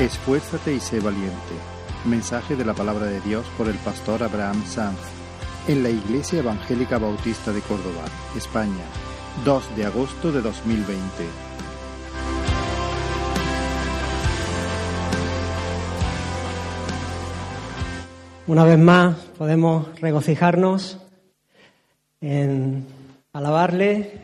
Esfuérzate 0.00 0.72
y 0.72 0.78
sé 0.78 1.00
valiente. 1.00 1.34
Mensaje 2.04 2.54
de 2.54 2.64
la 2.64 2.72
palabra 2.72 3.06
de 3.06 3.20
Dios 3.20 3.44
por 3.58 3.66
el 3.66 3.74
pastor 3.78 4.22
Abraham 4.22 4.64
Sanz 4.64 4.96
en 5.66 5.82
la 5.82 5.90
Iglesia 5.90 6.38
Evangélica 6.38 6.98
Bautista 6.98 7.52
de 7.52 7.60
Córdoba, 7.62 8.04
España, 8.36 8.84
2 9.44 9.76
de 9.76 9.86
agosto 9.86 10.30
de 10.30 10.40
2020. 10.40 11.04
Una 18.46 18.62
vez 18.62 18.78
más 18.78 19.16
podemos 19.36 20.00
regocijarnos 20.00 20.98
en 22.20 22.86
alabarle, 23.32 24.20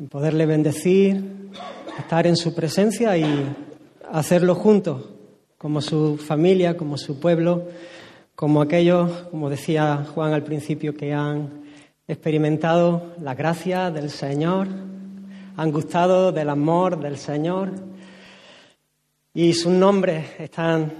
en 0.00 0.08
poderle 0.08 0.44
bendecir, 0.44 1.50
estar 2.00 2.26
en 2.26 2.36
su 2.36 2.52
presencia 2.52 3.16
y 3.16 3.24
hacerlo 4.14 4.54
juntos, 4.54 5.02
como 5.58 5.80
su 5.80 6.16
familia, 6.18 6.76
como 6.76 6.96
su 6.96 7.18
pueblo, 7.18 7.64
como 8.36 8.62
aquellos, 8.62 9.10
como 9.32 9.50
decía 9.50 10.06
Juan 10.14 10.32
al 10.32 10.44
principio, 10.44 10.94
que 10.94 11.12
han 11.12 11.64
experimentado 12.06 13.14
la 13.20 13.34
gracia 13.34 13.90
del 13.90 14.10
Señor, 14.10 14.68
han 15.56 15.72
gustado 15.72 16.30
del 16.30 16.48
amor 16.48 17.00
del 17.00 17.18
Señor 17.18 17.72
y 19.34 19.52
sus 19.52 19.72
nombres 19.72 20.26
están 20.38 20.92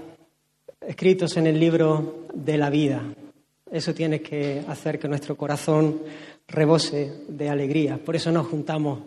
escritos 0.81 1.37
en 1.37 1.47
el 1.47 1.57
libro 1.57 2.25
de 2.33 2.57
la 2.57 2.69
vida. 2.69 3.01
Eso 3.71 3.93
tiene 3.93 4.19
que 4.21 4.61
hacer 4.67 4.99
que 4.99 5.07
nuestro 5.07 5.37
corazón 5.37 6.01
rebose 6.49 7.23
de 7.29 7.49
alegría. 7.49 7.97
Por 7.97 8.17
eso 8.17 8.29
nos 8.29 8.47
juntamos. 8.47 8.99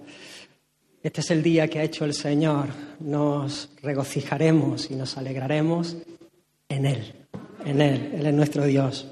Este 1.08 1.22
es 1.22 1.30
el 1.30 1.42
día 1.42 1.68
que 1.68 1.78
ha 1.78 1.84
hecho 1.84 2.04
el 2.04 2.12
Señor. 2.12 2.66
Nos 3.00 3.70
regocijaremos 3.80 4.90
y 4.90 4.94
nos 4.94 5.16
alegraremos 5.16 5.96
en 6.68 6.84
Él. 6.84 7.14
En 7.64 7.80
Él. 7.80 8.12
Él 8.14 8.26
es 8.26 8.34
nuestro 8.34 8.66
Dios. 8.66 9.06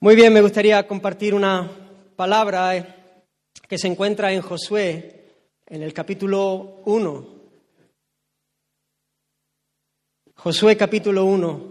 Muy 0.00 0.14
bien, 0.14 0.34
me 0.34 0.42
gustaría 0.42 0.86
compartir 0.86 1.32
una 1.32 1.70
palabra 2.14 2.76
eh, 2.76 2.84
que 3.66 3.78
se 3.78 3.86
encuentra 3.86 4.34
en 4.34 4.42
Josué, 4.42 5.24
en 5.66 5.82
el 5.82 5.94
capítulo 5.94 6.82
1. 6.84 7.28
Josué 10.34 10.76
capítulo 10.76 11.24
1. 11.24 11.68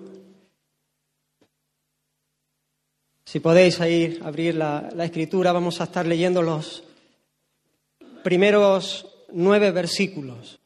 Si 3.24 3.40
podéis 3.40 3.80
ir 3.82 4.20
abrir 4.24 4.56
la, 4.56 4.90
la 4.96 5.06
escritura, 5.06 5.52
vamos 5.52 5.80
a 5.80 5.84
estar 5.84 6.08
leyendo 6.08 6.42
los 6.42 6.84
primeros 8.24 9.06
nueve 9.32 9.72
versículos. 9.72 10.60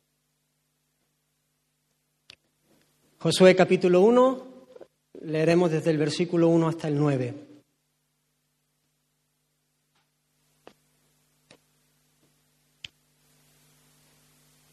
Josué 3.20 3.56
capítulo 3.56 4.02
1, 4.02 4.48
leeremos 5.22 5.72
desde 5.72 5.92
el 5.92 5.98
versículo 5.98 6.50
1 6.50 6.68
hasta 6.68 6.88
el 6.88 6.98
9. 6.98 7.34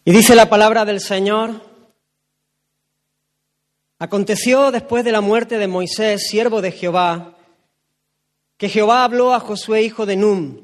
Y 0.04 0.12
dice 0.12 0.34
la 0.34 0.50
palabra 0.50 0.84
del 0.84 1.00
Señor, 1.00 1.62
aconteció 3.98 4.70
después 4.70 5.02
de 5.02 5.12
la 5.12 5.22
muerte 5.22 5.56
de 5.56 5.66
Moisés, 5.66 6.28
siervo 6.28 6.60
de 6.60 6.72
Jehová, 6.72 7.38
que 8.58 8.68
Jehová 8.68 9.04
habló 9.04 9.32
a 9.32 9.40
Josué, 9.40 9.82
hijo 9.82 10.04
de 10.04 10.16
Num, 10.16 10.63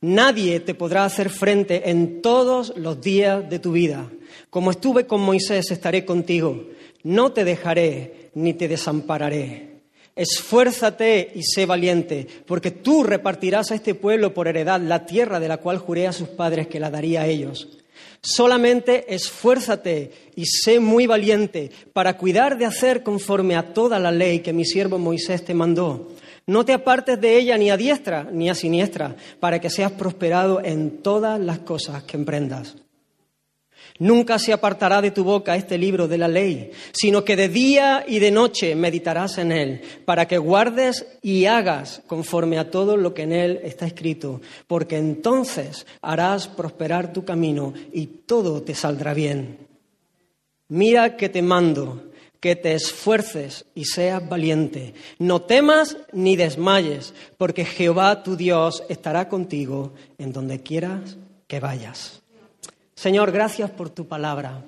Nadie 0.00 0.60
te 0.60 0.74
podrá 0.74 1.04
hacer 1.04 1.28
frente 1.28 1.90
en 1.90 2.22
todos 2.22 2.72
los 2.76 3.00
días 3.00 3.50
de 3.50 3.58
tu 3.58 3.72
vida. 3.72 4.08
Como 4.48 4.70
estuve 4.70 5.06
con 5.06 5.20
Moisés, 5.20 5.72
estaré 5.72 6.04
contigo. 6.04 6.66
No 7.02 7.32
te 7.32 7.44
dejaré 7.44 8.30
ni 8.34 8.54
te 8.54 8.68
desampararé. 8.68 9.80
Esfuérzate 10.14 11.32
y 11.34 11.42
sé 11.42 11.66
valiente, 11.66 12.26
porque 12.46 12.70
tú 12.70 13.02
repartirás 13.02 13.70
a 13.70 13.74
este 13.74 13.94
pueblo 13.94 14.34
por 14.34 14.46
heredad 14.46 14.80
la 14.80 15.04
tierra 15.06 15.40
de 15.40 15.48
la 15.48 15.58
cual 15.58 15.78
juré 15.78 16.06
a 16.06 16.12
sus 16.12 16.28
padres 16.28 16.68
que 16.68 16.80
la 16.80 16.90
daría 16.90 17.22
a 17.22 17.26
ellos. 17.26 17.68
Solamente 18.20 19.14
esfuérzate 19.14 20.12
y 20.34 20.46
sé 20.46 20.80
muy 20.80 21.06
valiente 21.06 21.70
para 21.92 22.16
cuidar 22.16 22.58
de 22.58 22.66
hacer 22.66 23.02
conforme 23.02 23.56
a 23.56 23.72
toda 23.72 23.98
la 23.98 24.10
ley 24.10 24.40
que 24.40 24.52
mi 24.52 24.64
siervo 24.64 24.98
Moisés 24.98 25.44
te 25.44 25.54
mandó. 25.54 26.08
No 26.48 26.64
te 26.64 26.72
apartes 26.72 27.20
de 27.20 27.36
ella 27.36 27.58
ni 27.58 27.70
a 27.70 27.76
diestra 27.76 28.26
ni 28.32 28.48
a 28.48 28.54
siniestra, 28.54 29.14
para 29.38 29.60
que 29.60 29.68
seas 29.68 29.92
prosperado 29.92 30.64
en 30.64 31.02
todas 31.02 31.38
las 31.38 31.58
cosas 31.58 32.04
que 32.04 32.16
emprendas. 32.16 32.74
Nunca 33.98 34.38
se 34.38 34.54
apartará 34.54 35.02
de 35.02 35.10
tu 35.10 35.24
boca 35.24 35.56
este 35.56 35.76
libro 35.76 36.08
de 36.08 36.16
la 36.16 36.26
ley, 36.26 36.70
sino 36.92 37.22
que 37.22 37.36
de 37.36 37.50
día 37.50 38.02
y 38.08 38.18
de 38.18 38.30
noche 38.30 38.74
meditarás 38.74 39.36
en 39.36 39.52
él, 39.52 39.82
para 40.06 40.26
que 40.26 40.38
guardes 40.38 41.06
y 41.20 41.44
hagas 41.44 42.00
conforme 42.06 42.58
a 42.58 42.70
todo 42.70 42.96
lo 42.96 43.12
que 43.12 43.24
en 43.24 43.32
él 43.32 43.60
está 43.62 43.84
escrito, 43.86 44.40
porque 44.66 44.96
entonces 44.96 45.86
harás 46.00 46.48
prosperar 46.48 47.12
tu 47.12 47.26
camino 47.26 47.74
y 47.92 48.06
todo 48.06 48.62
te 48.62 48.74
saldrá 48.74 49.12
bien. 49.12 49.58
Mira 50.68 51.14
que 51.18 51.28
te 51.28 51.42
mando 51.42 52.07
que 52.40 52.56
te 52.56 52.74
esfuerces 52.74 53.64
y 53.74 53.84
seas 53.84 54.26
valiente. 54.28 54.94
No 55.18 55.42
temas 55.42 55.96
ni 56.12 56.36
desmayes, 56.36 57.14
porque 57.36 57.64
Jehová 57.64 58.22
tu 58.22 58.36
Dios 58.36 58.84
estará 58.88 59.28
contigo 59.28 59.92
en 60.18 60.32
donde 60.32 60.62
quieras 60.62 61.16
que 61.46 61.60
vayas. 61.60 62.22
Señor, 62.94 63.32
gracias 63.32 63.70
por 63.70 63.90
tu 63.90 64.06
palabra. 64.06 64.62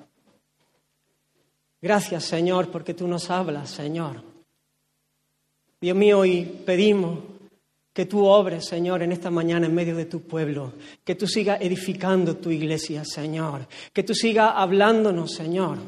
Gracias, 1.81 2.25
Señor, 2.25 2.69
porque 2.69 2.93
tú 2.93 3.07
nos 3.07 3.29
hablas, 3.29 3.69
Señor. 3.69 4.23
Dios 5.79 5.97
mío, 5.97 6.19
hoy 6.19 6.43
pedimos 6.65 7.19
que 7.93 8.05
tú 8.05 8.25
obres, 8.25 8.65
Señor, 8.65 9.01
en 9.01 9.11
esta 9.11 9.31
mañana 9.31 9.65
en 9.65 9.75
medio 9.75 9.95
de 9.95 10.05
tu 10.05 10.21
pueblo, 10.21 10.73
que 11.03 11.15
tú 11.15 11.27
sigas 11.27 11.59
edificando 11.61 12.37
tu 12.37 12.51
iglesia, 12.51 13.03
Señor, 13.03 13.67
que 13.91 14.03
tú 14.03 14.13
sigas 14.13 14.53
hablándonos, 14.55 15.33
Señor, 15.33 15.79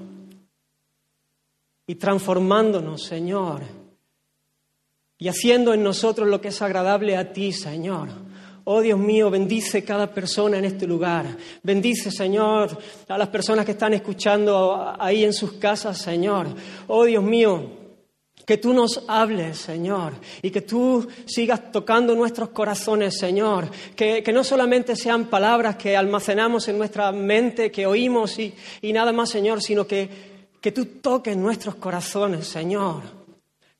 y 1.86 1.96
transformándonos, 1.96 3.04
Señor, 3.04 3.62
y 5.18 5.28
haciendo 5.28 5.74
en 5.74 5.84
nosotros 5.84 6.28
lo 6.28 6.42
que 6.42 6.50
es 6.50 6.62
agradable 6.62 7.16
a 7.18 7.32
ti, 7.32 7.52
Señor. 7.54 8.10
Oh 8.66 8.80
Dios 8.80 8.98
mío, 8.98 9.30
bendice 9.30 9.84
cada 9.84 10.14
persona 10.14 10.58
en 10.58 10.66
este 10.66 10.88
lugar. 10.88 11.26
Bendice, 11.62 12.12
Señor, 12.12 12.78
a 13.10 13.18
las 13.18 13.28
personas 13.28 13.66
que 13.66 13.72
están 13.72 13.94
escuchando 13.94 14.96
ahí 14.98 15.26
en 15.26 15.34
sus 15.34 15.54
casas, 15.54 15.98
Señor. 15.98 16.48
Oh 16.88 17.04
Dios 17.04 17.24
mío, 17.24 17.62
que 18.46 18.58
tú 18.58 18.74
nos 18.74 19.04
hables, 19.08 19.58
Señor, 19.58 20.14
y 20.42 20.50
que 20.50 20.62
tú 20.62 21.06
sigas 21.26 21.72
tocando 21.74 22.16
nuestros 22.16 22.50
corazones, 22.50 23.18
Señor. 23.18 23.70
Que, 23.96 24.24
no 24.34 24.46
solamente 24.46 24.96
sean 24.96 25.26
palabras 25.26 25.76
que 25.76 25.98
almacenamos 25.98 26.68
en 26.70 26.78
nuestra 26.78 27.12
mente, 27.12 27.70
que 27.70 27.86
oímos 27.86 28.40
y, 28.40 28.54
y 28.82 28.94
nada 28.94 29.12
más, 29.12 29.30
Señor, 29.30 29.62
sino 29.62 29.86
que, 29.86 30.33
que 30.64 30.72
tú 30.72 30.86
toques 30.86 31.36
nuestros 31.36 31.76
corazones, 31.76 32.48
Señor. 32.48 33.02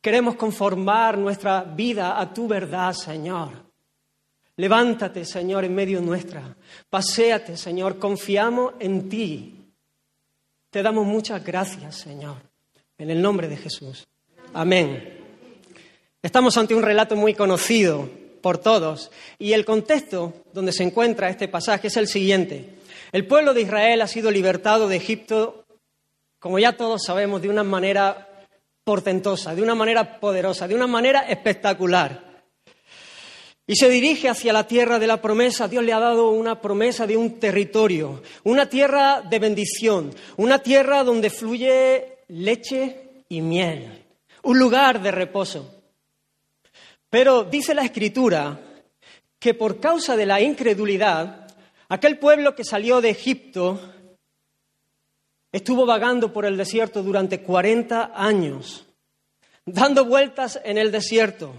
Queremos 0.02 0.36
conformar 0.36 1.18
nuestra 1.18 1.64
vida 1.64 2.20
a 2.20 2.34
tu 2.34 2.46
verdad, 2.46 2.92
Señor. 2.92 3.52
Levántate, 4.58 5.24
Señor, 5.24 5.64
en 5.64 5.74
medio 5.74 6.02
nuestra. 6.02 6.44
Paséate, 6.90 7.56
Señor. 7.56 7.98
Confiamos 7.98 8.74
en 8.82 9.08
ti. 9.08 9.56
Te 10.70 10.84
damos 10.84 11.08
muchas 11.08 11.42
gracias, 11.42 11.96
Señor. 11.96 12.36
En 12.98 13.10
el 13.10 13.22
nombre 13.22 13.48
de 13.48 13.56
Jesús. 13.56 14.06
Amén. 14.54 15.22
Estamos 16.22 16.58
ante 16.58 16.76
un 16.76 16.84
relato 16.84 17.16
muy 17.16 17.34
conocido 17.34 18.10
por 18.42 18.58
todos 18.58 19.10
y 19.40 19.54
el 19.54 19.64
contexto 19.64 20.34
donde 20.52 20.74
se 20.74 20.84
encuentra 20.84 21.30
este 21.30 21.48
pasaje 21.48 21.88
es 21.88 21.96
el 21.96 22.10
siguiente. 22.10 22.76
El 23.14 23.26
pueblo 23.26 23.54
de 23.54 23.62
Israel 23.62 24.02
ha 24.02 24.08
sido 24.08 24.32
libertado 24.32 24.90
de 24.90 24.98
Egipto, 24.98 25.63
como 26.44 26.60
ya 26.60 26.74
todos 26.74 27.02
sabemos, 27.06 27.42
de 27.42 27.48
una 27.48 27.64
manera 27.64 28.28
portentosa, 28.84 29.56
de 29.56 29.62
una 29.62 29.76
manera 29.76 30.20
poderosa, 30.20 30.68
de 30.68 30.76
una 30.76 30.88
manera 30.88 31.22
espectacular. 31.22 32.44
Y 33.66 33.78
se 33.78 33.88
dirige 33.88 34.28
hacia 34.28 34.52
la 34.52 34.68
tierra 34.68 35.00
de 35.00 35.08
la 35.08 35.22
promesa. 35.22 35.70
Dios 35.70 35.86
le 35.86 35.94
ha 35.94 36.02
dado 36.02 36.32
una 36.32 36.60
promesa 36.60 37.08
de 37.08 37.16
un 37.16 37.40
territorio, 37.40 38.22
una 38.44 38.68
tierra 38.68 39.22
de 39.22 39.40
bendición, 39.40 40.14
una 40.36 40.60
tierra 40.60 41.06
donde 41.06 41.30
fluye 41.30 42.18
leche 42.28 43.24
y 43.30 43.40
miel, 43.40 44.04
un 44.44 44.60
lugar 44.60 45.02
de 45.02 45.12
reposo. 45.12 45.74
Pero 47.10 47.46
dice 47.46 47.74
la 47.74 47.86
Escritura 47.86 48.60
que 49.40 49.54
por 49.54 49.80
causa 49.80 50.18
de 50.18 50.26
la 50.26 50.42
incredulidad, 50.42 51.48
aquel 51.88 52.20
pueblo 52.20 52.54
que 52.54 52.66
salió 52.66 53.00
de 53.00 53.12
Egipto 53.12 53.93
estuvo 55.54 55.86
vagando 55.86 56.34
por 56.34 56.46
el 56.46 56.58
desierto 56.58 57.04
durante 57.04 57.42
40 57.42 58.12
años, 58.16 58.86
dando 59.66 60.04
vueltas 60.04 60.60
en 60.66 60.80
el 60.80 60.92
desierto. 60.92 61.54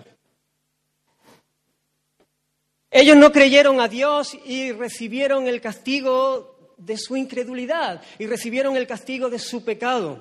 Ellos 2.90 3.16
no 3.16 3.32
creyeron 3.32 3.80
a 3.80 3.88
Dios 3.88 4.36
y 4.44 4.72
recibieron 4.72 5.46
el 5.46 5.60
castigo 5.60 6.74
de 6.76 6.98
su 6.98 7.16
incredulidad 7.16 8.02
y 8.18 8.26
recibieron 8.26 8.76
el 8.76 8.86
castigo 8.86 9.30
de 9.30 9.38
su 9.38 9.64
pecado. 9.64 10.18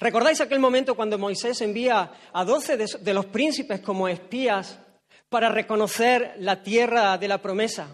¿Recordáis 0.00 0.40
aquel 0.40 0.58
momento 0.58 0.94
cuando 0.94 1.18
Moisés 1.18 1.60
envía 1.60 2.10
a 2.32 2.44
doce 2.44 2.76
de 2.76 3.14
los 3.14 3.26
príncipes 3.26 3.80
como 3.80 4.08
espías 4.08 4.78
para 5.28 5.50
reconocer 5.50 6.36
la 6.38 6.62
tierra 6.62 7.18
de 7.18 7.28
la 7.28 7.38
promesa? 7.38 7.88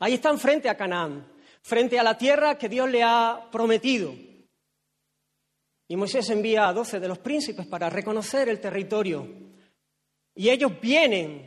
Ahí 0.00 0.14
están 0.14 0.38
frente 0.38 0.68
a 0.68 0.76
Canaán 0.76 1.35
frente 1.66 1.98
a 1.98 2.04
la 2.04 2.16
tierra 2.16 2.56
que 2.56 2.68
Dios 2.68 2.88
le 2.88 3.02
ha 3.02 3.48
prometido. 3.50 4.14
Y 5.88 5.96
Moisés 5.96 6.30
envía 6.30 6.68
a 6.68 6.72
doce 6.72 7.00
de 7.00 7.08
los 7.08 7.18
príncipes 7.18 7.66
para 7.66 7.90
reconocer 7.90 8.48
el 8.48 8.60
territorio. 8.60 9.26
Y 10.36 10.48
ellos 10.48 10.80
vienen 10.80 11.44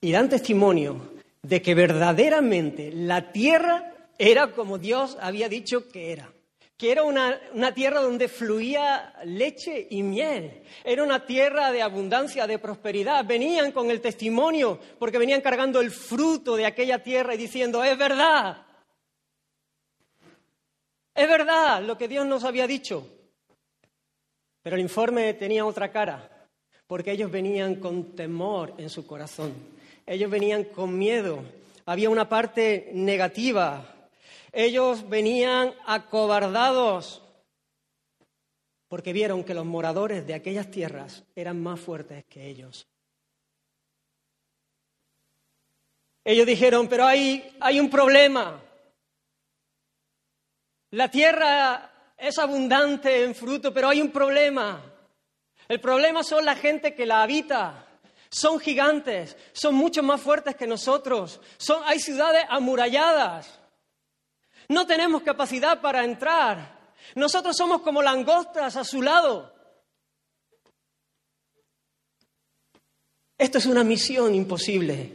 y 0.00 0.10
dan 0.10 0.28
testimonio 0.28 1.14
de 1.42 1.62
que 1.62 1.76
verdaderamente 1.76 2.90
la 2.90 3.30
tierra 3.30 3.94
era 4.18 4.50
como 4.52 4.76
Dios 4.76 5.16
había 5.20 5.48
dicho 5.48 5.88
que 5.88 6.10
era 6.10 6.32
que 6.80 6.90
era 6.90 7.02
una, 7.02 7.74
tierra 7.74 8.00
donde 8.00 8.26
fluía 8.26 9.12
leche 9.26 9.86
y 9.90 10.02
miel. 10.02 10.62
Era 10.82 11.02
una 11.02 11.26
tierra 11.26 11.70
de 11.70 11.82
abundancia, 11.82 12.46
de 12.46 12.58
prosperidad. 12.58 13.22
Venían 13.26 13.70
con 13.70 13.90
el 13.90 14.00
testimonio 14.00 14.80
porque 14.98 15.18
venían 15.18 15.42
cargando 15.42 15.82
el 15.82 15.90
fruto 15.90 16.56
de 16.56 16.64
aquella 16.64 17.02
tierra 17.02 17.34
y 17.34 17.36
diciendo, 17.36 17.84
es 17.84 17.98
verdad. 17.98 18.64
Es 21.14 21.28
verdad 21.28 21.82
lo 21.82 21.98
que 21.98 22.08
Dios 22.08 22.24
nos 22.24 22.44
había 22.44 22.66
dicho. 22.66 23.06
Pero 24.62 24.76
el 24.76 24.80
informe 24.80 25.34
tenía 25.34 25.66
otra 25.66 25.92
cara, 25.92 26.48
porque 26.86 27.12
ellos 27.12 27.30
venían 27.30 27.74
con 27.74 28.16
temor 28.16 28.72
en 28.78 28.88
su 28.88 29.06
corazón. 29.06 29.52
Ellos 30.06 30.30
venían 30.30 30.64
con 30.64 30.96
miedo. 30.96 31.42
Había 31.84 32.08
una 32.08 32.26
parte 32.26 32.88
negativa 32.94 33.99
ellos 34.52 35.08
venían 35.08 35.74
acobardados 35.86 37.22
porque 38.88 39.12
vieron 39.12 39.44
que 39.44 39.54
los 39.54 39.64
moradores 39.64 40.26
de 40.26 40.34
aquellas 40.34 40.70
tierras 40.70 41.22
eran 41.36 41.62
más 41.62 41.78
fuertes 41.78 42.24
que 42.24 42.48
ellos. 42.48 42.88
Ellos 46.24 46.44
dijeron, 46.44 46.88
pero 46.88 47.06
hay, 47.06 47.56
hay 47.60 47.78
un 47.78 47.88
problema. 47.88 48.60
La 50.90 51.08
tierra 51.08 52.12
es 52.18 52.36
abundante 52.38 53.22
en 53.22 53.34
fruto, 53.34 53.72
pero 53.72 53.88
hay 53.88 54.00
un 54.00 54.10
problema. 54.10 54.82
El 55.68 55.80
problema 55.80 56.24
son 56.24 56.44
la 56.44 56.56
gente 56.56 56.94
que 56.94 57.06
la 57.06 57.22
habita. 57.22 57.86
Son 58.28 58.58
gigantes, 58.58 59.36
son 59.52 59.76
mucho 59.76 60.02
más 60.02 60.20
fuertes 60.20 60.56
que 60.56 60.66
nosotros. 60.66 61.40
Son, 61.58 61.80
hay 61.84 62.00
ciudades 62.00 62.44
amuralladas. 62.48 63.59
No 64.70 64.86
tenemos 64.86 65.22
capacidad 65.22 65.80
para 65.80 66.04
entrar. 66.04 66.92
Nosotros 67.16 67.56
somos 67.56 67.82
como 67.82 68.02
langostas 68.02 68.76
a 68.76 68.84
su 68.84 69.02
lado. 69.02 69.52
Esto 73.36 73.58
es 73.58 73.66
una 73.66 73.82
misión 73.82 74.32
imposible. 74.32 75.10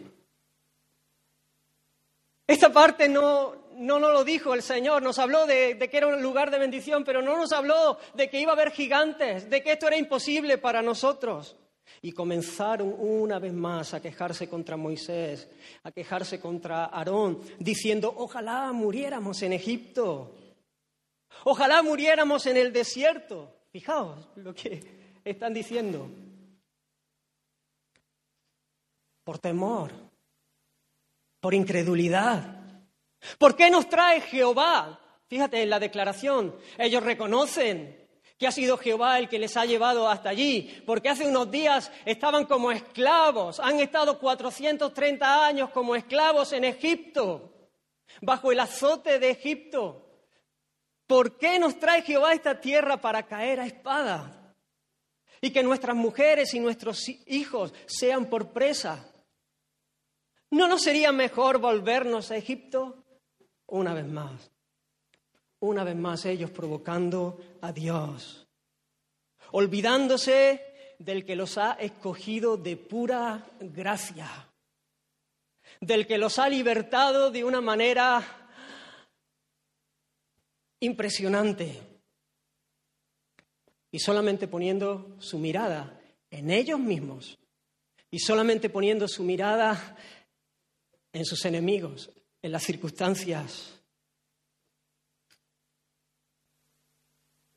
Esta 2.45 2.73
parte 2.73 3.07
no, 3.07 3.69
no 3.77 3.97
nos 3.97 4.11
lo 4.11 4.25
dijo 4.25 4.53
el 4.53 4.61
Señor, 4.61 5.01
nos 5.01 5.19
habló 5.19 5.45
de, 5.45 5.75
de, 5.75 5.89
que 5.89 5.97
era 5.97 6.07
un 6.07 6.21
lugar 6.21 6.51
de 6.51 6.59
bendición, 6.59 7.05
pero 7.05 7.21
no 7.21 7.37
nos 7.37 7.53
habló 7.53 7.97
de 8.13 8.29
que 8.29 8.41
iba 8.41 8.51
a 8.51 8.55
haber 8.55 8.71
gigantes, 8.71 9.49
de 9.49 9.63
que 9.63 9.71
esto 9.71 9.87
era 9.87 9.95
imposible 9.95 10.57
para 10.57 10.81
nosotros. 10.81 11.55
Y 12.05 12.11
comenzaron 12.11 12.95
una 12.99 13.39
vez 13.39 13.51
más 13.51 13.95
a 13.95 13.99
quejarse 13.99 14.47
contra 14.47 14.77
Moisés, 14.77 15.49
a 15.81 15.91
quejarse 15.91 16.39
contra 16.39 16.85
Aarón, 16.85 17.41
diciendo, 17.57 18.13
ojalá 18.15 18.71
muriéramos 18.73 19.41
en 19.41 19.53
Egipto, 19.53 20.35
ojalá 21.45 21.81
muriéramos 21.81 22.45
en 22.45 22.57
el 22.57 22.71
desierto. 22.71 23.51
Fijaos 23.71 24.19
lo 24.35 24.53
que 24.53 25.17
están 25.25 25.51
diciendo. 25.51 26.07
Por 29.23 29.39
temor, 29.39 29.91
por 31.39 31.55
incredulidad. 31.55 32.83
¿Por 33.39 33.55
qué 33.55 33.71
nos 33.71 33.89
trae 33.89 34.21
Jehová? 34.21 34.99
Fíjate 35.27 35.63
en 35.63 35.71
la 35.71 35.79
declaración, 35.79 36.55
ellos 36.77 37.01
reconocen 37.01 38.04
que 38.37 38.47
ha 38.47 38.51
sido 38.51 38.77
Jehová 38.77 39.17
el 39.19 39.29
que 39.29 39.39
les 39.39 39.55
ha 39.55 39.65
llevado 39.65 40.09
hasta 40.09 40.29
allí, 40.29 40.83
porque 40.85 41.09
hace 41.09 41.25
unos 41.25 41.49
días 41.49 41.91
estaban 42.05 42.45
como 42.45 42.71
esclavos, 42.71 43.59
han 43.59 43.79
estado 43.79 44.19
430 44.19 45.45
años 45.45 45.69
como 45.69 45.95
esclavos 45.95 46.51
en 46.51 46.65
Egipto, 46.65 47.69
bajo 48.21 48.51
el 48.51 48.59
azote 48.59 49.19
de 49.19 49.31
Egipto. 49.31 50.01
¿Por 51.07 51.37
qué 51.37 51.59
nos 51.59 51.79
trae 51.79 52.01
Jehová 52.01 52.33
esta 52.33 52.59
tierra 52.59 52.97
para 52.97 53.23
caer 53.23 53.59
a 53.59 53.67
espada? 53.67 54.53
Y 55.39 55.51
que 55.51 55.63
nuestras 55.63 55.95
mujeres 55.95 56.53
y 56.55 56.59
nuestros 56.59 57.07
hijos 57.27 57.73
sean 57.85 58.25
por 58.25 58.51
presa. 58.51 59.13
¿No 60.49 60.67
nos 60.67 60.81
sería 60.81 61.11
mejor 61.11 61.59
volvernos 61.59 62.31
a 62.31 62.37
Egipto? 62.37 63.03
Una 63.67 63.93
vez 63.93 64.05
más 64.05 64.54
una 65.65 65.83
vez 65.83 65.95
más 65.95 66.25
ellos 66.25 66.51
provocando 66.51 67.39
a 67.61 67.71
Dios, 67.71 68.47
olvidándose 69.51 70.95
del 70.99 71.25
que 71.25 71.35
los 71.35 71.57
ha 71.57 71.73
escogido 71.73 72.57
de 72.57 72.77
pura 72.77 73.45
gracia, 73.59 74.49
del 75.81 76.07
que 76.07 76.17
los 76.17 76.39
ha 76.39 76.49
libertado 76.49 77.31
de 77.31 77.43
una 77.43 77.61
manera 77.61 78.23
impresionante 80.79 81.81
y 83.91 83.99
solamente 83.99 84.47
poniendo 84.47 85.15
su 85.19 85.39
mirada 85.39 85.99
en 86.29 86.51
ellos 86.51 86.79
mismos 86.79 87.37
y 88.11 88.19
solamente 88.19 88.69
poniendo 88.69 89.07
su 89.07 89.23
mirada 89.23 89.97
en 91.13 91.25
sus 91.25 91.45
enemigos, 91.45 92.11
en 92.41 92.51
las 92.51 92.63
circunstancias 92.63 93.74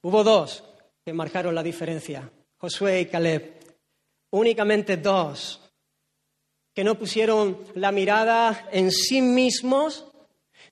Hubo 0.02 0.22
dos 0.22 0.64
que 1.04 1.12
marcaron 1.12 1.54
la 1.54 1.62
diferencia, 1.62 2.30
Josué 2.58 3.00
y 3.00 3.06
Caleb. 3.06 3.58
Únicamente 4.30 4.96
dos 4.96 5.60
que 6.74 6.84
no 6.84 6.96
pusieron 6.96 7.64
la 7.74 7.90
mirada 7.90 8.68
en 8.70 8.92
sí 8.92 9.20
mismos, 9.20 10.06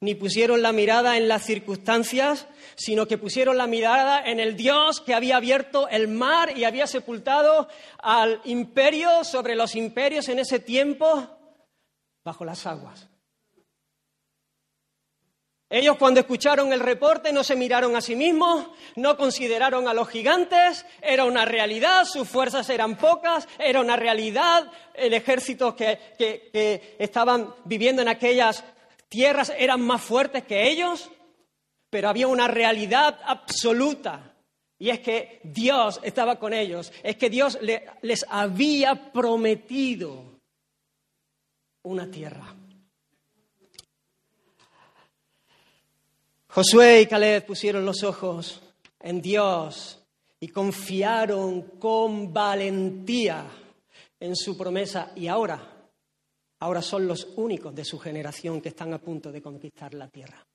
ni 0.01 0.15
pusieron 0.15 0.63
la 0.63 0.73
mirada 0.73 1.17
en 1.17 1.27
las 1.27 1.45
circunstancias, 1.45 2.47
sino 2.77 3.09
que 3.09 3.19
pusieron 3.19 3.57
la 3.57 3.67
mirada 3.67 4.23
en 4.25 4.39
el 4.39 4.57
Dios 4.57 5.01
que 5.01 5.15
había 5.15 5.37
abierto 5.37 5.89
el 5.89 6.07
mar 6.07 6.57
y 6.57 6.65
había 6.65 6.87
sepultado 6.87 7.69
al 7.99 8.41
imperio 8.45 9.25
sobre 9.25 9.57
los 9.57 9.75
imperios 9.75 10.29
en 10.29 10.39
ese 10.39 10.61
tiempo 10.61 11.29
bajo 12.25 12.45
las 12.45 12.67
aguas. 12.67 13.09
Ellos 15.69 15.97
cuando 15.97 16.21
escucharon 16.21 16.73
el 16.73 16.79
reporte 16.79 17.33
no 17.33 17.43
se 17.43 17.57
miraron 17.57 17.97
a 17.97 18.01
sí 18.01 18.15
mismos, 18.15 18.69
no 18.95 19.17
consideraron 19.17 19.89
a 19.89 19.95
los 19.95 20.09
gigantes, 20.09 20.87
era 21.03 21.25
una 21.25 21.45
realidad, 21.45 22.05
sus 22.05 22.29
fuerzas 22.29 22.71
eran 22.71 22.97
pocas, 22.97 23.49
era 23.59 23.81
una 23.81 23.97
realidad, 23.97 24.71
el 24.95 25.13
ejército 25.13 25.75
que, 25.75 25.99
que 26.17 26.97
estaban 27.01 27.53
viviendo 27.65 28.01
en 28.01 28.09
aquellas 28.09 28.63
tierras 29.09 29.53
eran 29.59 29.81
más 29.81 30.03
fuertes 30.03 30.45
que 30.45 30.69
ellos, 30.69 31.11
pero 31.91 32.09
había 32.09 32.29
una 32.29 32.47
realidad 32.47 33.19
absoluta. 33.25 34.35
Y 34.79 34.91
es 34.91 35.01
que 35.01 35.41
Dios 35.43 36.01
estaba 36.03 36.39
con 36.39 36.53
ellos, 36.53 36.93
es 37.03 37.17
que 37.17 37.31
Dios 37.31 37.59
les 38.03 38.27
había 38.29 39.13
prometido 39.13 40.39
una 41.83 42.11
tierra. 42.11 42.56
Josué 46.57 47.03
y 47.03 47.07
Caleb 47.07 47.45
pusieron 47.45 47.85
los 47.85 48.03
ojos 48.03 48.63
en 49.01 49.21
Dios 49.21 50.03
y 50.41 50.49
confiaron 50.49 51.61
con 51.79 52.33
valentía 52.33 53.47
en 54.19 54.35
su 54.35 54.57
promesa 54.57 55.13
y 55.15 55.27
ahora, 55.27 55.91
ahora 56.61 56.81
son 56.81 57.07
los 57.07 57.25
únicos 57.37 57.75
de 57.75 57.85
su 57.85 57.99
generación 57.99 58.63
que 58.63 58.71
están 58.71 58.95
a 58.95 58.99
punto 58.99 59.31
de 59.31 59.43
conquistar 59.43 59.93
la 59.93 60.09
tierra. 60.09 60.47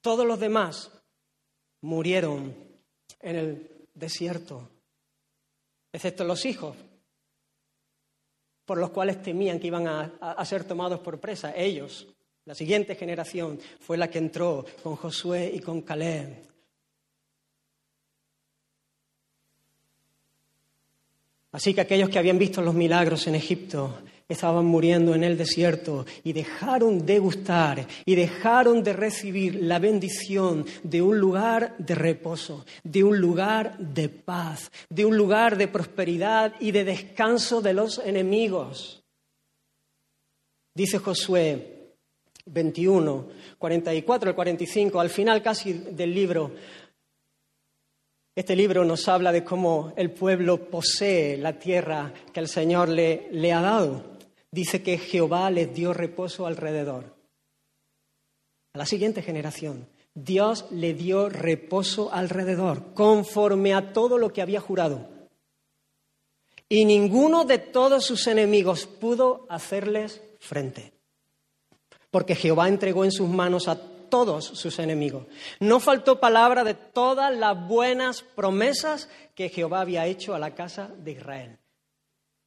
Todos 0.00 0.24
los 0.24 0.38
demás 0.38 0.92
murieron 1.80 2.54
en 3.18 3.34
el 3.34 3.88
desierto, 3.92 4.68
excepto 5.92 6.22
los 6.22 6.46
hijos, 6.46 6.76
por 8.64 8.78
los 8.78 8.90
cuales 8.90 9.20
temían 9.24 9.58
que 9.58 9.66
iban 9.66 9.88
a, 9.88 10.44
ser 10.44 10.62
tomados 10.62 11.00
por 11.00 11.18
presa. 11.18 11.52
Ellos, 11.52 12.06
la 12.44 12.54
siguiente 12.54 12.94
generación, 12.96 13.58
fue 13.80 13.96
la 13.96 14.10
que 14.10 14.18
entró 14.18 14.64
con 14.82 14.96
Josué 14.96 15.52
y 15.54 15.60
con 15.60 15.82
Caleb. 15.82 16.52
Así 21.52 21.74
que 21.74 21.82
aquellos 21.82 22.08
que 22.08 22.18
habían 22.18 22.38
visto 22.38 22.62
los 22.62 22.74
milagros 22.74 23.26
en 23.26 23.34
Egipto 23.34 23.98
estaban 24.26 24.64
muriendo 24.64 25.14
en 25.14 25.22
el 25.22 25.36
desierto 25.36 26.06
y 26.24 26.32
dejaron 26.32 27.04
de 27.04 27.18
gustar 27.18 27.86
y 28.06 28.14
dejaron 28.14 28.82
de 28.82 28.94
recibir 28.94 29.62
la 29.62 29.78
bendición 29.78 30.64
de 30.82 31.02
un 31.02 31.18
lugar 31.18 31.76
de 31.76 31.94
reposo, 31.94 32.64
de 32.82 33.04
un 33.04 33.18
lugar 33.18 33.76
de 33.78 34.08
paz, 34.08 34.72
de 34.88 35.04
un 35.04 35.16
lugar 35.16 35.58
de 35.58 35.68
prosperidad 35.68 36.54
y 36.58 36.70
de 36.70 36.84
descanso 36.84 37.60
de 37.60 37.74
los 37.74 37.98
enemigos. 37.98 39.02
Dice 40.74 40.98
Josué 40.98 41.71
21, 42.46 43.28
44 43.58 44.30
al 44.30 44.34
45, 44.34 45.00
al 45.00 45.10
final 45.10 45.42
casi 45.42 45.72
del 45.72 46.14
libro, 46.14 46.52
este 48.34 48.56
libro 48.56 48.84
nos 48.84 49.08
habla 49.08 49.30
de 49.32 49.44
cómo 49.44 49.92
el 49.96 50.10
pueblo 50.10 50.70
posee 50.70 51.36
la 51.36 51.58
tierra 51.58 52.12
que 52.32 52.40
el 52.40 52.48
Señor 52.48 52.88
le, 52.88 53.28
le 53.30 53.52
ha 53.52 53.60
dado 53.60 54.12
dice 54.52 54.82
que 54.82 54.98
Jehová 54.98 55.50
les 55.50 55.74
dio 55.74 55.92
reposo 55.92 56.46
alrededor. 56.46 57.16
A 58.74 58.78
la 58.78 58.86
siguiente 58.86 59.22
generación, 59.22 59.88
Dios 60.14 60.66
le 60.70 60.94
dio 60.94 61.28
reposo 61.28 62.12
alrededor, 62.12 62.92
conforme 62.94 63.74
a 63.74 63.92
todo 63.92 64.18
lo 64.18 64.32
que 64.32 64.42
había 64.42 64.60
jurado. 64.60 65.08
Y 66.68 66.84
ninguno 66.84 67.44
de 67.44 67.58
todos 67.58 68.04
sus 68.04 68.26
enemigos 68.26 68.86
pudo 68.86 69.46
hacerles 69.48 70.22
frente, 70.38 70.92
porque 72.12 72.36
Jehová 72.36 72.68
entregó 72.68 73.04
en 73.04 73.10
sus 73.10 73.28
manos 73.28 73.68
a 73.68 73.80
todos 74.10 74.44
sus 74.44 74.78
enemigos. 74.78 75.26
No 75.58 75.80
faltó 75.80 76.20
palabra 76.20 76.62
de 76.62 76.74
todas 76.74 77.34
las 77.34 77.66
buenas 77.66 78.20
promesas 78.22 79.08
que 79.34 79.48
Jehová 79.48 79.80
había 79.80 80.04
hecho 80.04 80.34
a 80.34 80.38
la 80.38 80.54
casa 80.54 80.88
de 80.88 81.12
Israel. 81.12 81.58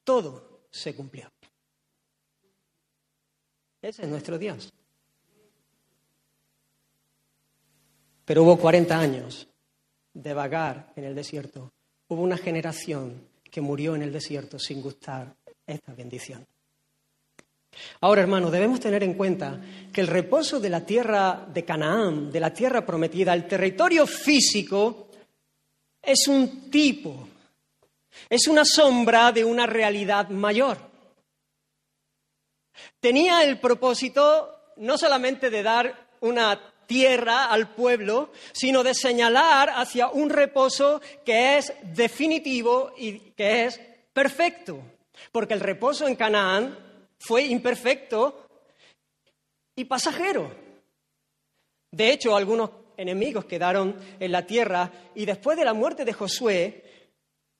Todo 0.04 0.60
se 0.70 0.94
cumplió. 0.94 1.32
Ese 3.82 4.02
es 4.02 4.08
nuestro 4.08 4.38
Dios. 4.38 4.72
Pero 8.24 8.44
hubo 8.44 8.56
40 8.56 8.96
años 8.96 9.48
de 10.14 10.32
vagar 10.32 10.92
en 10.94 11.02
el 11.02 11.16
desierto. 11.16 11.72
Hubo 12.06 12.22
una 12.22 12.38
generación 12.38 13.28
que 13.50 13.60
murió 13.60 13.96
en 13.96 14.02
el 14.02 14.12
desierto 14.12 14.60
sin 14.60 14.80
gustar 14.80 15.34
esta 15.66 15.92
bendición. 15.92 16.46
Ahora, 18.00 18.22
hermanos, 18.22 18.52
debemos 18.52 18.80
tener 18.80 19.02
en 19.02 19.14
cuenta 19.14 19.60
que 19.92 20.00
el 20.00 20.06
reposo 20.06 20.60
de 20.60 20.70
la 20.70 20.84
tierra 20.84 21.46
de 21.52 21.64
Canaán, 21.64 22.30
de 22.30 22.40
la 22.40 22.52
tierra 22.52 22.84
prometida, 22.84 23.32
el 23.34 23.46
territorio 23.46 24.06
físico, 24.06 25.08
es 26.02 26.28
un 26.28 26.70
tipo, 26.70 27.28
es 28.28 28.46
una 28.46 28.64
sombra 28.64 29.32
de 29.32 29.44
una 29.44 29.66
realidad 29.66 30.28
mayor 30.28 30.86
tenía 33.00 33.42
el 33.44 33.58
propósito 33.58 34.72
no 34.76 34.98
solamente 34.98 35.50
de 35.50 35.62
dar 35.62 36.08
una 36.20 36.60
tierra 36.86 37.46
al 37.46 37.74
pueblo, 37.74 38.30
sino 38.52 38.82
de 38.82 38.94
señalar 38.94 39.70
hacia 39.70 40.08
un 40.08 40.30
reposo 40.30 41.00
que 41.24 41.58
es 41.58 41.72
definitivo 41.82 42.92
y 42.96 43.18
que 43.30 43.66
es 43.66 43.80
perfecto. 44.12 44.80
Porque 45.32 45.54
el 45.54 45.60
reposo 45.60 46.06
en 46.06 46.16
Canaán 46.16 46.78
fue 47.18 47.44
imperfecto 47.44 48.46
y 49.74 49.84
pasajero. 49.84 50.50
De 51.90 52.12
hecho, 52.12 52.36
algunos 52.36 52.70
enemigos 52.96 53.44
quedaron 53.44 53.96
en 54.18 54.32
la 54.32 54.46
tierra 54.46 54.90
y 55.14 55.24
después 55.24 55.56
de 55.56 55.64
la 55.64 55.74
muerte 55.74 56.04
de 56.04 56.12
Josué 56.12 56.82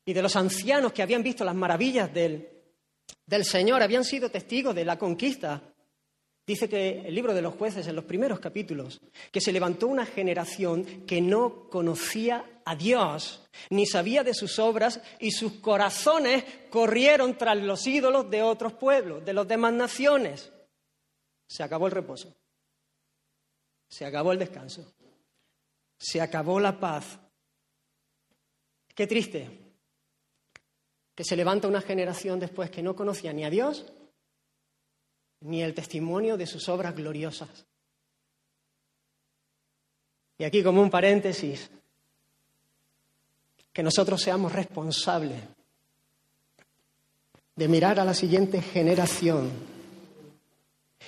y 0.05 0.13
de 0.13 0.23
los 0.23 0.37
ancianos 0.37 0.93
que 0.93 1.03
habían 1.03 1.23
visto 1.23 1.45
las 1.45 1.55
maravillas 1.55 2.13
del 2.13 2.57
del 3.27 3.45
Señor, 3.45 3.83
habían 3.83 4.05
sido 4.05 4.31
testigos 4.31 4.75
de 4.75 4.85
la 4.85 4.99
conquista. 4.99 5.63
Dice 6.47 6.69
que 6.69 7.01
el 7.01 7.13
libro 7.13 7.35
de 7.35 7.43
los 7.43 7.55
jueces, 7.57 7.89
en 7.89 7.97
los 7.97 8.05
primeros 8.05 8.39
capítulos, 8.39 9.01
que 9.33 9.41
se 9.41 9.53
levantó 9.53 9.89
una 9.89 10.07
generación 10.07 10.85
que 11.05 11.21
no 11.21 11.69
conocía 11.69 12.61
a 12.65 12.77
Dios, 12.77 13.43
ni 13.71 13.85
sabía 13.85 14.23
de 14.23 14.33
sus 14.33 14.61
obras, 14.61 15.01
y 15.19 15.33
sus 15.33 15.55
corazones 15.55 16.45
corrieron 16.71 17.37
tras 17.37 17.57
los 17.57 17.85
ídolos 17.89 18.31
de 18.31 18.43
otros 18.43 18.75
pueblos, 18.75 19.25
de 19.25 19.33
las 19.33 19.49
demás 19.49 19.73
naciones. 19.73 20.53
Se 21.49 21.65
acabó 21.65 21.87
el 21.87 21.93
reposo, 21.93 22.33
se 23.89 24.05
acabó 24.05 24.31
el 24.31 24.39
descanso, 24.39 24.95
se 25.99 26.21
acabó 26.21 26.61
la 26.61 26.79
paz. 26.79 27.19
Qué 28.95 29.09
triste 29.09 29.63
que 31.13 31.25
se 31.25 31.35
levanta 31.35 31.67
una 31.67 31.81
generación 31.81 32.39
después 32.39 32.71
que 32.71 32.85
no 32.85 32.95
conocía 32.95 33.33
ni 33.33 33.45
a 33.45 33.51
Dios 33.51 33.85
ni 35.41 35.63
el 35.63 35.75
testimonio 35.75 36.37
de 36.37 36.47
sus 36.47 36.69
obras 36.69 36.95
gloriosas. 36.95 37.67
Y 40.39 40.45
aquí 40.45 40.63
como 40.63 40.83
un 40.83 40.91
paréntesis, 40.91 41.71
que 43.73 43.83
nosotros 43.83 44.23
seamos 44.23 44.53
responsables 44.53 45.43
de 47.55 47.69
mirar 47.69 48.01
a 48.01 48.05
la 48.05 48.15
siguiente 48.15 48.61
generación 48.63 49.51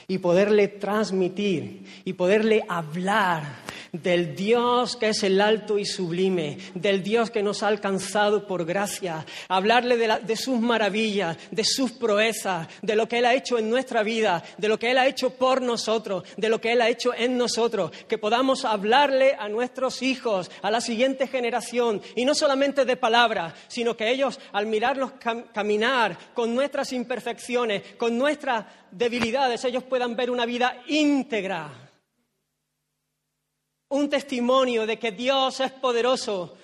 y 0.06 0.18
poderle 0.18 0.68
transmitir 0.68 2.02
y 2.04 2.12
poderle 2.14 2.64
hablar 2.68 3.68
del 4.02 4.35
Dios 4.35 4.97
que 4.97 5.09
es 5.09 5.23
el 5.23 5.40
alto 5.40 5.78
y 5.78 5.85
sublime, 5.85 6.59
del 6.75 7.02
Dios 7.02 7.31
que 7.31 7.43
nos 7.43 7.62
ha 7.62 7.69
alcanzado 7.69 8.47
por 8.47 8.64
gracia, 8.64 9.25
hablarle 9.49 9.97
de, 9.97 10.37
sus 10.37 10.61
maravillas, 10.61 11.37
de 11.50 11.64
sus 11.64 11.93
proezas, 11.93 12.69
de 12.83 12.97
lo 12.97 13.09
que 13.09 13.19
Él 13.19 13.26
ha 13.26 13.35
hecho 13.35 13.59
en 13.59 13.71
nuestra 13.71 14.02
vida, 14.02 14.43
de 14.57 14.69
lo 14.69 14.78
que 14.78 14.90
Él 14.90 14.99
ha 14.99 15.07
hecho 15.07 15.31
por 15.31 15.62
nosotros, 15.62 16.25
de 16.37 16.49
lo 16.49 16.61
que 16.61 16.73
Él 16.73 16.81
ha 16.81 16.88
hecho 16.88 17.14
en 17.14 17.37
nosotros, 17.37 17.90
que 18.09 18.19
podamos 18.19 18.64
hablarle 18.64 19.35
a 19.38 19.49
nuestros 19.49 20.02
hijos, 20.02 20.50
a 20.62 20.71
la 20.71 20.81
siguiente 20.81 21.26
generación, 21.26 22.00
y 22.17 22.25
no 22.25 22.35
solamente 22.35 22.85
de 22.85 22.97
palabras, 22.97 23.55
sino 23.69 23.97
que 23.97 24.11
ellos 24.11 24.38
al 24.52 24.67
mirarlos 24.67 25.12
caminar 25.52 26.17
con 26.35 26.55
nuestras 26.55 26.93
imperfecciones, 26.93 27.83
con 27.97 28.17
nuestras 28.17 28.67
debilidades, 28.90 29.64
ellos 29.64 29.85
puedan 29.85 30.17
ver 30.17 30.31
una 30.31 30.47
vida 30.47 30.83
íntegra 30.87 31.88
un 33.90 34.11
testimonio 34.11 34.87
de 34.87 34.99
que 34.99 35.12
Dios 35.12 35.61
es 35.61 35.73
poderoso 35.73 36.57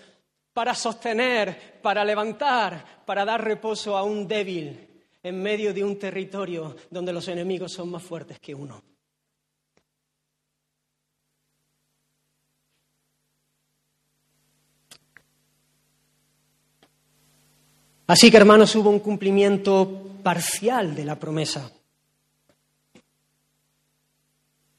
para 0.53 0.75
sostener, 0.75 1.81
para 1.83 2.05
levantar, 2.05 3.03
para 3.05 3.25
dar 3.25 3.43
reposo 3.43 3.97
a 3.97 4.03
un 4.03 4.29
débil 4.29 4.89
en 5.23 5.43
medio 5.43 5.73
de 5.73 5.83
un 5.83 5.99
territorio 5.99 6.77
donde 6.91 7.13
los 7.13 7.27
enemigos 7.29 7.73
son 7.73 7.91
más 7.91 8.03
fuertes 8.03 8.39
que 8.39 8.55
uno. 8.55 8.83
Así 18.07 18.31
que, 18.31 18.37
hermanos, 18.37 18.75
hubo 18.77 18.91
un 18.91 19.01
cumplimiento 19.01 20.19
parcial 20.23 20.95
de 20.95 21.07
la 21.07 21.19
promesa. 21.19 21.71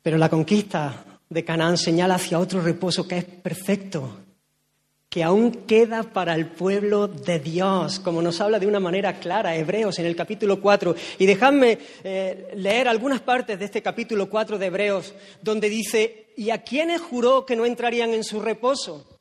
Pero 0.03 0.19
la 0.19 0.29
conquista 0.29 1.14
de 1.29 1.43
Canaán 1.43 1.77
señala 1.77 2.15
hacia 2.15 2.39
otro 2.39 2.61
reposo 2.61 3.07
que 3.07 3.17
es 3.17 3.25
perfecto, 3.25 4.19
que 5.09 5.23
aún 5.23 5.65
queda 5.65 6.03
para 6.03 6.35
el 6.35 6.47
pueblo 6.47 7.07
de 7.07 7.39
Dios, 7.39 7.99
como 7.99 8.21
nos 8.21 8.41
habla 8.41 8.59
de 8.59 8.67
una 8.67 8.79
manera 8.79 9.19
clara 9.19 9.55
Hebreos 9.55 9.97
en 9.99 10.05
el 10.05 10.15
capítulo 10.15 10.59
4. 10.61 10.95
Y 11.19 11.25
dejadme 11.25 11.79
eh, 12.03 12.51
leer 12.55 12.87
algunas 12.87 13.21
partes 13.21 13.57
de 13.57 13.65
este 13.65 13.81
capítulo 13.81 14.29
4 14.29 14.57
de 14.57 14.65
Hebreos, 14.65 15.13
donde 15.41 15.69
dice, 15.69 16.33
¿y 16.35 16.49
a 16.49 16.63
quiénes 16.63 17.01
juró 17.01 17.45
que 17.45 17.55
no 17.55 17.65
entrarían 17.65 18.13
en 18.13 18.23
su 18.23 18.41
reposo? 18.41 19.19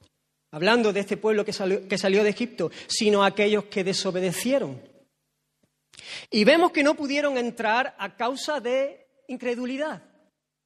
Hablando 0.51 0.93
de 0.93 1.01
este 1.01 1.17
pueblo 1.17 1.45
que 1.45 1.53
salió, 1.53 1.87
que 1.89 1.99
salió 1.99 2.23
de 2.25 2.31
Egipto, 2.31 2.71
sino 2.87 3.23
a 3.23 3.29
aquellos 3.29 3.65
que 3.65 3.85
desobedecieron. 3.85 4.81
Y 6.31 6.45
vemos 6.45 6.73
que 6.73 6.83
no 6.83 6.95
pudieron 6.95 7.39
entrar 7.39 7.95
a 7.99 8.17
causa 8.17 8.61
de 8.61 9.07
incredulidad. 9.29 10.03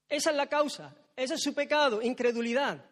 Esa 0.09 0.31
es 0.31 0.37
la 0.37 0.47
causa. 0.47 0.95
Ese 1.19 1.35
es 1.35 1.43
su 1.43 1.53
pecado, 1.53 2.01
incredulidad. 2.01 2.85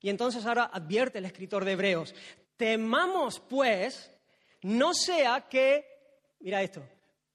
Y 0.00 0.08
entonces 0.08 0.46
ahora 0.46 0.70
advierte 0.72 1.18
el 1.18 1.24
escritor 1.24 1.64
de 1.64 1.72
Hebreos, 1.72 2.14
temamos 2.56 3.40
pues, 3.40 4.08
no 4.62 4.94
sea 4.94 5.48
que, 5.48 5.84
mira 6.38 6.62
esto, 6.62 6.84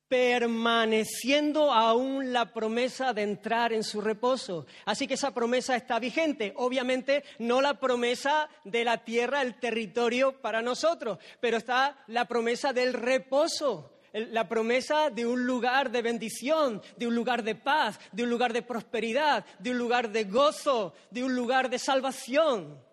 permaneciendo 0.08 1.74
aún 1.74 2.32
la 2.32 2.54
promesa 2.54 3.12
de 3.12 3.24
entrar 3.24 3.74
en 3.74 3.84
su 3.84 4.00
reposo. 4.00 4.66
Así 4.86 5.06
que 5.06 5.16
esa 5.16 5.34
promesa 5.34 5.76
está 5.76 6.00
vigente. 6.00 6.54
Obviamente 6.56 7.26
no 7.40 7.60
la 7.60 7.78
promesa 7.78 8.48
de 8.64 8.86
la 8.86 9.04
tierra, 9.04 9.42
el 9.42 9.60
territorio 9.60 10.42
para 10.42 10.62
nosotros, 10.62 11.20
pero 11.42 11.58
está 11.58 12.06
la 12.08 12.24
promesa 12.24 12.72
del 12.72 12.94
reposo 12.94 13.97
la 14.14 14.48
promesa 14.48 15.10
de 15.10 15.26
un 15.26 15.46
lugar 15.46 15.92
de 15.92 16.02
bendición, 16.02 16.82
de 16.96 17.08
un 17.08 17.16
lugar 17.16 17.44
de 17.44 17.56
paz, 17.56 18.00
de 18.12 18.24
un 18.24 18.30
lugar 18.30 18.54
de 18.54 18.62
prosperidad, 18.62 19.46
de 19.60 19.72
un 19.72 19.78
lugar 19.78 20.12
de 20.12 20.24
gozo, 20.26 20.94
de 21.12 21.24
un 21.24 21.36
lugar 21.36 21.70
de 21.70 21.80
salvación. 21.80 22.84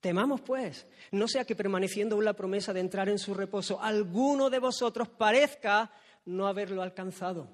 Temamos, 0.00 0.40
pues, 0.40 0.86
no 1.10 1.26
sea 1.26 1.44
que 1.44 1.56
permaneciendo 1.56 2.20
la 2.20 2.34
promesa 2.34 2.72
de 2.72 2.80
entrar 2.80 3.08
en 3.08 3.18
su 3.18 3.34
reposo, 3.34 3.80
alguno 3.82 4.50
de 4.50 4.58
vosotros 4.58 5.08
parezca 5.08 5.90
no 6.26 6.46
haberlo 6.46 6.82
alcanzado. 6.82 7.48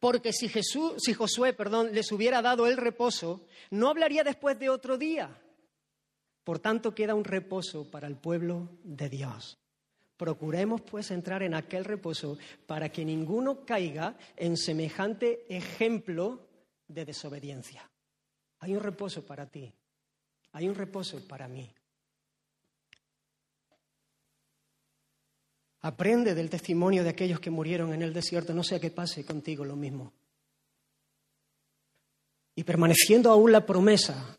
Porque 0.00 0.32
si, 0.32 0.48
Jesús, 0.48 0.94
si 0.98 1.12
Josué 1.12 1.52
perdón, 1.52 1.92
les 1.92 2.12
hubiera 2.12 2.40
dado 2.40 2.66
el 2.66 2.76
reposo, 2.76 3.46
no 3.70 3.88
hablaría 3.88 4.22
después 4.22 4.58
de 4.58 4.70
otro 4.70 4.96
día. 4.96 5.42
Por 6.44 6.60
tanto, 6.60 6.94
queda 6.94 7.14
un 7.14 7.24
reposo 7.24 7.90
para 7.90 8.06
el 8.06 8.16
pueblo 8.16 8.70
de 8.82 9.08
Dios. 9.08 9.58
Procuremos, 10.18 10.80
pues, 10.80 11.12
entrar 11.12 11.44
en 11.44 11.54
aquel 11.54 11.84
reposo 11.84 12.36
para 12.66 12.90
que 12.90 13.04
ninguno 13.04 13.64
caiga 13.64 14.18
en 14.36 14.56
semejante 14.56 15.46
ejemplo 15.48 16.46
de 16.88 17.04
desobediencia. 17.04 17.88
Hay 18.58 18.74
un 18.74 18.82
reposo 18.82 19.24
para 19.24 19.46
ti, 19.46 19.72
hay 20.52 20.68
un 20.68 20.74
reposo 20.74 21.26
para 21.28 21.46
mí. 21.46 21.72
Aprende 25.82 26.34
del 26.34 26.50
testimonio 26.50 27.04
de 27.04 27.10
aquellos 27.10 27.38
que 27.38 27.50
murieron 27.50 27.92
en 27.92 28.02
el 28.02 28.12
desierto, 28.12 28.52
no 28.52 28.64
sea 28.64 28.80
que 28.80 28.90
pase 28.90 29.24
contigo 29.24 29.64
lo 29.64 29.76
mismo. 29.76 30.12
Y 32.56 32.64
permaneciendo 32.64 33.30
aún 33.30 33.52
la 33.52 33.64
promesa, 33.64 34.37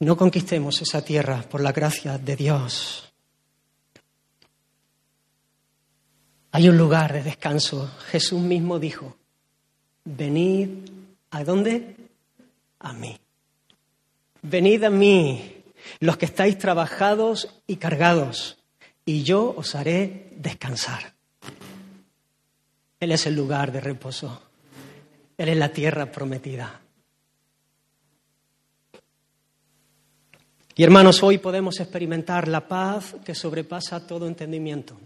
no 0.00 0.16
conquistemos 0.16 0.82
esa 0.82 1.04
tierra 1.04 1.42
por 1.42 1.60
la 1.60 1.72
gracia 1.72 2.18
de 2.18 2.36
Dios. 2.36 3.12
Hay 6.52 6.68
un 6.68 6.78
lugar 6.78 7.12
de 7.12 7.22
descanso. 7.22 7.90
Jesús 8.10 8.40
mismo 8.40 8.78
dijo, 8.78 9.16
venid 10.04 10.68
¿A 11.34 11.42
dónde? 11.42 11.96
A 12.78 12.92
mí. 12.92 13.18
Venid 14.42 14.84
a 14.84 14.90
mí, 14.90 15.64
los 15.98 16.16
que 16.16 16.26
estáis 16.26 16.56
trabajados 16.58 17.60
y 17.66 17.74
cargados, 17.74 18.56
y 19.04 19.24
yo 19.24 19.52
os 19.56 19.74
haré 19.74 20.28
descansar. 20.36 21.14
Él 23.00 23.10
es 23.10 23.26
el 23.26 23.34
lugar 23.34 23.72
de 23.72 23.80
reposo. 23.80 24.42
Él 25.36 25.48
es 25.48 25.56
la 25.56 25.70
tierra 25.70 26.12
prometida. 26.12 26.82
Y 30.76 30.82
hermanos, 30.82 31.22
hoy 31.22 31.38
podemos 31.38 31.78
experimentar 31.78 32.48
la 32.48 32.66
paz 32.66 33.14
que 33.24 33.34
sobrepasa 33.34 34.04
todo 34.04 34.26
entendimiento. 34.26 35.00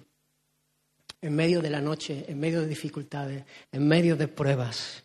En 1.21 1.37
medio 1.37 1.61
de 1.61 1.69
la 1.69 1.83
noche, 1.83 2.25
en 2.27 2.41
medio 2.41 2.63
de 2.63 2.69
dificultades, 2.69 3.45
en 3.71 3.87
medio 3.87 4.17
de 4.17 4.29
pruebas. 4.29 5.05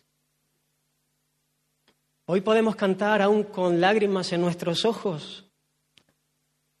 Hoy 2.24 2.40
podemos 2.40 2.76
cantar 2.76 3.20
aún 3.20 3.42
con 3.42 3.78
lágrimas 3.78 4.32
en 4.32 4.40
nuestros 4.40 4.86
ojos, 4.86 5.44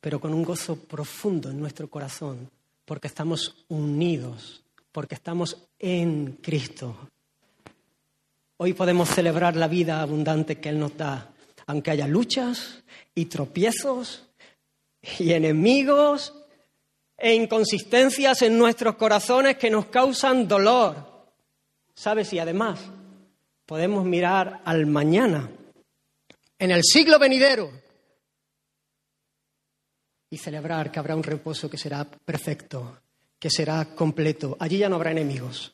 pero 0.00 0.18
con 0.18 0.32
un 0.32 0.44
gozo 0.44 0.76
profundo 0.76 1.50
en 1.50 1.60
nuestro 1.60 1.90
corazón, 1.90 2.50
porque 2.86 3.08
estamos 3.08 3.66
unidos, 3.68 4.62
porque 4.92 5.14
estamos 5.14 5.58
en 5.78 6.38
Cristo. 6.40 6.96
Hoy 8.56 8.72
podemos 8.72 9.10
celebrar 9.10 9.56
la 9.56 9.68
vida 9.68 10.00
abundante 10.00 10.58
que 10.58 10.70
Él 10.70 10.78
nos 10.78 10.96
da, 10.96 11.33
aunque 11.66 11.90
haya 11.90 12.06
luchas 12.06 12.82
y 13.14 13.26
tropiezos 13.26 14.26
y 15.18 15.32
enemigos 15.32 16.34
e 17.16 17.34
inconsistencias 17.34 18.42
en 18.42 18.58
nuestros 18.58 18.96
corazones 18.96 19.56
que 19.56 19.70
nos 19.70 19.86
causan 19.86 20.48
dolor. 20.48 21.12
¿Sabes? 21.94 22.32
Y 22.32 22.38
además, 22.38 22.80
podemos 23.66 24.04
mirar 24.04 24.60
al 24.64 24.86
mañana, 24.86 25.50
en 26.58 26.70
el 26.70 26.82
siglo 26.82 27.18
venidero, 27.18 27.70
y 30.30 30.36
celebrar 30.36 30.90
que 30.90 30.98
habrá 30.98 31.14
un 31.14 31.22
reposo 31.22 31.70
que 31.70 31.78
será 31.78 32.04
perfecto, 32.04 32.98
que 33.38 33.50
será 33.50 33.94
completo. 33.94 34.56
Allí 34.58 34.78
ya 34.78 34.88
no 34.88 34.96
habrá 34.96 35.12
enemigos, 35.12 35.72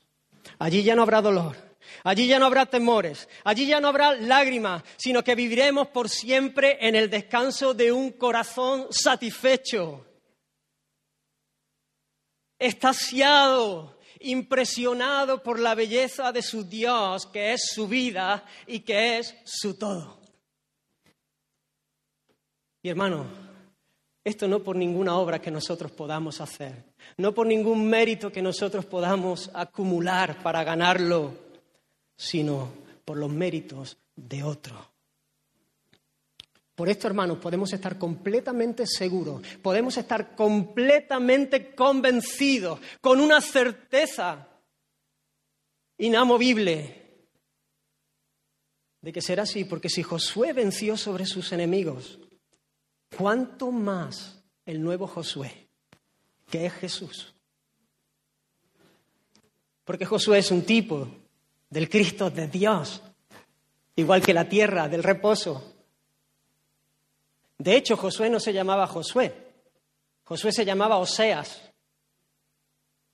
allí 0.59 0.83
ya 0.83 0.95
no 0.95 1.03
habrá 1.03 1.23
dolor, 1.23 1.57
allí 2.05 2.27
ya 2.27 2.39
no 2.39 2.47
habrá 2.47 2.67
temores, 2.67 3.29
allí 3.45 3.67
ya 3.67 3.81
no 3.81 3.89
habrá 3.89 4.15
lágrimas, 4.15 4.83
sino 4.97 5.23
que 5.25 5.35
viviremos 5.35 5.89
por 5.89 6.09
siempre 6.09 6.79
en 6.81 6.95
el 6.95 7.11
descanso 7.11 7.75
de 7.75 7.93
un 7.93 8.13
corazón 8.13 8.87
satisfecho, 8.91 10.07
estaciado 12.59 14.01
impresionado 14.21 15.43
por 15.43 15.59
la 15.59 15.75
belleza 15.75 16.31
de 16.31 16.43
su 16.43 16.65
Dios, 16.65 17.27
que 17.27 17.53
es 17.53 17.71
su 17.73 17.89
vida 17.89 18.45
y 18.67 18.81
que 18.81 19.19
es 19.19 19.35
su 19.45 19.79
todo. 19.79 20.21
Y 22.83 22.89
hermano, 22.89 23.27
esto 24.25 24.47
no 24.47 24.63
por 24.63 24.77
ninguna 24.77 25.17
obra 25.17 25.41
que 25.41 25.51
nosotros 25.51 25.91
podamos 25.91 26.41
hacer, 26.41 26.85
no 27.17 27.33
por 27.33 27.47
ningún 27.47 27.89
mérito 27.89 28.31
que 28.31 28.43
nosotros 28.43 28.85
podamos 28.85 29.51
acumular 29.55 30.43
para 30.43 30.63
ganarlo, 30.65 31.50
sino 32.21 32.71
por 33.03 33.17
los 33.17 33.31
méritos 33.31 33.97
de 34.15 34.43
otro. 34.43 34.91
Por 36.75 36.91
esto, 36.91 37.07
hermanos, 37.07 37.39
podemos 37.39 37.73
estar 37.73 37.99
completamente 37.99 38.87
seguros, 38.87 39.41
podemos 39.63 39.97
estar 39.97 40.37
completamente 40.37 41.75
convencidos, 41.75 42.79
con 43.01 43.21
una 43.21 43.41
certeza 43.41 44.49
inamovible 45.97 47.25
de 49.01 49.13
que 49.15 49.23
será 49.23 49.45
así, 49.45 49.65
porque 49.65 49.89
si 49.89 50.03
Josué 50.03 50.53
venció 50.53 50.99
sobre 50.99 51.25
sus 51.25 51.53
enemigos, 51.53 52.19
¿cuánto 53.17 53.73
más 53.73 54.43
el 54.67 54.83
nuevo 54.83 55.07
Josué, 55.07 55.69
que 56.51 56.67
es 56.67 56.73
Jesús? 56.75 57.35
Porque 59.85 60.05
Josué 60.05 60.41
es 60.41 60.51
un 60.51 60.63
tipo 60.63 61.09
del 61.71 61.89
Cristo 61.89 62.29
de 62.29 62.49
Dios, 62.49 63.01
igual 63.97 64.21
que 64.21 64.35
la 64.35 64.49
tierra 64.49 64.89
del 64.89 65.03
reposo, 65.03 65.71
de 67.61 67.77
hecho, 67.77 67.95
Josué 67.95 68.31
no 68.31 68.41
se 68.41 68.55
llamaba 68.55 68.87
Josué, 68.87 69.35
Josué 70.25 70.51
se 70.51 70.65
llamaba 70.65 70.97
Oseas. 70.97 71.61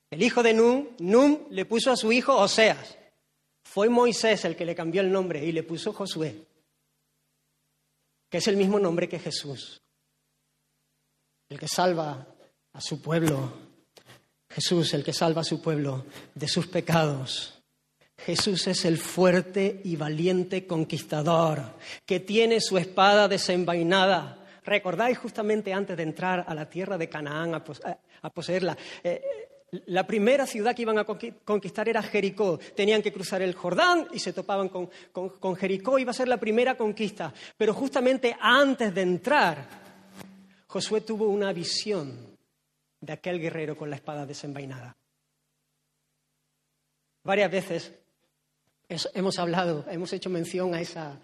El 0.09 0.23
hijo 0.23 0.40
de 0.40 0.55
Num, 0.55 0.87
Num 1.01 1.49
le 1.51 1.64
puso 1.64 1.90
a 1.90 1.97
su 1.97 2.12
hijo 2.12 2.37
Oseas. 2.37 2.97
Fue 3.64 3.88
Moisés 3.88 4.45
el 4.45 4.55
que 4.55 4.64
le 4.64 4.77
cambió 4.77 5.01
el 5.01 5.11
nombre 5.11 5.45
y 5.45 5.51
le 5.51 5.64
puso 5.64 5.92
Josué, 5.92 6.47
que 8.31 8.38
es 8.38 8.47
el 8.47 8.57
mismo 8.57 8.79
nombre 8.79 9.09
que 9.09 9.19
Jesús, 9.19 9.83
el 11.49 11.59
que 11.59 11.66
salva 11.66 12.25
a 12.73 12.81
su 12.81 13.03
pueblo. 13.03 13.53
Jesús, 14.49 14.95
el 14.95 15.03
que 15.03 15.12
salva 15.12 15.40
a 15.40 15.45
su 15.45 15.61
pueblo 15.61 16.07
de 16.37 16.47
sus 16.47 16.69
pecados. 16.69 17.56
Jesús 18.18 18.66
es 18.66 18.85
el 18.85 18.98
fuerte 18.98 19.81
y 19.85 19.96
valiente 19.96 20.66
conquistador 20.66 21.62
que 22.05 22.20
tiene 22.20 22.61
su 22.61 22.79
espada 22.79 23.29
desenvainada. 23.29 24.38
¿Recordáis 24.64 25.18
justamente 25.18 25.72
antes 25.72 25.96
de 25.96 26.02
entrar 26.02 26.44
a 26.46 26.55
la 26.55 26.68
tierra 26.68 26.98
de 26.98 27.09
Canaán 27.09 27.55
a, 27.55 28.31
poseerla? 28.31 28.76
Eh, 29.05 29.22
la 29.87 30.07
primera 30.07 30.46
ciudad 30.46 30.74
que 30.74 30.83
iban 30.83 30.98
a 30.98 31.05
conquistar 31.05 31.88
era 31.88 32.02
Jericó. 32.02 32.59
Tenían 32.74 33.02
que 33.02 33.12
cruzar 33.12 33.42
el 33.42 33.55
Jordán 33.55 34.09
y 34.12 34.18
se 34.18 34.33
topaban 34.33 34.70
con, 34.70 34.90
con 35.12 35.57
Jericó. 35.57 35.98
Iba 35.98 36.11
a 36.11 36.14
ser 36.14 36.29
la 36.29 36.38
primera 36.38 36.76
conquista. 36.76 37.33
Pero 37.57 37.74
justamente 37.74 38.37
antes 38.40 38.92
de 38.94 39.02
entrar, 39.02 39.68
Josué 40.66 41.02
tuvo 41.02 41.29
una 41.29 41.52
visión 41.52 42.37
de 43.00 43.12
aquel 43.12 43.40
guerrero 43.40 43.76
con 43.76 43.90
la 43.90 43.96
espada 43.96 44.26
desenvainada. 44.26 44.96
Varias 47.22 47.50
veces 47.50 47.92
hemos 48.88 49.38
hablado, 49.38 49.85
hemos 49.90 50.12
hecho 50.12 50.31
mención 50.31 50.75
a, 50.75 50.81
esa, 50.81 51.20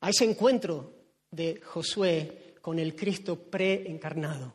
a 0.00 0.10
ese 0.10 0.24
encuentro 0.24 0.92
de 1.30 1.60
Josué 1.60 2.54
con 2.60 2.78
el 2.78 2.94
Cristo 2.94 3.50
preencarnado. 3.50 4.54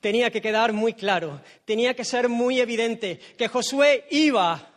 Tenía 0.00 0.30
que 0.30 0.42
quedar 0.42 0.72
muy 0.72 0.94
claro, 0.94 1.42
tenía 1.64 1.94
que 1.94 2.04
ser 2.04 2.28
muy 2.28 2.58
evidente 2.58 3.20
que 3.38 3.48
Josué 3.48 4.06
iba, 4.10 4.72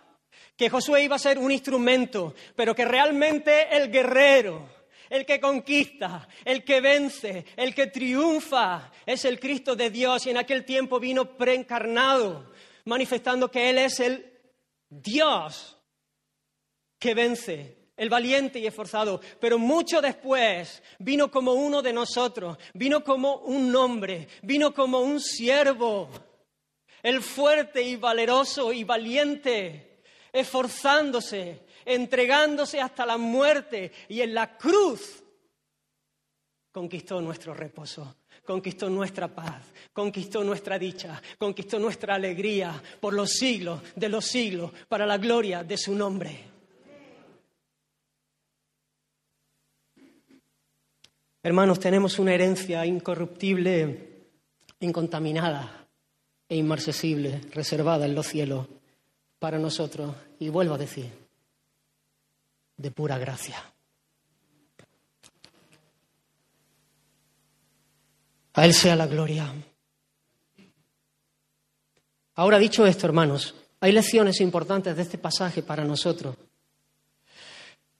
que 0.55 0.69
Josué 0.69 1.03
iba 1.03 1.15
a 1.15 1.19
ser 1.19 1.39
un 1.39 1.51
instrumento, 1.51 2.35
pero 2.55 2.75
que 2.75 2.85
realmente 2.85 3.75
el 3.75 3.91
guerrero, 3.91 4.69
el 5.09 5.25
que 5.25 5.39
conquista, 5.39 6.27
el 6.43 6.63
que 6.63 6.79
vence, 6.79 7.45
el 7.55 7.73
que 7.73 7.87
triunfa, 7.87 8.91
es 9.05 9.25
el 9.25 9.39
Cristo 9.39 9.75
de 9.75 9.89
Dios 9.89 10.27
y 10.27 10.29
en 10.29 10.37
aquel 10.37 10.63
tiempo 10.63 10.99
vino 10.99 11.35
preencarnado, 11.35 12.51
manifestando 12.85 13.49
que 13.49 13.71
Él 13.71 13.79
es 13.79 13.99
el 13.99 14.34
Dios 14.89 15.77
que 16.99 17.13
vence, 17.13 17.85
el 17.97 18.09
valiente 18.09 18.59
y 18.59 18.67
esforzado, 18.67 19.21
pero 19.39 19.57
mucho 19.57 20.01
después 20.01 20.83
vino 20.99 21.31
como 21.31 21.53
uno 21.53 21.81
de 21.81 21.93
nosotros, 21.93 22.57
vino 22.73 23.03
como 23.03 23.37
un 23.37 23.73
hombre, 23.75 24.27
vino 24.41 24.73
como 24.73 24.99
un 24.99 25.19
siervo, 25.19 26.09
el 27.01 27.21
fuerte 27.21 27.81
y 27.81 27.95
valeroso 27.95 28.73
y 28.73 28.83
valiente, 28.83 30.01
esforzándose, 30.33 31.65
entregándose 31.85 32.81
hasta 32.81 33.05
la 33.05 33.17
muerte 33.17 33.91
y 34.09 34.21
en 34.21 34.33
la 34.33 34.57
cruz 34.57 35.23
conquistó 36.71 37.21
nuestro 37.21 37.53
reposo, 37.53 38.17
conquistó 38.45 38.89
nuestra 38.89 39.27
paz, 39.27 39.63
conquistó 39.91 40.43
nuestra 40.43 40.79
dicha, 40.79 41.21
conquistó 41.37 41.79
nuestra 41.79 42.15
alegría 42.15 42.81
por 42.99 43.13
los 43.13 43.31
siglos 43.31 43.81
de 43.95 44.09
los 44.09 44.25
siglos, 44.25 44.71
para 44.87 45.05
la 45.05 45.17
gloria 45.17 45.63
de 45.63 45.77
su 45.77 45.95
nombre. 45.95 46.55
Hermanos, 51.43 51.79
tenemos 51.79 52.17
una 52.17 52.33
herencia 52.33 52.85
incorruptible, 52.85 54.29
incontaminada 54.79 55.87
e 56.49 56.55
inmarcesible, 56.55 57.41
reservada 57.51 58.05
en 58.05 58.15
los 58.15 58.25
cielos 58.25 58.67
para 59.37 59.59
nosotros. 59.59 60.15
Y 60.39 60.49
vuelvo 60.49 60.73
a 60.73 60.79
decir, 60.79 61.05
de 62.77 62.89
pura 62.89 63.19
gracia. 63.19 63.74
A 68.55 68.65
Él 68.65 68.73
sea 68.73 68.95
la 68.95 69.07
gloria. 69.07 69.53
Ahora 72.35 72.57
dicho 72.57 72.85
esto, 72.85 73.05
hermanos, 73.05 73.55
hay 73.79 73.91
lecciones 73.91 74.41
importantes 74.41 74.95
de 74.95 75.01
este 75.01 75.17
pasaje 75.17 75.61
para 75.61 75.83
nosotros 75.83 76.35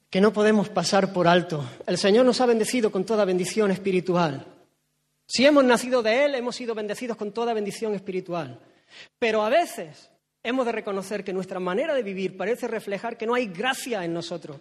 que 0.10 0.22
no 0.22 0.32
podemos 0.32 0.70
pasar 0.70 1.12
por 1.12 1.28
alto. 1.28 1.70
El 1.86 1.98
Señor 1.98 2.26
nos 2.26 2.40
ha 2.40 2.46
bendecido 2.46 2.90
con 2.90 3.06
toda 3.06 3.26
bendición 3.26 3.70
espiritual. 3.72 4.46
Si 5.28 5.46
hemos 5.46 5.66
nacido 5.66 6.02
de 6.02 6.24
Él, 6.24 6.36
hemos 6.36 6.56
sido 6.56 6.74
bendecidos 6.74 7.18
con 7.18 7.34
toda 7.34 7.54
bendición 7.54 7.96
espiritual. 7.96 8.58
Pero 9.20 9.44
a 9.44 9.50
veces 9.50 10.10
hemos 10.42 10.66
de 10.66 10.72
reconocer 10.72 11.26
que 11.26 11.34
nuestra 11.34 11.60
manera 11.60 11.94
de 11.94 12.04
vivir 12.04 12.38
parece 12.38 12.70
reflejar 12.70 13.18
que 13.18 13.26
no 13.26 13.34
hay 13.34 13.48
gracia 13.48 14.06
en 14.06 14.14
nosotros. 14.14 14.58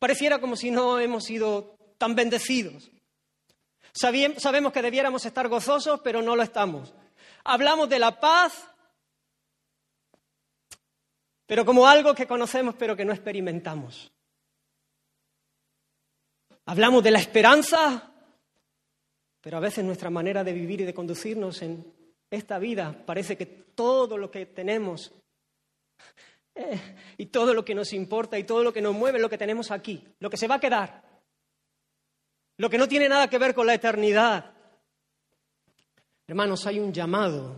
Pareciera 0.00 0.40
como 0.40 0.56
si 0.56 0.72
no 0.72 0.98
hemos 0.98 1.22
sido 1.22 1.76
tan 1.96 2.16
bendecidos. 2.16 2.90
Sabemos 3.92 4.72
que 4.72 4.82
debiéramos 4.82 5.24
estar 5.26 5.48
gozosos, 5.48 6.00
pero 6.00 6.22
no 6.22 6.36
lo 6.36 6.42
estamos. 6.42 6.94
Hablamos 7.44 7.88
de 7.88 7.98
la 7.98 8.20
paz, 8.20 8.68
pero 11.46 11.64
como 11.64 11.86
algo 11.86 12.14
que 12.14 12.26
conocemos 12.26 12.74
pero 12.78 12.96
que 12.96 13.04
no 13.04 13.12
experimentamos. 13.12 14.12
Hablamos 16.66 17.02
de 17.02 17.10
la 17.10 17.18
esperanza, 17.18 18.12
pero 19.40 19.56
a 19.56 19.60
veces 19.60 19.84
nuestra 19.84 20.10
manera 20.10 20.44
de 20.44 20.52
vivir 20.52 20.82
y 20.82 20.84
de 20.84 20.94
conducirnos 20.94 21.62
en 21.62 21.92
esta 22.30 22.58
vida 22.58 23.04
parece 23.04 23.36
que 23.36 23.46
todo 23.46 24.16
lo 24.16 24.30
que 24.30 24.46
tenemos 24.46 25.12
eh, 26.54 26.80
y 27.16 27.26
todo 27.26 27.54
lo 27.54 27.64
que 27.64 27.74
nos 27.74 27.92
importa 27.92 28.38
y 28.38 28.44
todo 28.44 28.62
lo 28.62 28.72
que 28.72 28.82
nos 28.82 28.94
mueve 28.94 29.18
lo 29.18 29.28
que 29.28 29.38
tenemos 29.38 29.70
aquí, 29.70 30.06
lo 30.20 30.30
que 30.30 30.36
se 30.36 30.46
va 30.46 30.56
a 30.56 30.60
quedar, 30.60 31.09
lo 32.60 32.68
que 32.68 32.76
no 32.76 32.86
tiene 32.86 33.08
nada 33.08 33.30
que 33.30 33.38
ver 33.38 33.54
con 33.54 33.66
la 33.66 33.72
eternidad. 33.72 34.52
Hermanos, 36.26 36.66
hay 36.66 36.78
un 36.78 36.92
llamado 36.92 37.56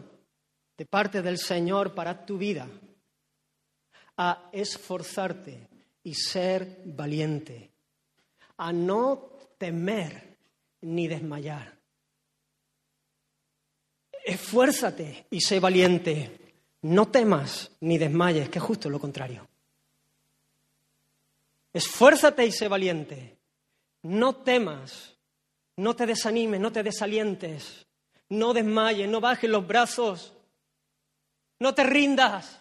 de 0.79 0.87
parte 0.87 1.23
del 1.23 1.39
Señor 1.39 1.93
para 1.93 2.25
tu 2.25 2.39
vida 2.39 2.69
a 4.17 4.49
esforzarte 4.53 5.69
y 6.05 6.15
ser 6.15 6.83
valiente, 6.85 7.73
a 8.59 8.73
no 8.73 9.39
temer 9.59 10.37
ni 10.83 11.09
desmayar. 11.09 11.77
Esfuérzate 14.25 15.27
y 15.31 15.41
sé 15.41 15.59
valiente. 15.59 16.55
No 16.83 17.09
temas 17.09 17.73
ni 17.81 17.99
desmayes, 17.99 18.49
que 18.51 18.61
es 18.61 18.65
justo 18.65 18.89
lo 18.89 19.01
contrario. 19.01 19.49
Esfuérzate 21.73 22.47
y 22.47 22.53
sé 22.53 22.69
valiente. 22.69 23.42
No 24.03 24.37
temas, 24.37 25.15
no 25.77 25.95
te 25.95 26.07
desanimes, 26.07 26.61
no 26.61 26.73
te 26.73 26.83
desalientes, 26.83 27.87
no 28.29 28.53
desmayes, 28.53 29.09
no 29.09 29.21
bajes 29.21 29.49
los 29.49 29.67
brazos, 29.67 30.33
no 31.59 31.75
te 31.75 31.85
rindas. 31.85 32.61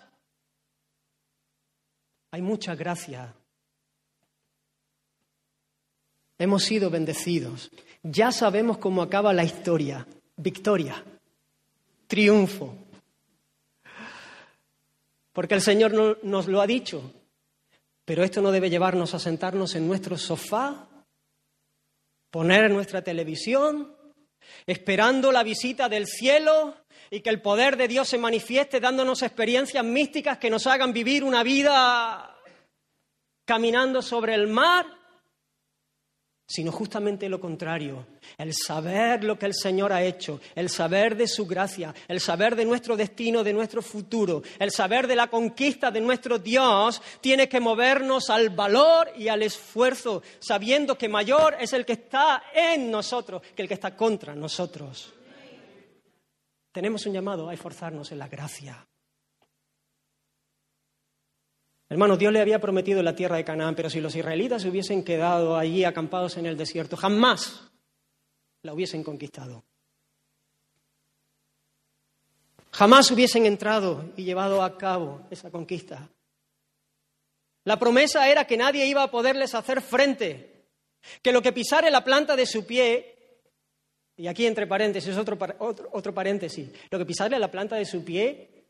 Hay 2.32 2.42
mucha 2.42 2.76
gracia. 2.76 3.34
Hemos 6.38 6.64
sido 6.64 6.90
bendecidos. 6.90 7.70
Ya 8.04 8.32
sabemos 8.32 8.78
cómo 8.78 9.02
acaba 9.02 9.34
la 9.34 9.44
historia. 9.44 10.08
Victoria, 10.38 11.04
triunfo. 12.08 12.76
Porque 15.34 15.56
el 15.56 15.62
Señor 15.62 16.20
nos 16.24 16.48
lo 16.48 16.62
ha 16.62 16.68
dicho. 16.68 17.14
Pero 18.06 18.24
esto 18.24 18.42
no 18.42 18.52
debe 18.52 18.70
llevarnos 18.70 19.14
a 19.14 19.20
sentarnos 19.20 19.76
en 19.76 19.88
nuestro 19.88 20.18
sofá, 20.18 20.88
poner 22.32 22.72
nuestra 22.72 23.04
televisión, 23.04 23.96
esperando 24.66 25.32
la 25.32 25.44
visita 25.44 25.90
del 25.90 26.08
cielo 26.08 26.76
y 27.10 27.20
que 27.20 27.30
el 27.30 27.42
poder 27.42 27.78
de 27.78 27.90
Dios 27.90 28.08
se 28.08 28.18
manifieste 28.18 28.80
dándonos 28.80 29.22
experiencias 29.22 29.84
místicas 29.84 30.38
que 30.38 30.50
nos 30.50 30.66
hagan 30.66 30.94
vivir 30.94 31.24
una 31.24 31.44
vida 31.44 32.38
caminando 33.46 34.02
sobre 34.02 34.34
el 34.34 34.48
mar, 34.48 34.86
sino 36.52 36.70
justamente 36.70 37.30
lo 37.30 37.40
contrario, 37.40 38.06
el 38.38 38.54
saber 38.54 39.24
lo 39.24 39.40
que 39.40 39.46
el 39.46 39.54
Señor 39.54 39.94
ha 39.94 40.04
hecho, 40.04 40.42
el 40.54 40.70
saber 40.70 41.16
de 41.16 41.26
su 41.26 41.48
gracia, 41.48 41.96
el 42.10 42.20
saber 42.20 42.58
de 42.58 42.66
nuestro 42.66 42.98
destino, 42.98 43.42
de 43.42 43.54
nuestro 43.54 43.82
futuro, 43.82 44.44
el 44.60 44.70
saber 44.70 45.08
de 45.08 45.16
la 45.16 45.28
conquista 45.28 45.92
de 45.92 46.02
nuestro 46.02 46.40
Dios, 46.40 47.02
tiene 47.22 47.48
que 47.48 47.62
movernos 47.62 48.30
al 48.30 48.50
valor 48.50 49.14
y 49.18 49.30
al 49.30 49.44
esfuerzo, 49.44 50.24
sabiendo 50.40 50.98
que 50.98 51.08
mayor 51.08 51.56
es 51.58 51.72
el 51.72 51.86
que 51.86 51.94
está 51.94 52.44
en 52.54 52.92
nosotros 52.92 53.42
que 53.56 53.62
el 53.62 53.70
que 53.70 53.76
está 53.76 53.96
contra 53.96 54.36
nosotros. 54.36 55.14
Tenemos 56.74 57.06
un 57.06 57.14
llamado 57.14 57.48
a 57.48 57.54
esforzarnos 57.54 58.12
en 58.12 58.20
la 58.20 58.28
gracia. 58.28 58.86
Hermano, 61.92 62.16
Dios 62.16 62.32
le 62.32 62.40
había 62.40 62.62
prometido 62.62 63.04
la 63.04 63.18
tierra 63.18 63.36
de 63.36 63.44
Canaán, 63.44 63.76
pero 63.76 63.90
si 63.90 64.00
los 64.00 64.16
israelitas 64.16 64.62
se 64.62 64.70
hubiesen 64.70 65.04
quedado 65.04 65.58
allí 65.58 65.84
acampados 65.84 66.38
en 66.38 66.46
el 66.46 66.56
desierto, 66.56 66.96
jamás 66.96 67.70
la 68.64 68.74
hubiesen 68.74 69.04
conquistado. 69.04 69.66
Jamás 72.72 73.12
hubiesen 73.12 73.46
entrado 73.46 74.06
y 74.16 74.24
llevado 74.24 74.64
a 74.64 74.78
cabo 74.78 75.28
esa 75.30 75.52
conquista. 75.52 76.08
La 77.66 77.78
promesa 77.78 78.30
era 78.30 78.48
que 78.48 78.56
nadie 78.56 78.86
iba 78.86 79.04
a 79.04 79.12
poderles 79.12 79.54
hacer 79.54 79.82
frente, 79.82 80.64
que 81.22 81.34
lo 81.34 81.42
que 81.42 81.52
pisare 81.52 81.92
la 81.92 82.06
planta 82.06 82.38
de 82.38 82.46
su 82.46 82.66
pie 82.66 83.42
y 84.16 84.28
aquí 84.28 84.46
entre 84.46 84.66
paréntesis, 84.66 85.18
otro, 85.18 85.38
otro, 85.92 86.14
paréntesis, 86.14 86.70
lo 86.90 86.98
que 86.98 87.06
pisarle 87.06 87.38
la 87.38 87.52
planta 87.52 87.76
de 87.76 87.84
su 87.84 88.02
pie 88.06 88.64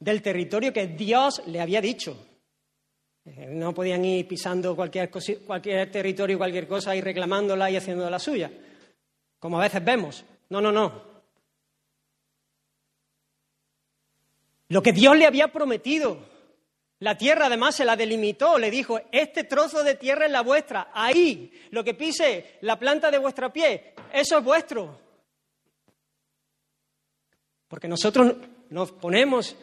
del 0.00 0.22
territorio 0.22 0.72
que 0.72 0.88
Dios 0.88 1.40
le 1.46 1.60
había 1.60 1.80
dicho. 1.80 2.27
Eh, 3.36 3.46
no 3.50 3.74
podían 3.74 4.04
ir 4.04 4.26
pisando 4.26 4.74
cualquier, 4.74 5.10
territorio, 5.90 6.38
cualquier 6.38 6.66
cosa 6.66 6.96
y 6.96 7.00
reclamándola 7.00 7.70
y 7.70 7.76
haciendo 7.76 8.08
la 8.08 8.18
suya, 8.18 8.50
como 9.38 9.58
a 9.58 9.62
veces 9.62 9.84
vemos. 9.84 10.24
No, 10.48 10.60
no, 10.60 10.72
no. 10.72 11.08
Lo 14.68 14.82
que 14.82 14.92
Dios 14.92 15.16
le 15.16 15.26
había 15.26 15.48
prometido, 15.48 16.18
la 17.00 17.16
tierra 17.18 17.46
además 17.46 17.74
se 17.74 17.84
la 17.84 17.96
delimitó, 17.96 18.58
le 18.58 18.70
dijo, 18.70 19.00
este 19.12 19.44
trozo 19.44 19.82
de 19.82 19.94
tierra 19.94 20.26
es 20.26 20.32
la 20.32 20.42
vuestra, 20.42 20.90
ahí, 20.92 21.52
lo 21.70 21.84
que 21.84 21.94
pise 21.94 22.58
la 22.62 22.78
planta 22.78 23.10
de 23.10 23.18
vuestra 23.18 23.52
pie, 23.52 23.94
eso 24.12 24.38
es 24.38 24.44
vuestro. 24.44 24.98
Porque 27.66 27.88
nosotros 27.88 28.34
nos 28.70 28.92
ponemos 28.92 29.54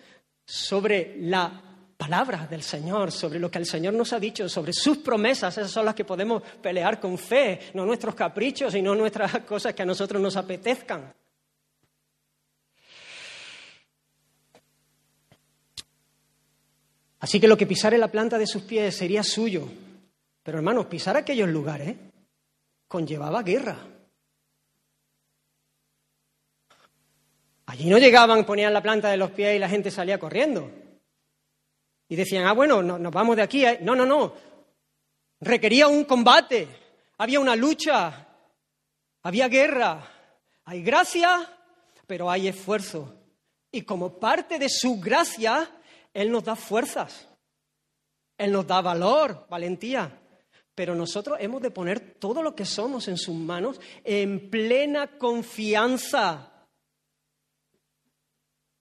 sobre 0.46 1.16
la 1.18 1.65
palabra 2.06 2.46
del 2.46 2.62
Señor, 2.62 3.12
sobre 3.12 3.40
lo 3.40 3.50
que 3.50 3.58
el 3.58 3.66
Señor 3.66 3.96
nos 3.96 4.14
ha 4.14 4.20
dicho, 4.20 4.48
sobre 4.48 4.72
sus 4.74 5.00
promesas, 5.00 5.58
esas 5.58 5.72
son 5.72 5.86
las 5.86 5.96
que 5.96 6.06
podemos 6.06 6.44
pelear 6.62 7.00
con 7.00 7.18
fe, 7.18 7.72
no 7.74 7.84
nuestros 7.84 8.14
caprichos 8.14 8.76
y 8.76 8.82
no 8.84 8.94
nuestras 8.94 9.40
cosas 9.48 9.74
que 9.74 9.82
a 9.82 9.88
nosotros 9.88 10.22
nos 10.22 10.38
apetezcan. 10.38 11.12
Así 17.22 17.40
que 17.40 17.48
lo 17.48 17.58
que 17.58 17.66
pisare 17.66 17.98
la 17.98 18.12
planta 18.12 18.38
de 18.38 18.46
sus 18.46 18.62
pies 18.62 18.96
sería 18.96 19.24
suyo. 19.24 19.68
Pero 20.44 20.60
hermanos, 20.60 20.86
pisar 20.86 21.18
aquellos 21.18 21.50
lugares 21.50 21.96
conllevaba 22.88 23.42
guerra. 23.42 23.80
Allí 27.66 27.90
no 27.90 27.98
llegaban, 27.98 28.46
ponían 28.46 28.74
la 28.74 28.84
planta 28.84 29.10
de 29.10 29.18
los 29.18 29.32
pies 29.32 29.56
y 29.56 29.60
la 29.60 29.70
gente 29.70 29.90
salía 29.90 30.20
corriendo. 30.20 30.85
Y 32.08 32.16
decían, 32.16 32.46
ah, 32.46 32.54
bueno, 32.54 32.82
nos 32.82 33.12
vamos 33.12 33.36
de 33.36 33.42
aquí. 33.42 33.64
No, 33.82 33.96
no, 33.96 34.06
no. 34.06 34.34
Requería 35.42 35.88
un 35.88 36.04
combate. 36.06 36.68
Había 37.18 37.40
una 37.40 37.56
lucha. 37.56 38.28
Había 39.24 39.48
guerra. 39.48 40.12
Hay 40.66 40.84
gracia, 40.84 41.48
pero 42.08 42.30
hay 42.30 42.48
esfuerzo. 42.48 43.14
Y 43.72 43.82
como 43.82 44.20
parte 44.20 44.58
de 44.60 44.70
su 44.70 45.00
gracia, 45.00 45.70
Él 46.14 46.32
nos 46.32 46.44
da 46.44 46.56
fuerzas. 46.56 47.28
Él 48.38 48.52
nos 48.52 48.68
da 48.68 48.82
valor, 48.82 49.48
valentía. 49.50 50.22
Pero 50.74 50.94
nosotros 50.94 51.38
hemos 51.40 51.62
de 51.62 51.72
poner 51.72 52.16
todo 52.20 52.44
lo 52.44 52.56
que 52.56 52.66
somos 52.66 53.08
en 53.08 53.18
sus 53.18 53.36
manos 53.36 53.80
en 54.04 54.50
plena 54.50 55.18
confianza 55.18 56.52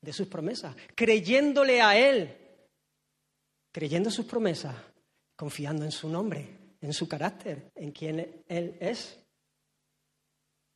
de 0.01 0.13
sus 0.13 0.29
promesas, 0.29 0.77
creyéndole 0.95 1.81
a 1.81 1.97
Él, 1.97 2.44
creyendo 3.75 4.09
sus 4.09 4.25
promesas, 4.25 4.77
confiando 5.35 5.85
en 5.85 5.91
su 5.91 6.09
nombre, 6.09 6.77
en 6.81 6.93
su 6.93 7.09
carácter, 7.09 7.73
en 7.75 7.91
quien 7.91 8.45
Él 8.47 8.77
es. 8.79 9.19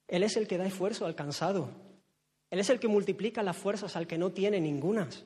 Él 0.08 0.24
es 0.24 0.36
el 0.36 0.48
que 0.48 0.58
da 0.58 0.66
esfuerzo 0.66 1.06
al 1.06 1.14
cansado. 1.14 1.70
Él 2.50 2.58
es 2.58 2.70
el 2.70 2.80
que 2.80 2.88
multiplica 2.88 3.40
las 3.44 3.56
fuerzas 3.56 3.94
al 3.94 4.08
que 4.08 4.18
no 4.18 4.32
tiene 4.32 4.60
ningunas. 4.60 5.24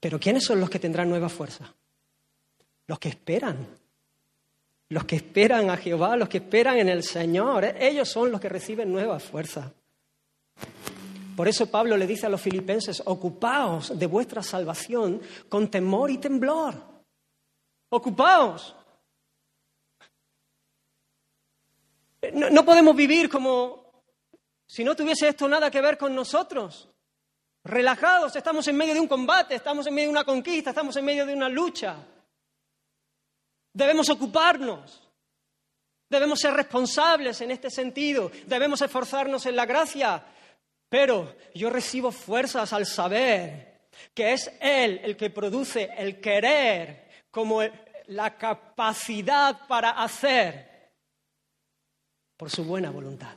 Pero 0.00 0.18
¿quiénes 0.18 0.42
son 0.42 0.58
los 0.58 0.70
que 0.70 0.80
tendrán 0.80 1.08
nueva 1.08 1.28
fuerza? 1.28 1.72
Los 2.88 2.98
que 2.98 3.10
esperan. 3.10 3.78
Los 4.88 5.04
que 5.04 5.14
esperan 5.14 5.70
a 5.70 5.76
Jehová, 5.76 6.16
los 6.16 6.28
que 6.28 6.38
esperan 6.38 6.78
en 6.78 6.88
el 6.88 7.04
Señor. 7.04 7.64
Ellos 7.78 8.08
son 8.08 8.32
los 8.32 8.40
que 8.40 8.48
reciben 8.48 8.90
nueva 8.90 9.20
fuerza. 9.20 9.72
Por 11.36 11.48
eso 11.48 11.70
Pablo 11.70 11.98
le 11.98 12.06
dice 12.06 12.24
a 12.24 12.30
los 12.30 12.40
filipenses, 12.40 13.02
ocupaos 13.04 13.96
de 13.98 14.06
vuestra 14.06 14.42
salvación 14.42 15.20
con 15.50 15.70
temor 15.70 16.10
y 16.10 16.16
temblor. 16.16 16.74
Ocupaos. 17.90 18.74
No, 22.32 22.64
podemos 22.64 22.96
vivir 22.96 23.28
como 23.28 24.02
si 24.66 24.82
no 24.82 24.96
tuviese 24.96 25.28
esto 25.28 25.46
nada 25.46 25.70
que 25.70 25.82
ver 25.82 25.98
con 25.98 26.14
nosotros. 26.14 26.88
Relajados, 27.64 28.34
estamos 28.34 28.66
en 28.68 28.76
medio 28.76 28.94
de 28.94 29.00
un 29.00 29.08
combate, 29.08 29.56
estamos 29.56 29.86
en 29.86 29.94
medio 29.94 30.08
de 30.08 30.12
una 30.12 30.24
conquista, 30.24 30.70
estamos 30.70 30.96
en 30.96 31.04
medio 31.04 31.26
de 31.26 31.34
una 31.34 31.50
lucha. 31.50 31.96
Debemos 33.74 34.08
ocuparnos. 34.08 35.02
Debemos 36.08 36.38
ser 36.38 36.54
responsables 36.54 37.40
en 37.42 37.50
este 37.50 37.68
sentido. 37.68 38.30
Debemos 38.46 38.80
esforzarnos 38.80 39.44
en 39.44 39.56
la 39.56 39.66
gracia. 39.66 40.24
Pero 40.88 41.36
yo 41.54 41.70
recibo 41.70 42.12
fuerzas 42.12 42.72
al 42.72 42.86
saber 42.86 43.88
que 44.14 44.32
es 44.32 44.50
Él 44.60 45.00
el 45.02 45.16
que 45.16 45.30
produce 45.30 45.90
el 45.96 46.20
querer 46.20 47.08
como 47.30 47.60
la 48.06 48.36
capacidad 48.36 49.66
para 49.66 49.90
hacer 49.90 50.92
por 52.36 52.50
su 52.50 52.64
buena 52.64 52.90
voluntad. 52.90 53.34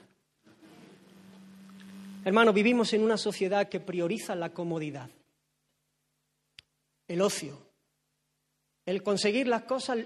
Hermano, 2.26 2.54
vivimos 2.54 2.94
en 2.94 3.04
una 3.04 3.18
sociedad 3.18 3.70
que 3.70 3.80
prioriza 3.80 4.36
la 4.36 4.50
comodidad, 4.50 5.10
el 7.08 7.22
ocio, 7.22 7.58
el 8.86 9.02
conseguir 9.02 9.48
las 9.48 9.64
cosas 9.64 10.00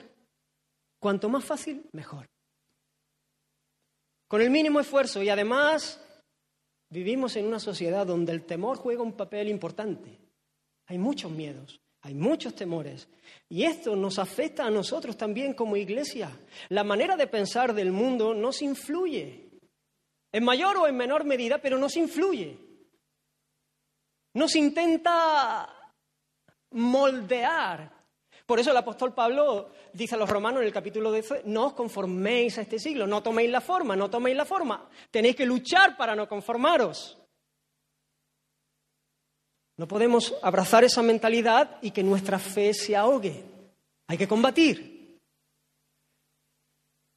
Cuanto 1.04 1.28
más 1.28 1.44
fácil, 1.44 1.86
mejor. 1.92 2.30
Con 4.30 4.42
el 4.42 4.50
mínimo 4.50 4.80
esfuerzo 4.80 5.22
y 5.22 5.28
además 5.28 6.02
vivimos 6.94 7.36
en 7.36 7.46
una 7.46 7.60
sociedad 7.60 8.06
donde 8.06 8.32
el 8.32 8.46
temor 8.46 8.78
juega 8.78 9.02
un 9.02 9.14
papel 9.14 9.50
importante. 9.50 10.20
Hay 10.86 10.98
muchos 11.00 11.32
miedos, 11.32 11.82
hay 12.02 12.14
muchos 12.14 12.56
temores. 12.56 13.10
Y 13.50 13.64
esto 13.64 13.96
nos 13.96 14.20
afecta 14.20 14.66
a 14.66 14.70
nosotros 14.70 15.18
también 15.18 15.56
como 15.56 15.76
iglesia. 15.76 16.30
La 16.70 16.84
manera 16.84 17.18
de 17.18 17.28
pensar 17.28 17.74
del 17.74 17.92
mundo 17.92 18.36
nos 18.36 18.62
influye, 18.62 19.50
en 20.32 20.44
mayor 20.44 20.78
o 20.78 20.88
en 20.88 20.96
menor 20.96 21.26
medida, 21.26 21.58
pero 21.58 21.78
nos 21.78 21.98
influye. 21.98 22.58
Nos 24.36 24.56
intenta 24.56 25.70
moldear 26.72 27.93
por 28.46 28.60
eso 28.60 28.72
el 28.72 28.78
apóstol 28.78 29.14
Pablo 29.14 29.70
dice 29.94 30.16
a 30.16 30.18
los 30.18 30.30
romanos 30.30 30.62
en 30.62 30.68
el 30.68 30.74
capítulo 30.74 31.12
10, 31.12 31.46
no 31.46 31.68
os 31.68 31.74
conforméis 31.74 32.58
a 32.58 32.62
este 32.62 32.78
siglo, 32.78 33.08
no 33.08 33.24
toméis 33.24 33.50
la 33.50 33.62
forma, 33.62 33.96
no 33.96 34.10
toméis 34.10 34.36
la 34.36 34.46
forma. 34.46 34.90
Tenéis 35.10 35.36
que 35.36 35.46
luchar 35.46 35.96
para 35.96 36.16
no 36.16 36.28
conformaros. 36.28 37.18
No 39.78 39.88
podemos 39.88 40.36
abrazar 40.42 40.84
esa 40.84 41.02
mentalidad 41.02 41.78
y 41.82 41.92
que 41.92 42.04
nuestra 42.04 42.38
fe 42.38 42.74
se 42.74 42.96
ahogue. 42.96 43.44
Hay 44.08 44.18
que 44.18 44.28
combatir. 44.28 45.20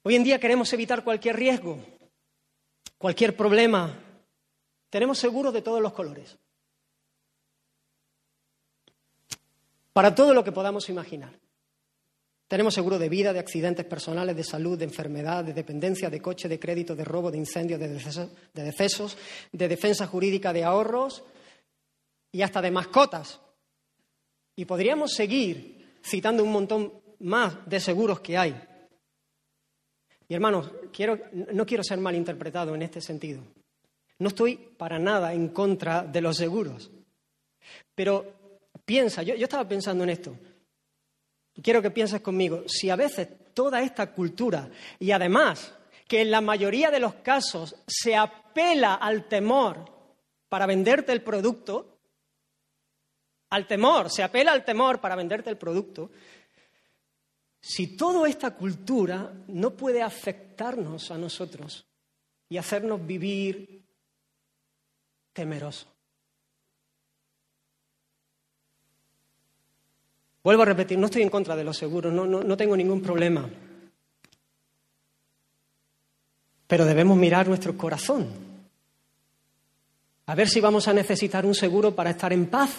Hoy 0.05 0.15
en 0.15 0.23
día 0.23 0.39
queremos 0.39 0.73
evitar 0.73 1.03
cualquier 1.03 1.37
riesgo, 1.37 1.79
cualquier 2.97 3.37
problema. 3.37 3.93
Tenemos 4.89 5.19
seguros 5.19 5.53
de 5.53 5.63
todos 5.63 5.83
los 5.83 5.93
colores. 5.93 6.39
Para 9.97 10.15
todo 10.15 10.35
lo 10.35 10.45
que 10.45 10.53
podamos 10.53 10.91
imaginar. 10.91 11.33
Tenemos 12.49 12.75
seguro 12.75 12.99
de 12.99 13.09
vida, 13.09 13.33
de 13.33 13.39
accidentes 13.39 13.87
personales, 13.87 14.37
de 14.37 14.45
salud, 14.45 14.77
de 14.77 14.85
enfermedad, 14.85 15.43
de 15.43 15.55
dependencia, 15.55 16.11
de 16.11 16.21
coche, 16.21 16.51
de 16.51 16.61
crédito, 16.61 16.95
de 16.95 17.03
robo, 17.03 17.31
de 17.31 17.39
incendio, 17.39 17.79
de, 17.79 17.89
decesos, 18.53 19.17
de 19.53 19.69
defensa 19.69 20.07
jurídica, 20.07 20.53
de 20.53 20.65
ahorros 20.65 21.25
y 22.31 22.43
hasta 22.43 22.61
de 22.61 22.71
mascotas. 22.71 23.41
Y 24.55 24.67
podríamos 24.67 25.15
seguir 25.15 25.99
citando 26.05 26.45
un 26.45 26.53
montón 26.53 26.93
más 27.21 27.67
de 27.67 27.81
seguros 27.81 28.21
que 28.21 28.37
hay. 28.37 28.55
Y 30.29 30.35
hermanos, 30.35 30.73
no 31.55 31.65
quiero 31.65 31.83
ser 31.83 31.99
malinterpretado 32.01 32.75
en 32.75 32.83
este 32.83 33.01
sentido. 33.01 33.41
No 34.19 34.29
estoy 34.29 34.57
para 34.57 34.99
nada 34.99 35.33
en 35.33 35.49
contra 35.49 36.03
de 36.03 36.21
los 36.21 36.37
seguros. 36.37 36.91
Pero 37.95 38.46
Piensa, 38.87 39.25
yo, 39.25 39.35
estaba 39.35 39.69
pensando 39.69 40.05
en 40.05 40.11
esto. 40.11 40.39
Quiero 41.61 41.83
que 41.83 41.91
pienses 41.91 42.21
conmigo, 42.21 42.63
si 42.69 42.89
a 42.89 42.97
veces 42.97 43.29
toda 43.53 43.83
esta 43.83 44.13
cultura 44.13 44.71
y 45.01 45.11
además 45.11 45.75
que 46.07 46.21
en 46.23 46.31
la 46.31 46.41
mayoría 46.41 46.91
de 46.91 47.01
los 47.01 47.15
casos 47.17 47.75
se 47.87 48.15
apela 48.15 48.95
al 48.95 49.27
temor 49.27 49.85
para 50.49 50.67
venderte 50.67 51.11
el 51.11 51.23
producto, 51.23 51.99
al 53.51 53.67
temor, 53.67 54.09
se 54.09 54.23
apela 54.23 54.53
al 54.53 54.65
temor 54.65 55.01
para 55.01 55.17
venderte 55.17 55.51
el 55.51 55.59
producto, 55.59 56.13
si 57.61 57.97
toda 57.97 58.29
esta 58.29 58.55
cultura 58.55 59.33
no 59.49 59.77
puede 59.77 60.03
afectarnos 60.03 61.11
a 61.11 61.19
nosotros 61.19 61.89
y 62.49 62.57
hacernos 62.59 63.05
vivir 63.05 63.85
temerosos. 65.33 65.96
Vuelvo 70.47 70.63
a 70.63 70.67
repetir, 70.67 70.97
no 70.97 71.07
estoy 71.07 71.23
en 71.23 71.29
contra 71.29 71.57
de 71.57 71.65
los 71.65 71.77
seguros, 71.77 72.13
no, 72.13 72.25
no, 72.25 72.57
tengo 72.57 72.77
ningún 72.77 73.03
problema. 73.03 73.51
Pero 76.69 76.85
debemos 76.85 77.17
mirar 77.19 77.49
nuestro 77.49 77.77
corazón. 77.77 78.29
A 80.25 80.37
ver 80.37 80.49
si 80.49 80.61
vamos 80.61 80.87
a 80.87 80.93
necesitar 80.93 81.45
un 81.45 81.53
seguro 81.53 81.97
para 81.97 82.11
estar 82.11 82.33
en 82.33 82.47
paz. 82.47 82.71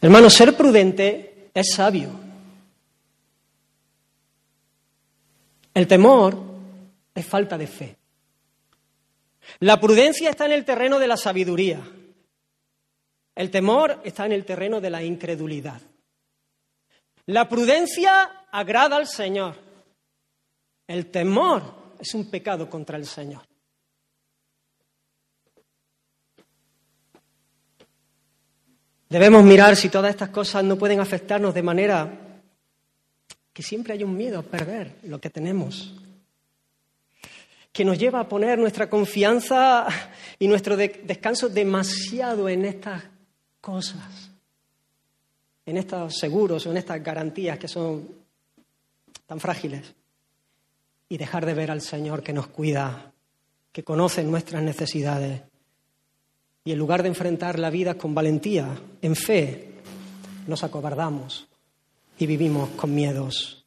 Hermano, 0.00 0.28
ser 0.28 0.56
prudente 0.56 1.50
es 1.54 1.72
sabio. 1.72 2.10
El 5.72 5.86
temor 5.86 6.36
es 7.14 7.24
falta 7.24 7.56
de 7.56 7.66
fe. 7.68 7.99
La 9.58 9.80
prudencia 9.80 10.30
está 10.30 10.46
en 10.46 10.52
el 10.52 10.64
terreno 10.64 10.98
de 10.98 11.08
la 11.08 11.16
sabiduría. 11.16 11.80
El 13.34 13.50
temor 13.50 14.00
está 14.04 14.26
en 14.26 14.32
el 14.32 14.44
terreno 14.44 14.80
de 14.80 14.90
la 14.90 15.02
incredulidad. 15.02 15.80
La 17.26 17.48
prudencia 17.48 18.46
agrada 18.50 18.96
al 18.96 19.06
Señor. 19.06 19.56
El 20.86 21.10
temor 21.10 21.94
es 22.00 22.14
un 22.14 22.30
pecado 22.30 22.68
contra 22.68 22.96
el 22.96 23.06
Señor. 23.06 23.42
Debemos 29.08 29.42
mirar 29.42 29.74
si 29.74 29.88
todas 29.88 30.10
estas 30.10 30.28
cosas 30.28 30.62
no 30.62 30.76
pueden 30.76 31.00
afectarnos 31.00 31.52
de 31.52 31.62
manera 31.62 32.30
que 33.52 33.62
siempre 33.62 33.92
hay 33.92 34.04
un 34.04 34.16
miedo 34.16 34.38
a 34.38 34.42
perder 34.42 34.98
lo 35.02 35.20
que 35.20 35.30
tenemos. 35.30 35.94
Que 37.72 37.84
nos 37.84 37.98
lleva 37.98 38.20
a 38.20 38.28
poner 38.28 38.58
nuestra 38.58 38.90
confianza 38.90 39.86
y 40.38 40.48
nuestro 40.48 40.76
descanso 40.76 41.48
demasiado 41.48 42.48
en 42.48 42.64
estas 42.64 43.04
cosas, 43.60 44.30
en 45.66 45.76
estos 45.76 46.16
seguros 46.18 46.66
o 46.66 46.70
en 46.70 46.78
estas 46.78 47.02
garantías 47.02 47.58
que 47.58 47.68
son 47.68 48.08
tan 49.26 49.38
frágiles, 49.38 49.94
y 51.08 51.16
dejar 51.16 51.46
de 51.46 51.54
ver 51.54 51.70
al 51.70 51.80
Señor 51.80 52.22
que 52.22 52.32
nos 52.32 52.48
cuida, 52.48 53.12
que 53.72 53.84
conoce 53.84 54.22
nuestras 54.24 54.62
necesidades. 54.62 55.42
Y 56.64 56.72
en 56.72 56.78
lugar 56.78 57.02
de 57.02 57.08
enfrentar 57.08 57.58
la 57.58 57.70
vida 57.70 57.94
con 57.94 58.14
valentía, 58.14 58.68
en 59.02 59.16
fe, 59.16 59.72
nos 60.46 60.62
acobardamos 60.62 61.48
y 62.18 62.26
vivimos 62.26 62.70
con 62.70 62.94
miedos. 62.94 63.59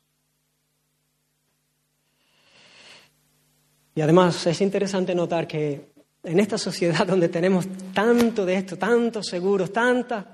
Y 3.96 4.02
además 4.02 4.46
es 4.48 4.62
interesante 4.62 5.14
notar 5.14 5.48
que 5.48 5.94
en 6.24 6.40
esta 6.40 6.58
sociedad 6.58 7.06
donde 7.08 7.30
tenemos 7.30 7.68
tanto 7.94 8.46
de 8.46 8.56
esto, 8.56 8.78
tantos 8.78 9.28
seguros, 9.28 9.72
tantas 9.72 10.26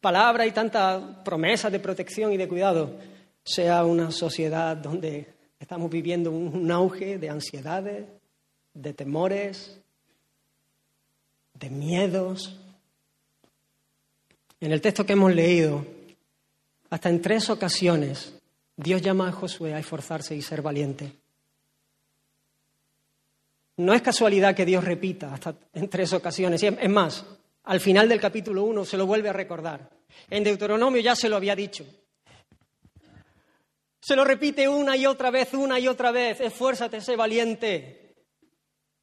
palabras 0.00 0.46
y 0.46 0.52
tantas 0.52 1.02
promesas 1.24 1.72
de 1.72 1.80
protección 1.80 2.32
y 2.32 2.36
de 2.36 2.48
cuidado, 2.48 2.94
sea 3.42 3.84
una 3.84 4.10
sociedad 4.10 4.76
donde 4.76 5.34
estamos 5.58 5.90
viviendo 5.90 6.30
un 6.30 6.70
auge 6.70 7.18
de 7.18 7.30
ansiedades, 7.30 8.06
de 8.74 8.92
temores, 8.92 9.80
de 11.54 11.70
miedos. 11.70 12.58
En 14.60 14.72
el 14.72 14.80
texto 14.80 15.06
que 15.06 15.14
hemos 15.14 15.34
leído, 15.34 15.84
hasta 16.90 17.08
en 17.08 17.20
tres 17.20 17.50
ocasiones, 17.50 18.34
Dios 18.76 19.02
llama 19.02 19.28
a 19.28 19.32
Josué 19.32 19.74
a 19.74 19.78
esforzarse 19.78 20.36
y 20.36 20.42
ser 20.42 20.62
valiente. 20.62 21.12
No 23.78 23.92
es 23.92 24.00
casualidad 24.00 24.54
que 24.54 24.64
Dios 24.64 24.84
repita 24.84 25.34
hasta 25.34 25.54
en 25.74 25.88
tres 25.88 26.12
ocasiones. 26.12 26.62
Es 26.62 26.90
más, 26.90 27.24
al 27.64 27.80
final 27.80 28.08
del 28.08 28.20
capítulo 28.20 28.64
1 28.64 28.84
se 28.84 28.96
lo 28.96 29.06
vuelve 29.06 29.28
a 29.28 29.34
recordar. 29.34 29.90
En 30.30 30.44
Deuteronomio 30.44 31.00
ya 31.02 31.14
se 31.14 31.28
lo 31.28 31.36
había 31.36 31.54
dicho. 31.54 31.84
Se 34.00 34.16
lo 34.16 34.24
repite 34.24 34.68
una 34.68 34.96
y 34.96 35.04
otra 35.04 35.30
vez, 35.30 35.52
una 35.52 35.78
y 35.78 35.88
otra 35.88 36.10
vez. 36.10 36.40
Esfuérzate, 36.40 37.00
sé 37.00 37.16
valiente. 37.16 38.06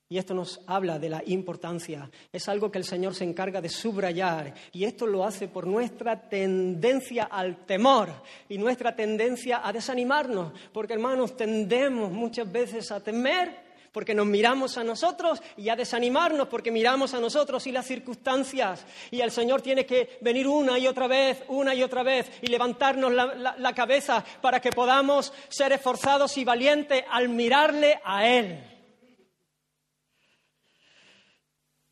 Y 0.10 0.18
esto 0.18 0.34
nos 0.34 0.62
habla 0.66 0.98
de 0.98 1.10
la 1.10 1.24
importancia. 1.26 2.10
Es 2.32 2.48
algo 2.48 2.72
que 2.72 2.78
el 2.78 2.84
Señor 2.84 3.14
se 3.14 3.26
encarga 3.26 3.62
de 3.62 3.70
subrayar. 3.70 4.54
Y 4.72 4.86
esto 4.86 5.06
lo 5.06 5.26
hace 5.26 5.48
por 5.48 5.68
nuestra 5.68 6.30
tendencia 6.30 7.26
al 7.26 7.66
temor 7.66 8.10
y 8.48 8.58
nuestra 8.58 8.96
tendencia 8.96 9.68
a 9.68 9.74
desanimarnos. 9.74 10.54
Porque 10.72 10.94
hermanos, 10.94 11.36
tendemos 11.36 12.12
muchas 12.12 12.52
veces 12.52 12.92
a 12.92 13.00
temer 13.00 13.63
porque 13.94 14.16
nos 14.16 14.26
miramos 14.26 14.78
a 14.78 14.84
nosotros 14.84 15.42
y 15.56 15.70
a 15.70 15.76
desanimarnos 15.76 16.48
porque 16.48 16.72
miramos 16.72 17.14
a 17.14 17.20
nosotros 17.20 17.66
y 17.68 17.72
las 17.72 17.86
circunstancias. 17.86 18.86
Y 19.12 19.22
el 19.22 19.32
Señor 19.32 19.62
tiene 19.62 19.86
que 19.86 20.18
venir 20.22 20.48
una 20.48 20.80
y 20.80 20.88
otra 20.88 21.08
vez, 21.08 21.44
una 21.48 21.76
y 21.76 21.84
otra 21.84 22.02
vez 22.02 22.30
y 22.42 22.48
levantarnos 22.48 23.14
la, 23.14 23.74
cabeza 23.74 24.26
para 24.42 24.60
que 24.60 24.72
podamos 24.72 25.32
ser 25.48 25.72
esforzados 25.74 26.38
y 26.38 26.44
valientes 26.44 27.04
al 27.10 27.30
mirarle 27.30 28.02
a 28.04 28.28
Él. 28.28 28.64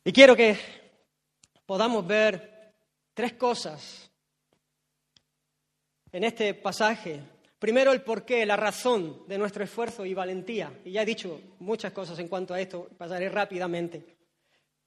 Y 0.04 0.12
quiero 0.12 0.34
que 0.34 0.58
podamos 1.64 2.04
ver 2.04 2.74
tres 3.14 3.34
cosas 3.34 4.10
en 6.10 6.24
este 6.24 6.54
pasaje 6.54 7.22
Primero, 7.62 7.92
el 7.92 8.02
porqué, 8.02 8.44
la 8.44 8.56
razón 8.56 9.22
de 9.28 9.38
nuestro 9.38 9.62
esfuerzo 9.62 10.04
y 10.04 10.14
valentía. 10.14 10.80
Y 10.84 10.90
ya 10.90 11.02
he 11.02 11.06
dicho 11.06 11.40
muchas 11.60 11.92
cosas 11.92 12.18
en 12.18 12.26
cuanto 12.26 12.54
a 12.54 12.60
esto, 12.60 12.88
pasaré 12.98 13.28
rápidamente. 13.28 14.16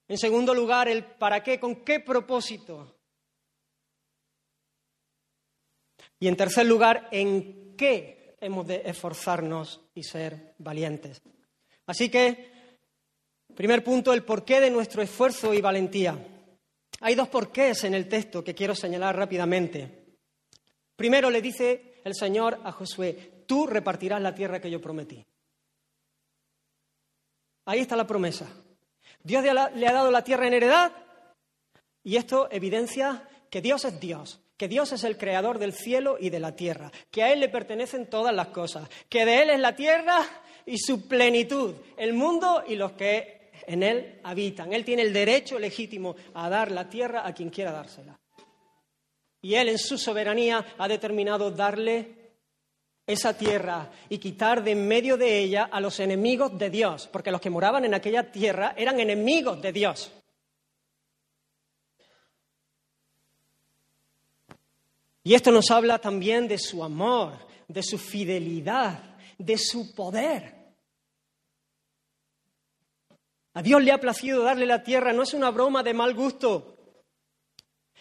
En 0.09 0.17
segundo 0.17 0.53
lugar, 0.53 0.89
el 0.89 1.05
para 1.05 1.41
qué, 1.41 1.57
con 1.57 1.85
qué 1.85 2.01
propósito. 2.01 2.97
Y 6.19 6.27
en 6.27 6.35
tercer 6.35 6.65
lugar, 6.65 7.07
en 7.11 7.77
qué 7.77 8.35
hemos 8.41 8.67
de 8.67 8.81
esforzarnos 8.83 9.79
y 9.93 10.03
ser 10.03 10.55
valientes. 10.57 11.21
Así 11.85 12.09
que, 12.09 12.51
primer 13.55 13.85
punto, 13.85 14.13
el 14.13 14.25
porqué 14.25 14.59
de 14.59 14.69
nuestro 14.69 15.01
esfuerzo 15.01 15.53
y 15.53 15.61
valentía. 15.61 16.19
Hay 16.99 17.15
dos 17.15 17.29
porqués 17.29 17.85
en 17.85 17.93
el 17.93 18.09
texto 18.09 18.43
que 18.43 18.53
quiero 18.53 18.75
señalar 18.75 19.15
rápidamente. 19.15 20.17
Primero 20.97 21.29
le 21.29 21.41
dice 21.41 21.94
el 22.05 22.13
Señor 22.15 22.61
a 22.63 22.71
Josué, 22.71 23.43
tú 23.45 23.67
repartirás 23.67 24.21
la 24.21 24.33
tierra 24.33 24.61
que 24.61 24.71
yo 24.71 24.79
prometí. 24.79 25.25
Ahí 27.65 27.79
está 27.79 27.95
la 27.95 28.07
promesa. 28.07 28.47
Dios 29.23 29.43
le 29.43 29.87
ha 29.87 29.91
dado 29.91 30.11
la 30.11 30.23
tierra 30.23 30.47
en 30.47 30.53
heredad 30.53 30.91
y 32.03 32.15
esto 32.15 32.47
evidencia 32.51 33.27
que 33.49 33.59
Dios 33.59 33.85
es 33.85 33.99
Dios, 33.99 34.39
que 34.55 34.67
Dios 34.67 34.91
es 34.91 35.03
el 35.03 35.17
creador 35.17 35.57
del 35.57 35.73
cielo 35.73 36.17
y 36.19 36.29
de 36.29 36.39
la 36.39 36.55
tierra, 36.55 36.91
que 37.09 37.23
a 37.23 37.33
Él 37.33 37.39
le 37.39 37.49
pertenecen 37.49 38.07
todas 38.07 38.35
las 38.35 38.49
cosas, 38.49 38.87
que 39.09 39.25
de 39.25 39.41
Él 39.41 39.49
es 39.49 39.59
la 39.59 39.75
tierra 39.75 40.23
y 40.63 40.77
su 40.77 41.07
plenitud, 41.07 41.73
el 41.97 42.13
mundo 42.13 42.63
y 42.67 42.75
los 42.75 42.91
que 42.91 43.49
en 43.65 43.81
Él 43.81 44.19
habitan. 44.23 44.73
Él 44.73 44.85
tiene 44.85 45.01
el 45.01 45.11
derecho 45.11 45.57
legítimo 45.57 46.15
a 46.35 46.49
dar 46.49 46.71
la 46.71 46.87
tierra 46.87 47.25
a 47.25 47.33
quien 47.33 47.49
quiera 47.49 47.71
dársela. 47.71 48.19
Y 49.45 49.53
Él 49.53 49.69
en 49.69 49.77
su 49.77 49.99
soberanía 49.99 50.73
ha 50.75 50.87
determinado 50.87 51.51
darle 51.51 52.31
esa 53.05 53.37
tierra 53.37 53.91
y 54.09 54.17
quitar 54.17 54.63
de 54.63 54.71
en 54.71 54.87
medio 54.87 55.17
de 55.17 55.37
ella 55.37 55.69
a 55.71 55.79
los 55.79 55.99
enemigos 55.99 56.57
de 56.57 56.71
Dios, 56.71 57.07
porque 57.11 57.29
los 57.29 57.39
que 57.39 57.51
moraban 57.51 57.85
en 57.85 57.93
aquella 57.93 58.31
tierra 58.31 58.73
eran 58.75 58.99
enemigos 58.99 59.61
de 59.61 59.71
Dios. 59.71 60.11
Y 65.23 65.35
esto 65.35 65.51
nos 65.51 65.69
habla 65.69 65.99
también 65.99 66.47
de 66.47 66.57
su 66.57 66.83
amor, 66.83 67.33
de 67.67 67.83
su 67.83 67.99
fidelidad, 67.99 69.15
de 69.37 69.59
su 69.59 69.93
poder. 69.93 70.55
A 73.53 73.61
Dios 73.61 73.83
le 73.83 73.91
ha 73.91 73.99
placido 73.99 74.41
darle 74.41 74.65
la 74.65 74.81
tierra, 74.81 75.13
no 75.13 75.21
es 75.21 75.35
una 75.35 75.51
broma 75.51 75.83
de 75.83 75.93
mal 75.93 76.15
gusto. 76.15 76.74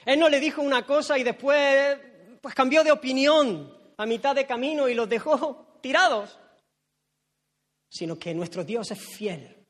Él 0.06 0.18
no 0.18 0.28
le 0.28 0.40
dijo 0.40 0.62
una 0.62 0.84
cosa 0.84 1.18
y 1.18 1.22
después 1.22 1.98
pues 2.40 2.54
cambió 2.54 2.84
de 2.84 2.92
opinión 2.92 3.72
a 3.96 4.06
mitad 4.06 4.34
de 4.34 4.46
camino 4.46 4.88
y 4.88 4.94
los 4.94 5.08
dejó 5.08 5.78
tirados, 5.80 6.38
sino 7.88 8.18
que 8.18 8.34
nuestro 8.34 8.64
Dios 8.64 8.90
es 8.90 9.00
fiel 9.00 9.64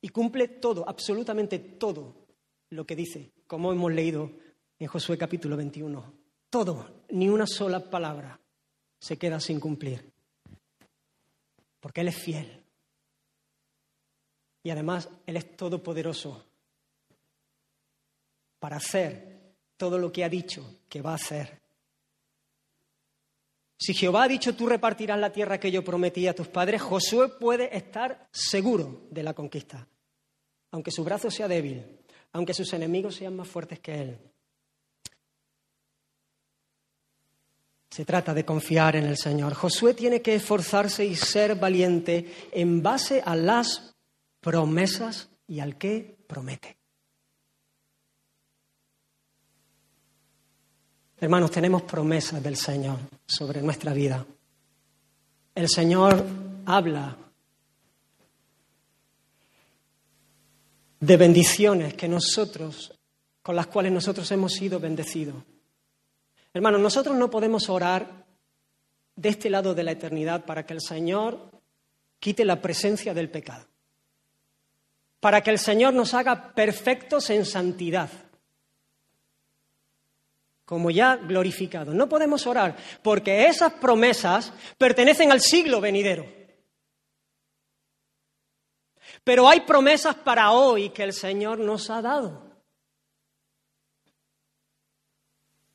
y 0.00 0.08
cumple 0.08 0.48
todo, 0.48 0.88
absolutamente 0.88 1.58
todo 1.58 2.26
lo 2.70 2.84
que 2.86 2.96
dice, 2.96 3.32
como 3.46 3.72
hemos 3.72 3.92
leído 3.92 4.30
en 4.78 4.86
Josué 4.88 5.16
capítulo 5.16 5.56
21. 5.56 6.14
Todo, 6.50 7.04
ni 7.10 7.28
una 7.28 7.46
sola 7.46 7.88
palabra 7.88 8.40
se 9.00 9.16
queda 9.16 9.40
sin 9.40 9.60
cumplir, 9.60 10.12
porque 11.80 12.02
Él 12.02 12.08
es 12.08 12.16
fiel. 12.16 12.62
Y 14.64 14.70
además 14.70 15.08
Él 15.26 15.36
es 15.36 15.56
todopoderoso 15.56 16.51
para 18.62 18.76
hacer 18.76 19.56
todo 19.76 19.98
lo 19.98 20.12
que 20.12 20.22
ha 20.22 20.28
dicho 20.28 20.82
que 20.88 21.02
va 21.02 21.10
a 21.10 21.16
hacer. 21.16 21.60
Si 23.76 23.92
Jehová 23.92 24.22
ha 24.22 24.28
dicho 24.28 24.54
tú 24.54 24.68
repartirás 24.68 25.18
la 25.18 25.32
tierra 25.32 25.58
que 25.58 25.72
yo 25.72 25.82
prometí 25.82 26.28
a 26.28 26.34
tus 26.36 26.46
padres, 26.46 26.80
Josué 26.80 27.28
puede 27.40 27.76
estar 27.76 28.28
seguro 28.30 29.08
de 29.10 29.24
la 29.24 29.34
conquista, 29.34 29.84
aunque 30.70 30.92
su 30.92 31.02
brazo 31.02 31.28
sea 31.28 31.48
débil, 31.48 31.84
aunque 32.34 32.54
sus 32.54 32.72
enemigos 32.72 33.16
sean 33.16 33.34
más 33.34 33.48
fuertes 33.48 33.80
que 33.80 34.00
él. 34.00 34.18
Se 37.90 38.04
trata 38.04 38.32
de 38.32 38.44
confiar 38.44 38.94
en 38.94 39.06
el 39.06 39.16
Señor. 39.16 39.54
Josué 39.54 39.94
tiene 39.94 40.22
que 40.22 40.36
esforzarse 40.36 41.04
y 41.04 41.16
ser 41.16 41.56
valiente 41.56 42.32
en 42.52 42.80
base 42.80 43.22
a 43.24 43.34
las 43.34 43.96
promesas 44.40 45.30
y 45.48 45.58
al 45.58 45.76
que 45.78 46.16
promete. 46.28 46.81
Hermanos, 51.22 51.52
tenemos 51.52 51.82
promesas 51.82 52.42
del 52.42 52.56
Señor 52.56 52.98
sobre 53.24 53.62
nuestra 53.62 53.92
vida. 53.92 54.26
El 55.54 55.68
Señor 55.68 56.20
habla 56.66 57.16
de 60.98 61.16
bendiciones 61.16 61.94
que 61.94 62.08
nosotros, 62.08 62.98
con 63.40 63.54
las 63.54 63.68
cuales 63.68 63.92
nosotros 63.92 64.28
hemos 64.32 64.52
sido 64.54 64.80
bendecidos. 64.80 65.36
Hermanos, 66.52 66.80
nosotros 66.80 67.16
no 67.16 67.30
podemos 67.30 67.68
orar 67.68 68.24
de 69.14 69.28
este 69.28 69.48
lado 69.48 69.76
de 69.76 69.84
la 69.84 69.92
eternidad 69.92 70.44
para 70.44 70.66
que 70.66 70.74
el 70.74 70.80
Señor 70.80 71.38
quite 72.18 72.44
la 72.44 72.60
presencia 72.60 73.14
del 73.14 73.30
pecado, 73.30 73.64
para 75.20 75.40
que 75.40 75.50
el 75.50 75.60
Señor 75.60 75.94
nos 75.94 76.14
haga 76.14 76.52
perfectos 76.52 77.30
en 77.30 77.44
santidad 77.44 78.10
como 80.72 80.90
ya 80.90 81.16
glorificado. 81.16 81.92
No 81.92 82.08
podemos 82.08 82.46
orar 82.46 82.74
porque 83.02 83.44
esas 83.44 83.74
promesas 83.74 84.54
pertenecen 84.78 85.30
al 85.30 85.42
siglo 85.42 85.82
venidero. 85.82 86.24
Pero 89.22 89.46
hay 89.46 89.60
promesas 89.60 90.14
para 90.14 90.52
hoy 90.52 90.88
que 90.88 91.02
el 91.02 91.12
Señor 91.12 91.58
nos 91.58 91.90
ha 91.90 92.00
dado. 92.00 92.42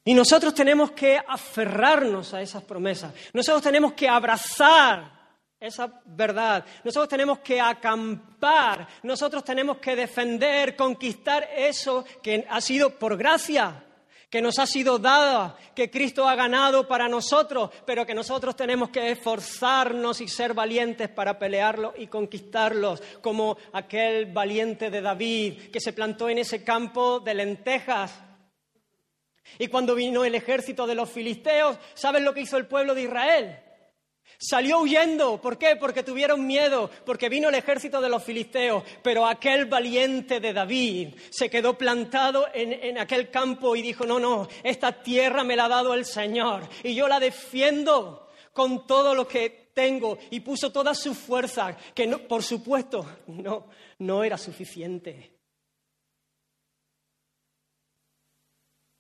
Y 0.03 0.15
nosotros 0.15 0.55
tenemos 0.55 0.89
que 0.93 1.21
aferrarnos 1.27 2.33
a 2.33 2.41
esas 2.41 2.63
promesas. 2.63 3.13
Nosotros 3.33 3.61
tenemos 3.61 3.93
que 3.93 4.09
abrazar 4.09 5.11
esa 5.59 6.01
verdad. 6.05 6.65
Nosotros 6.83 7.07
tenemos 7.07 7.37
que 7.41 7.61
acampar. 7.61 8.87
Nosotros 9.03 9.43
tenemos 9.43 9.77
que 9.77 9.95
defender, 9.95 10.75
conquistar 10.75 11.47
eso 11.55 12.03
que 12.23 12.47
ha 12.49 12.59
sido 12.61 12.97
por 12.97 13.15
gracia, 13.15 13.83
que 14.29 14.41
nos 14.41 14.59
ha 14.59 14.67
sido 14.67 14.99
dada, 14.99 15.57
que 15.73 15.89
Cristo 15.89 16.27
ha 16.27 16.35
ganado 16.35 16.87
para 16.87 17.07
nosotros, 17.07 17.69
pero 17.85 18.05
que 18.05 18.13
nosotros 18.13 18.55
tenemos 18.55 18.89
que 18.89 19.11
esforzarnos 19.11 20.19
y 20.21 20.27
ser 20.27 20.53
valientes 20.53 21.09
para 21.09 21.39
pelearlo 21.39 21.93
y 21.97 22.07
conquistarlos, 22.07 23.01
como 23.21 23.57
aquel 23.73 24.27
valiente 24.27 24.89
de 24.89 25.01
David 25.01 25.71
que 25.71 25.79
se 25.79 25.93
plantó 25.93 26.29
en 26.29 26.39
ese 26.39 26.63
campo 26.63 27.19
de 27.19 27.33
lentejas 27.33 28.27
y 29.59 29.67
cuando 29.67 29.95
vino 29.95 30.25
el 30.25 30.35
ejército 30.35 30.85
de 30.85 30.95
los 30.95 31.09
filisteos, 31.09 31.77
¿saben 31.93 32.25
lo 32.25 32.33
que 32.33 32.41
hizo 32.41 32.57
el 32.57 32.67
pueblo 32.67 32.93
de 32.93 33.03
Israel? 33.03 33.59
Salió 34.39 34.79
huyendo. 34.79 35.41
¿Por 35.41 35.57
qué? 35.57 35.75
Porque 35.75 36.03
tuvieron 36.03 36.45
miedo, 36.45 36.91
porque 37.05 37.27
vino 37.27 37.49
el 37.49 37.55
ejército 37.55 37.99
de 37.99 38.09
los 38.09 38.23
filisteos. 38.23 38.83
Pero 39.01 39.25
aquel 39.25 39.65
valiente 39.65 40.39
de 40.39 40.53
David 40.53 41.15
se 41.31 41.49
quedó 41.49 41.77
plantado 41.77 42.47
en, 42.53 42.71
en, 42.71 42.97
aquel 42.99 43.31
campo 43.31 43.75
y 43.75 43.81
dijo, 43.81 44.05
no, 44.05 44.19
no, 44.19 44.47
esta 44.63 45.01
tierra 45.01 45.43
me 45.43 45.55
la 45.55 45.65
ha 45.65 45.69
dado 45.69 45.93
el 45.95 46.05
Señor 46.05 46.67
y 46.83 46.93
yo 46.93 47.07
la 47.07 47.19
defiendo 47.19 48.27
con 48.53 48.85
todo 48.85 49.15
lo 49.15 49.27
que 49.27 49.71
tengo. 49.73 50.17
Y 50.29 50.41
puso 50.41 50.71
toda 50.71 50.93
su 50.93 51.15
fuerza, 51.15 51.75
que 51.95 52.05
no, 52.05 52.19
por 52.19 52.43
supuesto 52.43 53.05
no, 53.27 53.67
no 53.99 54.23
era 54.23 54.37
suficiente. 54.37 55.37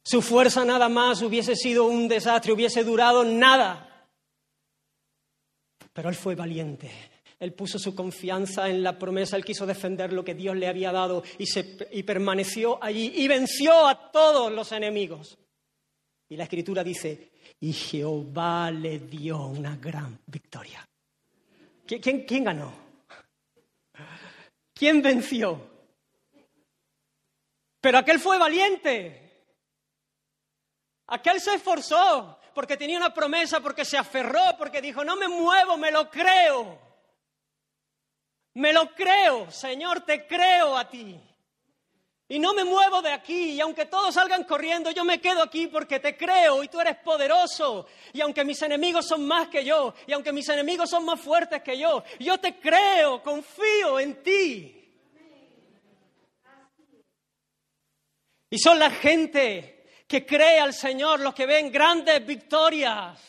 Su 0.03 0.21
fuerza 0.21 0.63
nada 0.63 0.87
más 0.87 1.21
hubiese 1.21 1.55
sido 1.55 1.85
un 1.85 2.07
desastre, 2.07 2.53
hubiese 2.53 2.83
durado 2.83 3.23
nada. 3.23 3.86
Pero 5.97 6.09
él 6.09 6.15
fue 6.15 6.35
valiente. 6.35 6.91
Él 7.39 7.55
puso 7.55 7.79
su 7.79 7.95
confianza 7.95 8.69
en 8.69 8.83
la 8.83 8.99
promesa, 8.99 9.35
él 9.35 9.43
quiso 9.43 9.65
defender 9.65 10.13
lo 10.13 10.23
que 10.23 10.35
Dios 10.35 10.55
le 10.55 10.67
había 10.67 10.91
dado 10.91 11.23
y, 11.39 11.47
se, 11.47 11.75
y 11.91 12.03
permaneció 12.03 12.77
allí 12.83 13.13
y 13.15 13.27
venció 13.27 13.87
a 13.87 14.11
todos 14.11 14.51
los 14.51 14.71
enemigos. 14.73 15.39
Y 16.29 16.37
la 16.37 16.43
escritura 16.43 16.83
dice, 16.83 17.31
y 17.59 17.73
Jehová 17.73 18.69
le 18.69 18.99
dio 18.99 19.47
una 19.47 19.75
gran 19.77 20.19
victoria. 20.27 20.87
¿Quién, 21.87 22.25
quién 22.25 22.43
ganó? 22.43 22.71
¿Quién 24.75 25.01
venció? 25.01 25.67
Pero 27.81 27.97
aquel 27.97 28.19
fue 28.19 28.37
valiente. 28.37 29.45
Aquel 31.07 31.41
se 31.41 31.55
esforzó 31.55 32.37
porque 32.57 32.75
tenía 32.75 32.97
una 32.97 33.13
promesa, 33.13 33.59
porque 33.59 33.85
se 33.85 33.99
aferró, 33.99 34.41
porque 34.57 34.81
dijo, 34.81 35.03
no 35.05 35.15
me 35.15 35.27
muevo, 35.27 35.77
me 35.77 35.91
lo 35.91 36.09
creo. 36.09 36.79
Me 38.55 38.73
lo 38.73 38.95
creo, 38.95 39.51
Señor, 39.51 40.01
te 40.01 40.25
creo 40.25 40.75
a 40.75 40.89
ti. 40.89 41.21
Y 42.27 42.39
no 42.39 42.55
me 42.55 42.63
muevo 42.63 43.03
de 43.03 43.11
aquí, 43.11 43.51
y 43.51 43.61
aunque 43.61 43.85
todos 43.85 44.15
salgan 44.15 44.43
corriendo, 44.45 44.89
yo 44.89 45.05
me 45.05 45.21
quedo 45.21 45.43
aquí 45.43 45.67
porque 45.67 45.99
te 45.99 46.17
creo 46.17 46.63
y 46.63 46.67
tú 46.67 46.79
eres 46.81 46.97
poderoso. 46.97 47.85
Y 48.11 48.21
aunque 48.21 48.43
mis 48.43 48.59
enemigos 48.63 49.07
son 49.07 49.27
más 49.27 49.49
que 49.49 49.63
yo, 49.63 49.93
y 50.07 50.13
aunque 50.13 50.33
mis 50.33 50.49
enemigos 50.49 50.89
son 50.89 51.05
más 51.05 51.21
fuertes 51.21 51.61
que 51.61 51.77
yo, 51.77 52.03
yo 52.19 52.39
te 52.39 52.59
creo, 52.59 53.21
confío 53.21 53.99
en 53.99 54.23
ti. 54.23 54.73
Y 58.49 58.57
son 58.57 58.79
la 58.79 58.89
gente 58.89 59.76
que 60.07 60.25
cree 60.25 60.59
al 60.59 60.73
Señor, 60.73 61.19
los 61.19 61.33
que 61.33 61.45
ven 61.45 61.71
grandes 61.71 62.25
victorias. 62.25 63.19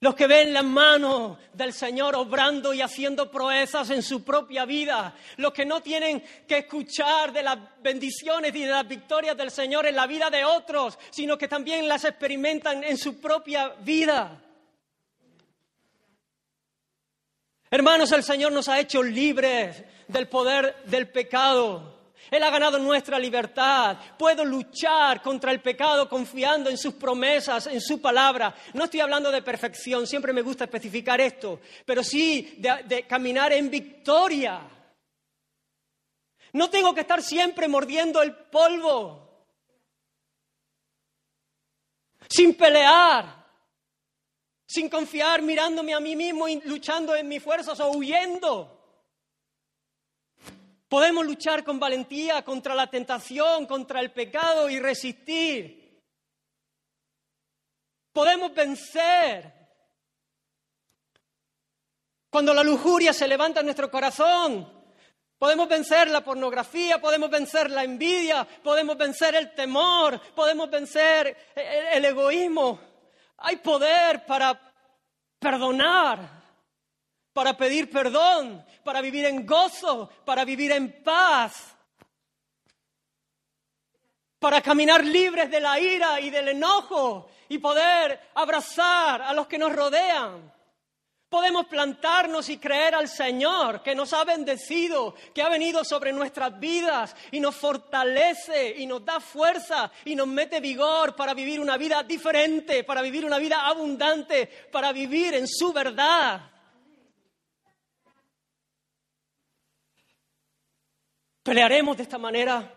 Los 0.00 0.14
que 0.14 0.26
ven 0.26 0.52
la 0.52 0.62
mano 0.62 1.38
del 1.54 1.72
Señor 1.72 2.14
obrando 2.16 2.74
y 2.74 2.82
haciendo 2.82 3.30
proezas 3.30 3.88
en 3.90 4.02
su 4.02 4.22
propia 4.22 4.66
vida. 4.66 5.14
Los 5.38 5.52
que 5.52 5.64
no 5.64 5.80
tienen 5.80 6.22
que 6.46 6.58
escuchar 6.58 7.32
de 7.32 7.42
las 7.42 7.58
bendiciones 7.80 8.54
y 8.54 8.60
de 8.60 8.70
las 8.70 8.86
victorias 8.86 9.36
del 9.36 9.50
Señor 9.50 9.86
en 9.86 9.96
la 9.96 10.06
vida 10.06 10.28
de 10.28 10.44
otros, 10.44 10.98
sino 11.10 11.38
que 11.38 11.48
también 11.48 11.88
las 11.88 12.04
experimentan 12.04 12.84
en 12.84 12.98
su 12.98 13.20
propia 13.20 13.70
vida. 13.80 14.42
Hermanos, 17.70 18.12
el 18.12 18.22
Señor 18.22 18.52
nos 18.52 18.68
ha 18.68 18.78
hecho 18.78 19.02
libres 19.02 19.82
del 20.08 20.28
poder 20.28 20.84
del 20.84 21.08
pecado. 21.08 21.95
Él 22.30 22.42
ha 22.42 22.50
ganado 22.50 22.78
nuestra 22.78 23.18
libertad. 23.18 23.96
Puedo 24.18 24.44
luchar 24.44 25.22
contra 25.22 25.52
el 25.52 25.60
pecado 25.60 26.08
confiando 26.08 26.70
en 26.70 26.78
sus 26.78 26.94
promesas, 26.94 27.66
en 27.66 27.80
su 27.80 28.00
palabra. 28.00 28.54
No 28.74 28.84
estoy 28.84 29.00
hablando 29.00 29.30
de 29.30 29.42
perfección, 29.42 30.06
siempre 30.06 30.32
me 30.32 30.42
gusta 30.42 30.64
especificar 30.64 31.20
esto, 31.20 31.60
pero 31.84 32.02
sí 32.02 32.54
de, 32.58 32.82
de 32.84 33.02
caminar 33.06 33.52
en 33.52 33.70
victoria. 33.70 34.60
No 36.52 36.70
tengo 36.70 36.94
que 36.94 37.02
estar 37.02 37.22
siempre 37.22 37.68
mordiendo 37.68 38.22
el 38.22 38.34
polvo, 38.34 39.46
sin 42.28 42.54
pelear, 42.54 43.44
sin 44.66 44.88
confiar 44.88 45.42
mirándome 45.42 45.94
a 45.94 46.00
mí 46.00 46.16
mismo 46.16 46.48
y 46.48 46.60
luchando 46.62 47.14
en 47.14 47.28
mis 47.28 47.42
fuerzas 47.42 47.78
o 47.80 47.90
huyendo. 47.90 48.75
Podemos 50.88 51.26
luchar 51.26 51.64
con 51.64 51.80
valentía 51.80 52.44
contra 52.44 52.74
la 52.74 52.86
tentación, 52.88 53.66
contra 53.66 54.00
el 54.00 54.12
pecado 54.12 54.70
y 54.70 54.78
resistir. 54.78 56.00
Podemos 58.12 58.54
vencer. 58.54 59.52
Cuando 62.30 62.54
la 62.54 62.62
lujuria 62.62 63.12
se 63.12 63.26
levanta 63.26 63.60
en 63.60 63.66
nuestro 63.66 63.90
corazón, 63.90 64.70
podemos 65.38 65.68
vencer 65.68 66.08
la 66.08 66.22
pornografía, 66.22 67.00
podemos 67.00 67.30
vencer 67.30 67.70
la 67.70 67.82
envidia, 67.82 68.46
podemos 68.62 68.96
vencer 68.96 69.34
el 69.34 69.54
temor, 69.54 70.20
podemos 70.34 70.70
vencer 70.70 71.36
el, 71.54 72.04
egoísmo. 72.04 72.78
Hay 73.38 73.56
poder 73.56 74.24
para 74.24 74.58
perdonar 75.38 76.35
para 77.36 77.54
pedir 77.54 77.90
perdón, 77.90 78.64
para 78.82 79.02
vivir 79.02 79.26
en 79.26 79.44
gozo, 79.44 80.08
para 80.24 80.42
vivir 80.42 80.72
en 80.72 81.02
paz, 81.02 81.76
para 84.38 84.62
caminar 84.62 85.04
libres 85.04 85.50
de 85.50 85.60
la 85.60 85.78
ira 85.78 86.18
y 86.18 86.30
del 86.30 86.48
enojo 86.48 87.28
y 87.50 87.58
poder 87.58 88.30
abrazar 88.36 89.20
a 89.20 89.34
los 89.34 89.46
que 89.46 89.58
nos 89.58 89.70
rodean. 89.70 90.50
Podemos 91.28 91.66
plantarnos 91.66 92.48
y 92.48 92.56
creer 92.56 92.94
al 92.94 93.06
Señor 93.06 93.82
que 93.82 93.94
nos 93.94 94.14
ha 94.14 94.24
bendecido, 94.24 95.14
que 95.34 95.42
ha 95.42 95.50
venido 95.50 95.84
sobre 95.84 96.14
nuestras 96.14 96.58
vidas 96.58 97.14
y 97.32 97.40
nos 97.40 97.54
fortalece 97.54 98.76
y 98.78 98.86
nos 98.86 99.04
da 99.04 99.20
fuerza 99.20 99.92
y 100.06 100.16
nos 100.16 100.26
mete 100.26 100.58
vigor 100.60 101.14
para 101.14 101.34
vivir 101.34 101.60
una 101.60 101.76
vida 101.76 102.02
diferente, 102.02 102.82
para 102.82 103.02
vivir 103.02 103.26
una 103.26 103.36
vida 103.36 103.66
abundante, 103.66 104.46
para 104.72 104.90
vivir 104.90 105.34
en 105.34 105.46
su 105.46 105.70
verdad. 105.74 106.55
Pelearemos 111.46 111.96
de 111.96 112.02
esta 112.02 112.18
manera. 112.18 112.74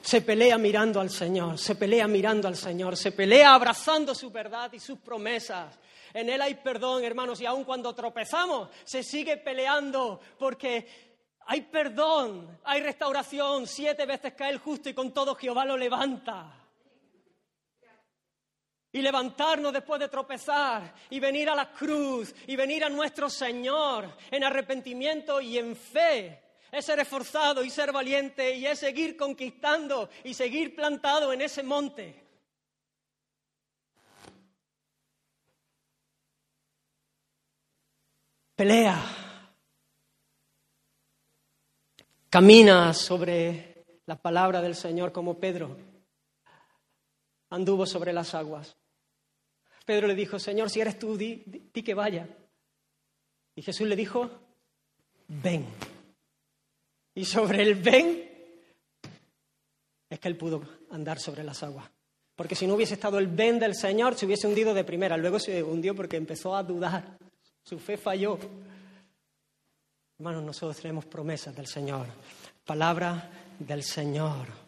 Se 0.00 0.22
pelea 0.22 0.56
mirando 0.56 0.98
al 0.98 1.10
Señor, 1.10 1.58
se 1.58 1.74
pelea 1.74 2.08
mirando 2.08 2.48
al 2.48 2.56
Señor, 2.56 2.96
se 2.96 3.12
pelea 3.12 3.52
abrazando 3.52 4.14
su 4.14 4.30
verdad 4.30 4.72
y 4.72 4.80
sus 4.80 4.98
promesas. 5.00 5.78
En 6.14 6.30
Él 6.30 6.40
hay 6.40 6.54
perdón, 6.54 7.04
hermanos, 7.04 7.38
y 7.42 7.44
aun 7.44 7.64
cuando 7.64 7.94
tropezamos, 7.94 8.70
se 8.84 9.02
sigue 9.02 9.36
peleando 9.36 10.20
porque 10.38 11.28
hay 11.44 11.60
perdón, 11.60 12.58
hay 12.64 12.80
restauración. 12.80 13.66
Siete 13.66 14.06
veces 14.06 14.32
cae 14.32 14.52
el 14.52 14.58
justo 14.58 14.88
y 14.88 14.94
con 14.94 15.12
todo 15.12 15.34
Jehová 15.34 15.66
lo 15.66 15.76
levanta 15.76 16.67
y 18.92 19.02
levantarnos 19.02 19.72
después 19.72 20.00
de 20.00 20.08
tropezar 20.08 20.94
y 21.10 21.20
venir 21.20 21.50
a 21.50 21.54
la 21.54 21.70
cruz 21.70 22.34
y 22.46 22.56
venir 22.56 22.84
a 22.84 22.88
nuestro 22.88 23.28
Señor 23.28 24.16
en 24.30 24.44
arrepentimiento 24.44 25.40
y 25.40 25.58
en 25.58 25.76
fe. 25.76 26.42
Es 26.70 26.84
ser 26.84 27.00
esforzado 27.00 27.64
y 27.64 27.70
ser 27.70 27.92
valiente 27.92 28.54
y 28.54 28.66
es 28.66 28.78
seguir 28.78 29.16
conquistando 29.16 30.10
y 30.24 30.34
seguir 30.34 30.74
plantado 30.74 31.32
en 31.32 31.42
ese 31.42 31.62
monte. 31.62 32.24
Pelea. 38.54 39.00
Camina 42.28 42.92
sobre 42.92 43.84
la 44.04 44.16
palabra 44.16 44.60
del 44.60 44.74
Señor 44.74 45.12
como 45.12 45.38
Pedro 45.38 45.87
anduvo 47.50 47.86
sobre 47.86 48.12
las 48.12 48.34
aguas. 48.34 48.76
Pedro 49.88 50.06
le 50.06 50.14
dijo, 50.14 50.38
Señor, 50.38 50.68
si 50.68 50.82
eres 50.82 50.98
tú, 50.98 51.16
di, 51.16 51.38
que 51.72 51.94
vaya. 51.94 52.28
Y 53.54 53.62
Jesús 53.62 53.88
le 53.88 53.96
dijo, 53.96 54.30
ven. 55.28 55.64
Y 57.14 57.24
sobre 57.24 57.62
el 57.62 57.74
ven 57.74 58.30
es 60.10 60.20
que 60.20 60.28
él 60.28 60.36
pudo 60.36 60.62
andar 60.90 61.18
sobre 61.18 61.42
las 61.42 61.62
aguas. 61.62 61.90
Porque 62.36 62.54
si 62.54 62.66
no 62.66 62.74
hubiese 62.74 62.94
estado 62.94 63.18
el 63.18 63.28
ven 63.28 63.58
del 63.58 63.74
Señor, 63.74 64.14
se 64.14 64.26
hubiese 64.26 64.46
hundido 64.46 64.74
de 64.74 64.84
primera. 64.84 65.16
Luego 65.16 65.40
se 65.40 65.62
hundió 65.62 65.94
porque 65.94 66.18
empezó 66.18 66.54
a 66.54 66.62
dudar. 66.62 67.16
Su 67.62 67.78
fe 67.78 67.96
falló. 67.96 68.38
Hermanos, 70.18 70.44
nosotros 70.44 70.76
tenemos 70.76 71.06
promesas 71.06 71.56
del 71.56 71.66
Señor. 71.66 72.06
Palabra 72.66 73.30
del 73.58 73.82
Señor. 73.82 74.67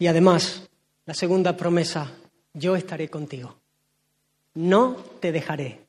Y 0.00 0.06
además, 0.06 0.62
la 1.04 1.12
segunda 1.12 1.54
promesa, 1.54 2.10
yo 2.54 2.74
estaré 2.74 3.10
contigo. 3.10 3.54
No 4.54 4.96
te 5.20 5.30
dejaré, 5.30 5.84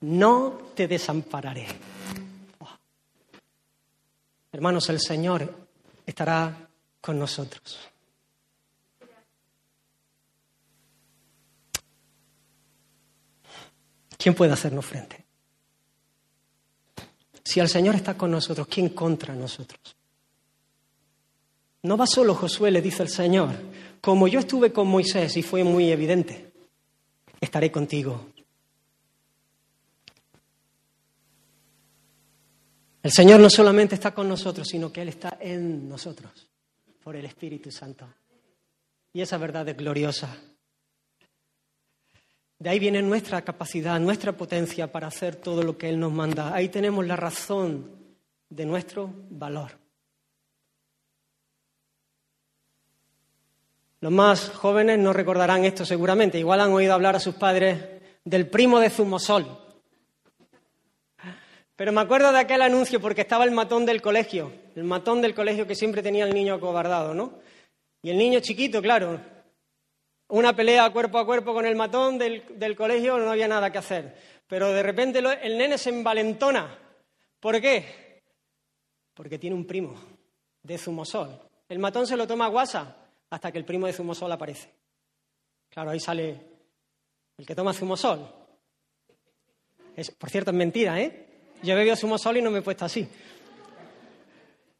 no 0.00 0.72
te 0.74 0.88
desampararé. 0.88 1.68
Hermanos, 4.50 4.88
el 4.88 5.00
Señor 5.00 5.68
estará 6.04 6.68
con 7.00 7.16
nosotros. 7.16 7.78
¿Quién 14.18 14.34
puede 14.34 14.52
hacernos 14.52 14.84
frente? 14.84 15.24
Si 17.44 17.60
el 17.60 17.68
Señor 17.68 17.94
está 17.94 18.16
con 18.16 18.32
nosotros, 18.32 18.66
¿quién 18.66 18.88
contra 18.88 19.32
nosotros? 19.32 19.93
No 21.84 21.98
va 21.98 22.06
solo 22.06 22.34
Josué, 22.34 22.70
le 22.70 22.80
dice 22.80 23.02
el 23.02 23.10
Señor. 23.10 23.50
Como 24.00 24.26
yo 24.26 24.40
estuve 24.40 24.72
con 24.72 24.88
Moisés 24.88 25.36
y 25.36 25.42
fue 25.42 25.64
muy 25.64 25.92
evidente, 25.92 26.52
estaré 27.38 27.70
contigo. 27.70 28.28
El 33.02 33.12
Señor 33.12 33.38
no 33.38 33.50
solamente 33.50 33.96
está 33.96 34.14
con 34.14 34.26
nosotros, 34.26 34.66
sino 34.66 34.90
que 34.90 35.02
Él 35.02 35.10
está 35.10 35.36
en 35.38 35.86
nosotros 35.86 36.48
por 37.02 37.16
el 37.16 37.26
Espíritu 37.26 37.70
Santo. 37.70 38.08
Y 39.12 39.20
esa 39.20 39.36
verdad 39.36 39.68
es 39.68 39.76
gloriosa. 39.76 40.34
De 42.58 42.70
ahí 42.70 42.78
viene 42.78 43.02
nuestra 43.02 43.42
capacidad, 43.42 44.00
nuestra 44.00 44.32
potencia 44.32 44.90
para 44.90 45.08
hacer 45.08 45.36
todo 45.36 45.62
lo 45.62 45.76
que 45.76 45.90
Él 45.90 46.00
nos 46.00 46.12
manda. 46.12 46.54
Ahí 46.54 46.70
tenemos 46.70 47.06
la 47.06 47.16
razón 47.16 47.90
de 48.48 48.64
nuestro 48.64 49.12
valor. 49.28 49.83
Los 54.04 54.12
más 54.12 54.50
jóvenes 54.50 54.98
no 54.98 55.14
recordarán 55.14 55.64
esto 55.64 55.86
seguramente. 55.86 56.38
Igual 56.38 56.60
han 56.60 56.74
oído 56.74 56.92
hablar 56.92 57.16
a 57.16 57.20
sus 57.20 57.36
padres 57.36 57.82
del 58.22 58.50
primo 58.50 58.78
de 58.78 58.90
Zumosol. 58.90 59.46
Pero 61.74 61.90
me 61.90 62.02
acuerdo 62.02 62.30
de 62.30 62.38
aquel 62.38 62.60
anuncio 62.60 63.00
porque 63.00 63.22
estaba 63.22 63.44
el 63.44 63.52
matón 63.52 63.86
del 63.86 64.02
colegio, 64.02 64.52
el 64.76 64.84
matón 64.84 65.22
del 65.22 65.34
colegio 65.34 65.66
que 65.66 65.74
siempre 65.74 66.02
tenía 66.02 66.26
el 66.26 66.34
niño 66.34 66.52
acobardado, 66.52 67.14
¿no? 67.14 67.38
Y 68.02 68.10
el 68.10 68.18
niño 68.18 68.40
chiquito, 68.40 68.82
claro, 68.82 69.18
una 70.28 70.54
pelea 70.54 70.90
cuerpo 70.90 71.16
a 71.16 71.24
cuerpo 71.24 71.54
con 71.54 71.64
el 71.64 71.74
matón 71.74 72.18
del, 72.18 72.76
colegio, 72.76 73.16
no 73.16 73.30
había 73.30 73.48
nada 73.48 73.72
que 73.72 73.78
hacer. 73.78 74.18
Pero 74.46 74.70
de 74.70 74.82
repente 74.82 75.20
el 75.20 75.56
nene 75.56 75.78
se 75.78 75.88
envalentona. 75.88 76.78
¿Por 77.40 77.58
qué? 77.58 78.20
Porque 79.14 79.38
tiene 79.38 79.56
un 79.56 79.66
primo 79.66 79.94
de 80.62 80.76
Zumosol. 80.76 81.40
El 81.70 81.78
matón 81.78 82.06
se 82.06 82.18
lo 82.18 82.26
toma 82.26 82.44
a 82.44 82.48
guasa 82.48 82.98
hasta 83.34 83.50
que 83.50 83.58
el 83.58 83.64
primo 83.64 83.86
de 83.86 83.92
Zumosol 83.92 84.30
aparece. 84.30 84.72
Claro, 85.68 85.90
ahí 85.90 85.98
sale 85.98 86.40
el 87.36 87.44
que 87.44 87.54
toma 87.54 87.72
Zumosol. 87.74 88.32
Es, 89.96 90.12
por 90.12 90.30
cierto, 90.30 90.52
es 90.52 90.56
mentira, 90.56 91.00
¿eh? 91.00 91.50
Yo 91.60 91.72
he 91.72 91.76
bebido 91.76 91.96
Zumosol 91.96 92.36
y 92.36 92.42
no 92.42 92.52
me 92.52 92.60
he 92.60 92.62
puesto 92.62 92.84
así. 92.84 93.08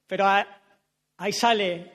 Pero 0.07 0.24
ahí 1.16 1.32
sale 1.32 1.92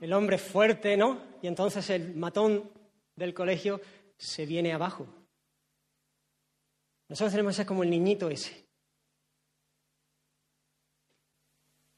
el 0.00 0.12
hombre 0.14 0.38
fuerte, 0.38 0.96
¿no? 0.96 1.22
Y 1.42 1.46
entonces 1.46 1.90
el 1.90 2.14
matón 2.14 2.70
del 3.14 3.34
colegio 3.34 3.82
se 4.16 4.46
viene 4.46 4.72
abajo. 4.72 5.06
Nosotros 7.10 7.32
tenemos 7.32 7.52
que 7.52 7.56
ser 7.58 7.66
como 7.66 7.82
el 7.82 7.90
niñito 7.90 8.30
ese. 8.30 8.67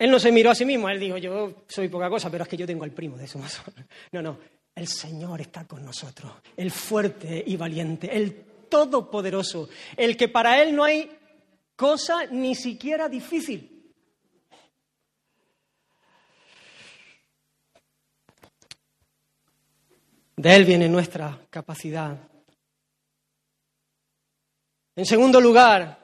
Él 0.01 0.11
no 0.11 0.19
se 0.19 0.33
miró 0.33 0.51
a 0.51 0.55
sí 0.55 0.65
mismo, 0.65 0.89
él 0.89 0.99
dijo, 0.99 1.19
yo 1.19 1.65
soy 1.69 1.89
poca 1.89 2.09
cosa, 2.09 2.31
pero 2.31 2.45
es 2.45 2.49
que 2.49 2.57
yo 2.57 2.67
tengo 2.67 2.85
al 2.85 2.91
primo 2.91 3.19
de 3.19 3.29
su 3.29 3.39
No, 4.13 4.23
no, 4.23 4.39
el 4.75 4.89
Señor 4.89 5.43
está 5.43 5.67
con 5.67 5.85
nosotros, 5.85 6.33
el 6.57 6.71
fuerte 6.71 7.45
y 7.47 7.55
valiente, 7.59 8.17
el 8.17 8.35
todopoderoso, 8.71 9.69
el 9.95 10.17
que 10.17 10.29
para 10.29 10.63
él 10.63 10.75
no 10.75 10.85
hay 10.85 11.11
cosa 11.77 12.25
ni 12.25 12.55
siquiera 12.55 13.11
difícil. 13.11 13.93
De 20.35 20.57
Él 20.57 20.65
viene 20.65 20.89
nuestra 20.89 21.39
capacidad. 21.51 22.17
En 24.97 25.05
segundo 25.05 25.39
lugar, 25.39 26.00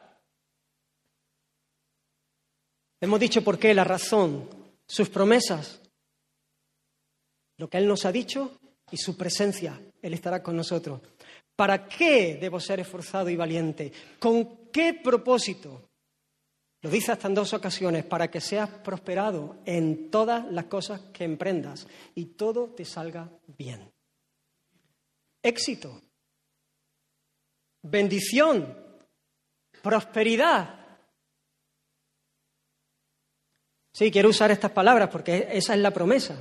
hemos 3.01 3.21
dicho 3.21 3.43
por 3.43 3.59
qué, 3.59 3.75
la 3.75 3.85
razón, 3.85 4.49
sus 4.87 5.09
promesas, 5.09 5.81
lo 7.59 7.69
que 7.69 7.79
Él 7.79 7.87
nos 7.87 8.05
ha 8.05 8.13
dicho 8.13 8.59
y 8.91 8.97
su 8.97 9.17
presencia. 9.17 9.81
Él 10.03 10.15
estará 10.15 10.43
con 10.43 10.57
nosotros. 10.57 11.01
¿Para 11.55 11.89
qué 11.89 12.37
debo 12.41 12.61
ser 12.61 12.81
esforzado 12.81 13.31
y 13.31 13.37
valiente? 13.37 13.93
¿Con 14.19 14.71
qué 14.71 14.95
propósito? 14.95 15.89
Lo 16.83 16.91
dice 16.91 17.13
hasta 17.13 17.29
en 17.29 17.35
dos 17.35 17.55
ocasiones, 17.55 18.05
para 18.05 18.31
que 18.31 18.41
seas 18.41 18.69
prosperado 18.69 19.57
en 19.65 20.11
todas 20.11 20.45
las 20.53 20.67
cosas 20.67 21.01
que 21.13 21.25
emprendas 21.25 21.87
y 22.15 22.27
todo 22.27 22.69
te 22.69 22.85
salga 22.85 23.31
bien 23.57 23.91
éxito, 25.47 26.03
bendición, 27.83 28.77
prosperidad. 29.83 30.86
Sí, 33.97 34.11
quiero 34.11 34.29
usar 34.29 34.51
estas 34.51 34.73
palabras 34.73 35.09
porque 35.09 35.49
esa 35.53 35.73
es 35.73 35.81
la 35.81 35.91
promesa. 35.91 36.37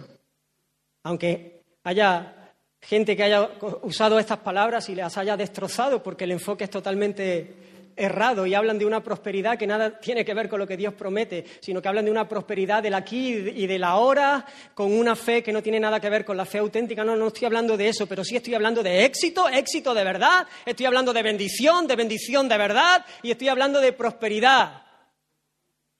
Aunque 1.03 1.61
haya 1.85 2.51
gente 2.81 3.15
que 3.15 3.23
haya 3.23 3.49
usado 3.83 4.19
estas 4.19 4.39
palabras 4.39 4.89
y 4.89 4.95
las 4.95 5.17
haya 5.17 5.37
destrozado 5.37 6.03
porque 6.03 6.25
el 6.25 6.31
enfoque 6.31 6.65
es 6.65 6.69
totalmente 6.69 7.93
errado 7.95 8.45
y 8.45 8.53
hablan 8.53 8.77
de 8.77 8.85
una 8.85 9.01
prosperidad 9.01 9.57
que 9.57 9.67
nada 9.67 10.01
tiene 10.01 10.25
que 10.25 10.33
ver 10.33 10.49
con 10.49 10.59
lo 10.59 10.67
que 10.67 10.75
Dios 10.75 10.95
promete, 10.95 11.45
sino 11.61 11.81
que 11.81 11.87
hablan 11.87 12.03
de 12.03 12.11
una 12.11 12.27
prosperidad 12.27 12.83
del 12.83 12.93
aquí 12.93 13.29
y 13.29 13.65
del 13.67 13.85
ahora, 13.85 14.45
con 14.73 14.91
una 14.91 15.15
fe 15.15 15.41
que 15.41 15.53
no 15.53 15.63
tiene 15.63 15.79
nada 15.79 16.01
que 16.01 16.09
ver 16.09 16.25
con 16.25 16.35
la 16.35 16.43
fe 16.43 16.57
auténtica. 16.57 17.05
No, 17.05 17.15
no 17.15 17.27
estoy 17.27 17.45
hablando 17.45 17.77
de 17.77 17.87
eso, 17.87 18.05
pero 18.05 18.25
sí 18.25 18.35
estoy 18.35 18.55
hablando 18.55 18.83
de 18.83 19.05
éxito, 19.05 19.47
éxito 19.47 19.93
de 19.93 20.03
verdad, 20.03 20.45
estoy 20.65 20.87
hablando 20.87 21.13
de 21.13 21.23
bendición, 21.23 21.87
de 21.87 21.95
bendición 21.95 22.49
de 22.49 22.57
verdad, 22.57 23.05
y 23.23 23.31
estoy 23.31 23.47
hablando 23.47 23.79
de 23.79 23.93
prosperidad, 23.93 24.83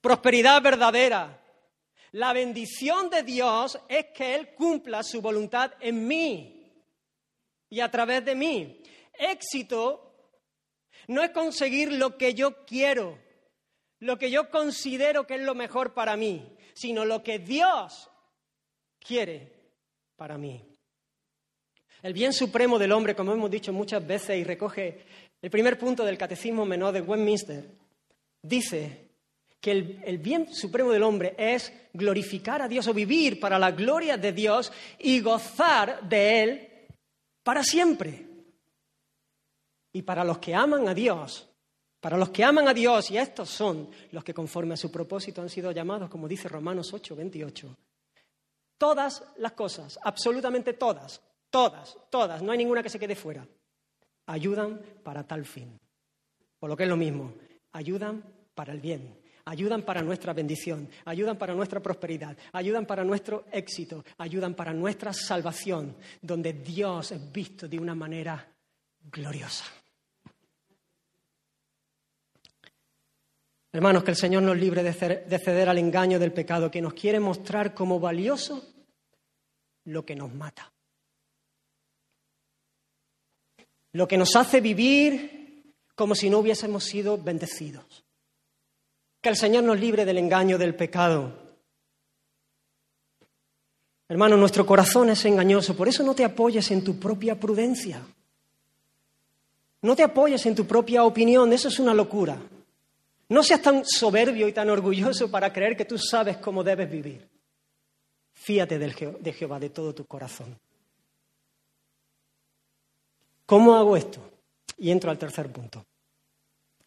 prosperidad 0.02 0.60
verdadera. 0.60 1.35
La 2.16 2.32
bendición 2.32 3.10
de 3.10 3.22
Dios 3.22 3.78
es 3.90 4.06
que 4.14 4.34
Él 4.34 4.54
cumpla 4.54 5.02
su 5.02 5.20
voluntad 5.20 5.72
en 5.80 6.08
mí 6.08 6.72
y 7.68 7.80
a 7.80 7.90
través 7.90 8.24
de 8.24 8.34
mí. 8.34 8.80
Éxito 9.12 10.14
no 11.08 11.22
es 11.22 11.28
conseguir 11.28 11.92
lo 11.92 12.16
que 12.16 12.32
yo 12.32 12.64
quiero, 12.64 13.18
lo 14.00 14.16
que 14.16 14.30
yo 14.30 14.48
considero 14.48 15.26
que 15.26 15.34
es 15.34 15.42
lo 15.42 15.54
mejor 15.54 15.92
para 15.92 16.16
mí, 16.16 16.56
sino 16.72 17.04
lo 17.04 17.22
que 17.22 17.38
Dios 17.38 18.08
quiere 18.98 19.52
para 20.16 20.38
mí. 20.38 20.64
El 22.00 22.14
bien 22.14 22.32
supremo 22.32 22.78
del 22.78 22.92
hombre, 22.92 23.14
como 23.14 23.34
hemos 23.34 23.50
dicho 23.50 23.74
muchas 23.74 24.06
veces 24.06 24.38
y 24.38 24.44
recoge 24.44 25.04
el 25.42 25.50
primer 25.50 25.78
punto 25.78 26.02
del 26.02 26.16
Catecismo 26.16 26.64
Menor 26.64 26.94
de 26.94 27.02
Westminster, 27.02 27.62
dice 28.40 29.05
que 29.60 29.70
el, 29.70 30.18
bien 30.18 30.52
supremo 30.54 30.92
del 30.92 31.02
hombre 31.02 31.34
es 31.38 31.72
glorificar 31.92 32.62
a 32.62 32.68
Dios 32.68 32.86
o 32.86 32.94
vivir 32.94 33.40
para 33.40 33.58
la 33.58 33.72
gloria 33.72 34.16
de 34.16 34.32
Dios 34.32 34.72
y 34.98 35.20
gozar 35.20 36.08
de 36.08 36.42
Él 36.42 36.68
para 37.42 37.62
siempre. 37.62 38.26
Y 39.92 40.02
para 40.02 40.24
los 40.24 40.38
que 40.38 40.54
aman 40.54 40.88
a 40.88 40.94
Dios, 40.94 41.48
para 42.00 42.16
los 42.16 42.28
que 42.30 42.44
aman 42.44 42.68
a 42.68 42.74
Dios, 42.74 43.10
y 43.10 43.18
estos 43.18 43.48
son 43.48 43.88
los 44.12 44.22
que 44.22 44.34
conforme 44.34 44.74
a 44.74 44.76
su 44.76 44.92
propósito 44.92 45.40
han 45.40 45.48
sido 45.48 45.72
llamados, 45.72 46.10
como 46.10 46.28
dice 46.28 46.48
Romanos 46.48 46.92
8, 46.92 47.16
28, 47.16 47.76
todas 48.78 49.24
las 49.38 49.52
cosas, 49.52 49.98
absolutamente 50.02 50.74
todas, 50.74 51.22
todas, 51.50 51.96
todas, 52.10 52.42
no 52.42 52.52
hay 52.52 52.58
ninguna 52.58 52.82
que 52.82 52.90
se 52.90 52.98
quede 52.98 53.16
fuera, 53.16 53.46
ayudan 54.26 54.80
para 55.02 55.26
tal 55.26 55.44
fin. 55.44 55.78
O 56.60 56.68
lo 56.68 56.76
que 56.76 56.84
es 56.84 56.88
lo 56.88 56.96
mismo, 56.96 57.34
ayudan 57.72 58.22
para 58.54 58.72
el 58.72 58.80
bien, 58.80 59.18
ayudan 59.46 59.82
para 59.82 60.02
nuestra 60.02 60.32
bendición, 60.32 60.88
ayudan 61.04 61.38
para 61.38 61.54
nuestra 61.54 61.80
prosperidad, 61.80 62.36
ayudan 62.52 62.84
para 62.84 63.04
nuestro 63.04 63.46
éxito, 63.50 64.04
ayudan 64.18 64.54
para 64.54 64.72
nuestra 64.72 65.12
salvación, 65.12 65.96
donde 66.20 66.52
Dios 66.52 67.12
es 67.12 67.32
visto 67.32 67.66
de 67.66 67.78
una 67.78 67.94
manera 67.94 68.46
gloriosa. 69.10 69.64
Hermanos, 73.72 74.04
que 74.04 74.10
el 74.10 74.16
Señor 74.16 74.42
nos 74.42 74.56
libre 74.56 74.82
de 74.82 75.38
ceder 75.38 75.68
al 75.68 75.78
engaño 75.78 76.18
del 76.18 76.32
pecado 76.32 76.70
que 76.70 76.80
nos 76.80 76.94
quiere 76.94 77.20
mostrar 77.20 77.74
como 77.74 78.00
valioso 78.00 78.64
lo 79.84 80.04
que 80.04 80.16
nos 80.16 80.32
mata. 80.32 80.72
Lo 83.92 84.08
que 84.08 84.16
nos 84.16 84.34
hace 84.34 84.60
vivir 84.60 85.74
como 85.94 86.14
si 86.14 86.30
no 86.30 86.38
hubiésemos 86.38 86.84
sido 86.84 87.18
bendecidos. 87.18 88.05
Que 89.26 89.30
el 89.30 89.36
Señor 89.36 89.64
nos 89.64 89.80
libre 89.80 90.04
del 90.04 90.18
engaño 90.18 90.56
del 90.56 90.76
pecado. 90.76 91.32
Hermano, 94.08 94.36
nuestro 94.36 94.64
corazón 94.64 95.10
es 95.10 95.24
engañoso, 95.24 95.76
por 95.76 95.88
eso 95.88 96.04
no 96.04 96.14
te 96.14 96.24
apoyes 96.24 96.70
en 96.70 96.84
tu 96.84 96.96
propia 97.00 97.34
prudencia. 97.34 98.06
No 99.82 99.96
te 99.96 100.04
apoyes 100.04 100.46
en 100.46 100.54
tu 100.54 100.64
propia 100.64 101.02
opinión, 101.02 101.52
eso 101.52 101.66
es 101.66 101.80
una 101.80 101.92
locura. 101.92 102.40
No 103.28 103.42
seas 103.42 103.60
tan 103.60 103.84
soberbio 103.84 104.46
y 104.46 104.52
tan 104.52 104.70
orgulloso 104.70 105.28
para 105.28 105.52
creer 105.52 105.76
que 105.76 105.86
tú 105.86 105.98
sabes 105.98 106.36
cómo 106.36 106.62
debes 106.62 106.88
vivir. 106.88 107.28
Fíate 108.32 108.78
de 108.78 109.32
Jehová 109.32 109.58
de 109.58 109.70
todo 109.70 109.92
tu 109.92 110.04
corazón. 110.04 110.56
¿Cómo 113.44 113.74
hago 113.74 113.96
esto? 113.96 114.20
Y 114.78 114.92
entro 114.92 115.10
al 115.10 115.18
tercer 115.18 115.50
punto. 115.50 115.84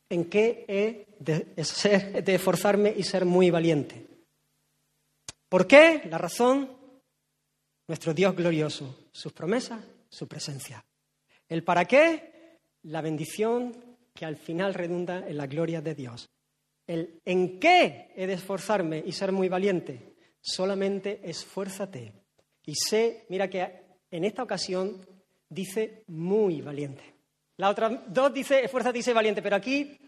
¿En 0.10 0.26
qué 0.26 0.66
he 0.68 1.06
de, 1.20 1.54
esforzarme 2.34 2.94
y 2.96 3.04
ser 3.04 3.26
muy 3.26 3.52
valiente? 3.52 4.08
¿Por 5.48 5.68
qué? 5.68 6.02
La 6.10 6.18
razón, 6.18 6.70
nuestro 7.88 8.14
Dios 8.14 8.36
glorioso, 8.36 9.08
sus 9.12 9.32
promesas, 9.34 9.84
su 10.10 10.28
presencia. 10.28 10.84
¿El 11.48 11.64
para 11.64 11.86
qué? 11.86 12.60
La 12.84 13.02
bendición 13.02 13.76
que 14.14 14.26
al 14.26 14.36
final 14.36 14.74
redunda 14.74 15.28
en 15.28 15.38
la 15.38 15.48
gloria 15.48 15.82
de 15.82 15.96
Dios. 15.96 16.30
El 16.88 17.22
en 17.26 17.60
qué 17.60 18.12
he 18.16 18.26
de 18.26 18.34
esforzarme 18.34 19.04
y 19.06 19.12
ser 19.12 19.32
muy 19.32 19.48
valiente, 19.48 20.16
solamente 20.42 21.22
esfuérzate. 21.24 22.14
Y 22.66 22.74
sé, 22.76 23.26
mira 23.30 23.50
que 23.50 23.90
en 24.10 24.24
esta 24.24 24.44
ocasión 24.44 25.06
dice 25.50 26.04
muy 26.08 26.62
valiente. 26.62 27.19
La 27.60 27.70
otra 27.70 27.90
dos 28.08 28.34
dice 28.34 28.64
esfuérzate 28.64 29.00
y 29.00 29.04
sé 29.04 29.12
valiente, 29.12 29.42
pero 29.42 29.58
aquí 29.58 30.00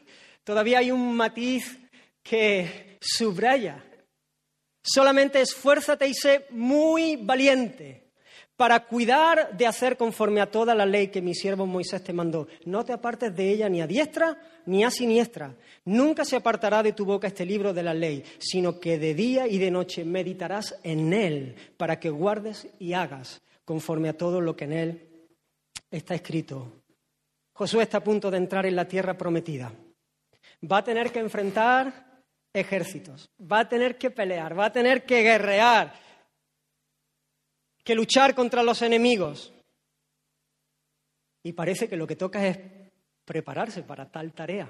todavía 0.42 0.80
hay 0.80 0.90
un 0.90 1.14
matiz 1.14 1.80
que 2.24 2.98
subraya. 3.02 3.84
Solamente 4.82 5.42
esfuérzate 5.42 6.08
y 6.08 6.14
sé 6.14 6.46
muy 6.52 7.18
valiente 7.18 8.14
para 8.56 8.86
cuidar 8.86 9.58
de 9.58 9.68
hacer 9.68 9.98
conforme 9.98 10.40
a 10.40 10.50
toda 10.50 10.74
la 10.74 10.86
ley 10.86 11.10
que 11.10 11.22
mi 11.22 11.36
siervo 11.36 11.66
Moisés 11.66 12.02
te 12.02 12.14
mandó. 12.14 12.48
No 12.64 12.86
te 12.86 12.94
apartes 12.94 13.36
de 13.36 13.50
ella 13.52 13.68
ni 13.68 13.82
a 13.82 13.88
diestra 13.88 14.38
ni 14.66 14.86
a 14.86 14.90
siniestra. 14.90 15.54
Nunca 15.84 16.24
se 16.24 16.38
apartará 16.38 16.82
de 16.82 16.94
tu 16.94 17.04
boca 17.04 17.28
este 17.28 17.46
libro 17.46 17.74
de 17.74 17.84
la 17.84 17.94
ley, 17.94 18.24
sino 18.40 18.80
que 18.80 18.98
de 18.98 19.14
día 19.14 19.46
y 19.46 19.58
de 19.58 19.72
noche 19.72 20.06
meditarás 20.06 20.80
en 20.84 21.12
él 21.12 21.56
para 21.76 22.00
que 22.00 22.12
guardes 22.12 22.70
y 22.80 22.94
hagas 22.94 23.42
conforme 23.66 24.08
a 24.08 24.18
todo 24.18 24.40
lo 24.40 24.56
que 24.56 24.64
en 24.64 24.72
él 24.72 25.10
está 25.90 26.16
escrito. 26.16 26.81
Josué 27.62 27.84
está 27.84 28.00
a 28.00 28.04
punto 28.04 28.32
de 28.32 28.38
entrar 28.38 28.66
en 28.66 28.76
la 28.76 28.88
tierra 28.88 29.16
prometida. 29.16 29.72
Va 30.64 30.80
a 30.80 30.84
tener 30.84 31.12
que 31.12 31.20
enfrentar 31.20 32.24
ejércitos, 32.52 33.30
va 33.40 33.60
a 33.60 33.70
tener 33.70 34.00
que 34.00 34.10
pelear, 34.10 34.58
va 34.58 34.66
a 34.66 34.72
tener 34.72 35.06
que 35.06 35.22
guerrear 35.22 35.94
que 37.84 37.94
luchar 37.94 38.34
contra 38.34 38.64
los 38.64 38.82
enemigos. 38.82 39.54
Y 41.44 41.54
parece 41.54 41.88
que 41.88 41.98
lo 41.98 42.08
que 42.08 42.16
toca 42.16 42.48
es 42.48 42.58
prepararse 43.26 43.84
para 43.84 44.10
tal 44.10 44.34
tarea. 44.34 44.68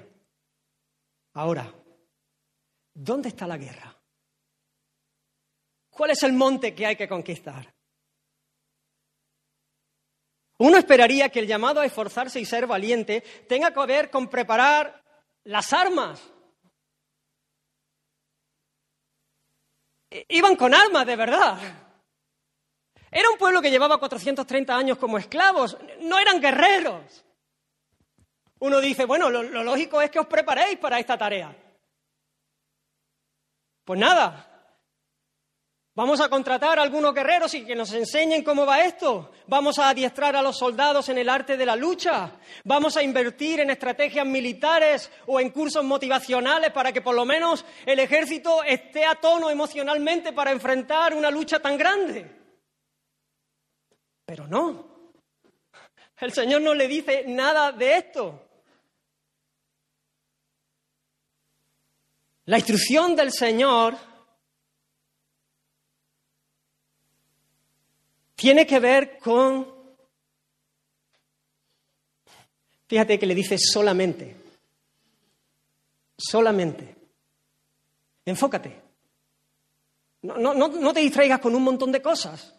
Ahora, 1.35 1.73
¿dónde 2.93 3.29
está 3.29 3.47
la 3.47 3.57
guerra? 3.57 3.97
¿Cuál 5.89 6.11
es 6.11 6.23
el 6.23 6.33
monte 6.33 6.75
que 6.75 6.87
hay 6.87 6.97
que 6.97 7.07
conquistar? 7.07 7.73
Uno 10.61 10.77
esperaría 10.77 11.29
que 11.29 11.39
el 11.39 11.47
llamado 11.47 11.79
a 11.79 11.85
esforzarse 11.87 12.39
y 12.39 12.45
ser 12.45 12.67
valiente 12.67 13.21
tenga 13.49 13.73
que 13.73 13.85
ver 13.87 14.11
con 14.11 14.27
preparar 14.27 15.01
las 15.43 15.73
armas. 15.73 16.21
Iban 20.27 20.55
con 20.55 20.75
armas, 20.75 21.07
de 21.07 21.15
verdad. 21.15 21.57
Era 23.09 23.31
un 23.31 23.39
pueblo 23.39 23.59
que 23.59 23.71
llevaba 23.71 23.97
430 23.97 24.77
años 24.77 24.99
como 24.99 25.17
esclavos, 25.17 25.75
no 26.01 26.19
eran 26.19 26.39
guerreros. 26.39 27.25
Uno 28.59 28.79
dice, 28.79 29.05
bueno, 29.05 29.31
lo, 29.31 29.41
lógico 29.41 29.99
es 29.99 30.11
que 30.11 30.19
os 30.19 30.27
preparéis 30.27 30.77
para 30.77 30.99
esta 30.99 31.17
tarea. 31.17 31.55
Pues 33.83 33.99
nada, 33.99 34.50
Vamos 36.01 36.19
a 36.19 36.29
contratar 36.29 36.79
a 36.79 36.81
algunos 36.81 37.13
guerreros 37.13 37.53
y 37.53 37.63
que 37.63 37.75
nos 37.75 37.93
enseñen 37.93 38.43
cómo 38.43 38.65
va 38.65 38.83
esto. 38.83 39.29
Vamos 39.45 39.77
a 39.77 39.89
adiestrar 39.89 40.35
a 40.35 40.41
los 40.41 40.57
soldados 40.57 41.09
en 41.09 41.19
el 41.19 41.29
arte 41.29 41.57
de 41.57 41.63
la 41.63 41.75
lucha. 41.75 42.31
Vamos 42.63 42.97
a 42.97 43.03
invertir 43.03 43.59
en 43.59 43.69
estrategias 43.69 44.25
militares 44.25 45.11
o 45.27 45.39
en 45.39 45.51
cursos 45.51 45.83
motivacionales 45.83 46.71
para 46.71 46.91
que 46.91 47.03
por 47.03 47.13
lo 47.13 47.23
menos 47.23 47.63
el 47.85 47.99
ejército 47.99 48.63
esté 48.63 49.05
a 49.05 49.13
tono 49.13 49.51
emocionalmente 49.51 50.33
para 50.33 50.49
enfrentar 50.49 51.13
una 51.13 51.29
lucha 51.29 51.59
tan 51.59 51.77
grande. 51.77 52.25
Pero 54.25 54.47
no. 54.47 55.13
El 56.19 56.33
Señor 56.33 56.63
no 56.63 56.73
le 56.73 56.87
dice 56.87 57.25
nada 57.27 57.71
de 57.73 57.97
esto. 57.97 58.47
La 62.45 62.57
instrucción 62.57 63.15
del 63.15 63.31
Señor 63.31 64.10
tiene 68.41 68.65
que 68.65 68.79
ver 68.79 69.19
con, 69.19 69.67
fíjate 72.87 73.19
que 73.19 73.27
le 73.27 73.35
dice 73.35 73.55
solamente, 73.59 74.35
solamente, 76.17 76.95
enfócate, 78.25 78.81
no, 80.23 80.39
no, 80.39 80.53
no 80.55 80.91
te 80.91 81.01
distraigas 81.01 81.39
con 81.39 81.53
un 81.53 81.61
montón 81.61 81.91
de 81.91 82.01
cosas. 82.01 82.55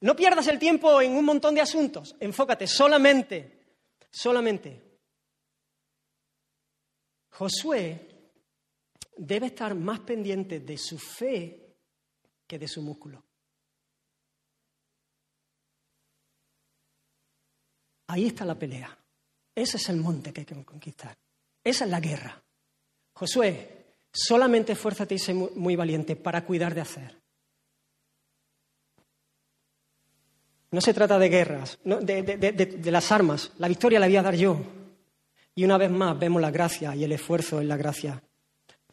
No 0.00 0.14
pierdas 0.14 0.46
el 0.46 0.60
tiempo 0.60 1.00
en 1.00 1.16
un 1.16 1.24
montón 1.24 1.56
de 1.56 1.60
asuntos, 1.60 2.14
enfócate 2.20 2.68
solamente, 2.68 3.64
solamente. 4.12 4.80
Josué 7.30 8.30
debe 9.16 9.46
estar 9.46 9.74
más 9.74 9.98
pendiente 10.00 10.60
de 10.60 10.78
su 10.78 11.00
fe 11.00 11.74
que 12.46 12.60
de 12.60 12.68
su 12.68 12.80
músculo. 12.80 13.24
Ahí 18.12 18.26
está 18.26 18.44
la 18.44 18.54
pelea. 18.54 18.94
Ese 19.54 19.78
es 19.78 19.88
el 19.88 19.96
monte 19.96 20.34
que 20.34 20.42
hay 20.42 20.44
que 20.44 20.64
conquistar. 20.66 21.16
Esa 21.64 21.86
es 21.86 21.90
la 21.90 21.98
guerra. 21.98 22.42
Josué, 23.14 23.86
solamente 24.12 24.72
esfuérzate 24.72 25.14
y 25.14 25.18
sé 25.18 25.32
muy 25.32 25.76
valiente 25.76 26.14
para 26.14 26.44
cuidar 26.44 26.74
de 26.74 26.82
hacer. 26.82 27.18
No 30.72 30.82
se 30.82 30.92
trata 30.92 31.18
de 31.18 31.28
guerras, 31.30 31.78
de, 31.84 32.90
las 32.90 33.10
armas. 33.12 33.50
La 33.56 33.68
victoria 33.68 33.98
la 33.98 34.08
voy 34.08 34.16
a 34.16 34.22
dar 34.22 34.36
yo. 34.36 34.60
Y 35.54 35.64
una 35.64 35.78
vez 35.78 35.90
más 35.90 36.18
vemos 36.18 36.42
la 36.42 36.50
gracia 36.50 36.94
y 36.94 37.04
el 37.04 37.12
esfuerzo 37.12 37.62
en 37.62 37.68
la 37.68 37.78
gracia. 37.78 38.22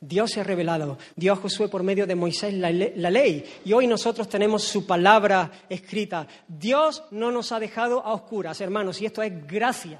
Dios 0.02 0.32
se 0.32 0.40
ha 0.40 0.44
revelado, 0.44 0.98
Dios 1.16 1.40
Josué 1.40 1.68
por 1.68 1.84
medio 1.84 2.08
de 2.08 2.16
Moisés 2.16 2.54
la, 2.54 2.72
ley 2.72 3.44
y 3.66 3.74
hoy 3.74 3.86
nosotros 3.86 4.30
tenemos 4.30 4.64
su 4.64 4.86
palabra 4.86 5.52
escrita. 5.68 6.26
Dios 6.48 7.04
no 7.12 7.32
nos 7.32 7.52
ha 7.52 7.60
dejado 7.60 8.04
a 8.06 8.14
oscuras, 8.14 8.62
hermanos, 8.62 9.02
y 9.02 9.06
esto 9.06 9.22
es 9.22 9.46
gracia, 9.46 10.00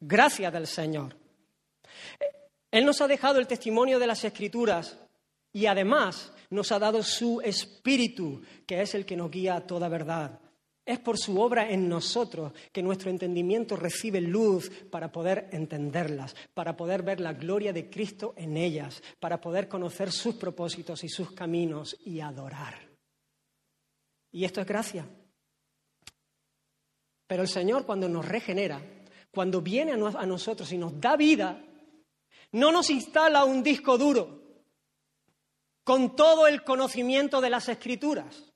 gracia 0.00 0.50
del 0.50 0.66
Señor. 0.66 1.16
Él 2.70 2.84
nos 2.84 3.00
ha 3.00 3.08
dejado 3.08 3.38
el 3.38 3.46
testimonio 3.46 3.98
de 3.98 4.06
las 4.06 4.22
escrituras 4.24 4.98
y 5.52 5.66
además 5.66 6.32
nos 6.50 6.70
ha 6.70 6.78
dado 6.78 7.02
su 7.02 7.40
espíritu, 7.40 8.42
que 8.66 8.82
es 8.82 8.94
el 8.94 9.06
que 9.06 9.16
nos 9.16 9.30
guía 9.30 9.56
a 9.56 9.66
toda 9.66 9.88
verdad. 9.88 10.38
Es 10.90 10.98
por 10.98 11.16
su 11.16 11.40
obra 11.40 11.70
en 11.70 11.88
nosotros 11.88 12.52
que 12.72 12.82
nuestro 12.82 13.10
entendimiento 13.10 13.76
recibe 13.76 14.20
luz 14.20 14.68
para 14.90 15.12
poder 15.12 15.48
entenderlas, 15.52 16.34
para 16.52 16.76
poder 16.76 17.04
ver 17.04 17.20
la 17.20 17.32
gloria 17.32 17.72
de 17.72 17.88
Cristo 17.88 18.34
en 18.36 18.56
ellas, 18.56 19.00
para 19.20 19.40
poder 19.40 19.68
conocer 19.68 20.10
sus 20.10 20.34
propósitos 20.34 21.04
y 21.04 21.08
sus 21.08 21.30
caminos 21.30 21.96
y 22.04 22.18
adorar. 22.18 22.74
Y 24.32 24.44
esto 24.44 24.60
es 24.60 24.66
gracia. 24.66 25.06
Pero 27.24 27.42
el 27.42 27.48
Señor 27.48 27.86
cuando 27.86 28.08
nos 28.08 28.26
regenera, 28.26 28.82
cuando 29.30 29.62
viene 29.62 29.92
a 29.92 30.26
nosotros 30.26 30.72
y 30.72 30.76
nos 30.76 31.00
da 31.00 31.14
vida, 31.16 31.64
No 32.50 32.72
nos 32.72 32.90
instala 32.90 33.44
un 33.44 33.62
disco 33.62 33.96
duro 33.96 34.42
con 35.84 36.16
todo 36.16 36.48
el 36.48 36.64
conocimiento 36.64 37.40
de 37.40 37.50
las 37.50 37.68
escrituras. 37.68 38.49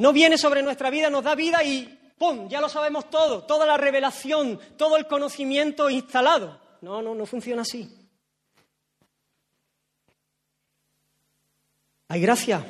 No 0.00 0.14
viene 0.14 0.38
sobre 0.38 0.62
nuestra 0.62 0.88
vida, 0.88 1.10
nos 1.10 1.22
da 1.22 1.34
vida 1.34 1.62
y 1.62 2.14
¡pum! 2.16 2.48
Ya 2.48 2.58
lo 2.62 2.70
sabemos 2.70 3.10
todo, 3.10 3.44
toda 3.44 3.66
la 3.66 3.76
revelación, 3.76 4.58
todo 4.78 4.96
el 4.96 5.06
conocimiento 5.06 5.90
instalado. 5.90 6.58
No, 6.80 7.02
no, 7.02 7.14
no 7.14 7.26
funciona 7.26 7.60
así. 7.60 7.86
Hay 12.08 12.22
gracia, 12.22 12.64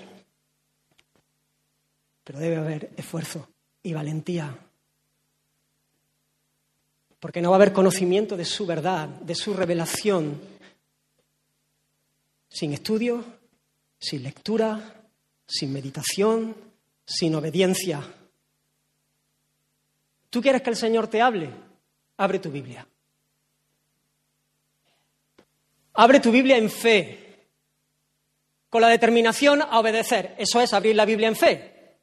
pero 2.24 2.40
debe 2.40 2.56
haber 2.56 2.90
esfuerzo 2.96 3.48
y 3.80 3.92
valentía. 3.92 4.52
Porque 7.20 7.40
no 7.40 7.50
va 7.50 7.54
a 7.54 7.58
haber 7.58 7.72
conocimiento 7.72 8.36
de 8.36 8.44
su 8.44 8.66
verdad, 8.66 9.06
de 9.06 9.36
su 9.36 9.54
revelación, 9.54 10.40
sin 12.48 12.72
estudio, 12.72 13.24
sin 14.00 14.24
lectura, 14.24 15.04
sin 15.46 15.72
meditación, 15.72 16.69
sin 17.10 17.34
obediencia. 17.34 18.02
¿Tú 20.30 20.40
quieres 20.40 20.62
que 20.62 20.70
el 20.70 20.76
Señor 20.76 21.08
te 21.08 21.20
hable? 21.20 21.50
Abre 22.16 22.38
tu 22.38 22.50
Biblia. 22.50 22.86
Abre 25.94 26.20
tu 26.20 26.30
Biblia 26.30 26.56
en 26.56 26.70
fe, 26.70 27.48
con 28.68 28.80
la 28.80 28.88
determinación 28.88 29.60
a 29.60 29.80
obedecer. 29.80 30.36
Eso 30.38 30.60
es 30.60 30.72
abrir 30.72 30.94
la 30.94 31.04
Biblia 31.04 31.26
en 31.26 31.36
fe. 31.36 31.98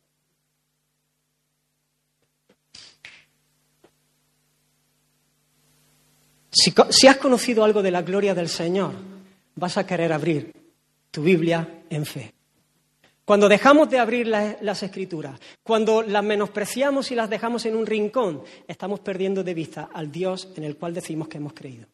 Si, 6.52 7.08
has 7.08 7.18
conocido 7.18 7.64
algo 7.64 7.82
de 7.82 7.92
la 7.92 8.02
gloria 8.02 8.36
del 8.36 8.50
Señor, 8.50 8.94
vas 9.56 9.78
a 9.78 9.86
querer 9.86 10.12
abrir 10.12 10.52
tu 11.12 11.22
Biblia 11.22 11.84
en 11.90 12.06
fe. 12.06 12.34
Cuando 13.28 13.50
dejamos 13.50 13.90
de 13.90 14.00
abrir 14.00 14.26
las 14.26 14.84
escrituras, 14.84 15.38
cuando 15.62 16.02
las 16.02 16.24
menospreciamos 16.24 17.12
y 17.12 17.16
las 17.16 17.30
dejamos 17.30 17.66
en 17.66 17.76
un 17.76 17.86
rincón, 17.86 18.42
estamos 18.66 19.02
perdiendo 19.02 19.44
de 19.44 19.54
vista 19.54 19.90
al 19.94 20.10
Dios 20.10 20.48
en 20.56 20.64
el 20.64 20.78
cual 20.78 20.94
decimos 20.94 21.28
que 21.28 21.36
hemos 21.36 21.52
creído. 21.52 21.88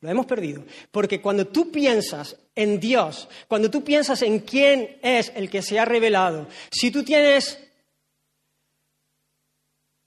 Lo 0.00 0.08
hemos 0.08 0.26
perdido. 0.26 0.62
Porque 0.92 1.20
cuando 1.20 1.48
tú 1.48 1.72
piensas 1.72 2.36
en 2.54 2.78
Dios, 2.78 3.28
cuando 3.48 3.68
tú 3.68 3.82
piensas 3.82 4.22
en 4.22 4.38
quién 4.38 5.00
es 5.02 5.32
el 5.34 5.50
que 5.50 5.60
se 5.60 5.80
ha 5.80 5.84
revelado, 5.84 6.46
si 6.70 6.92
tú 6.92 7.02
tienes, 7.02 7.58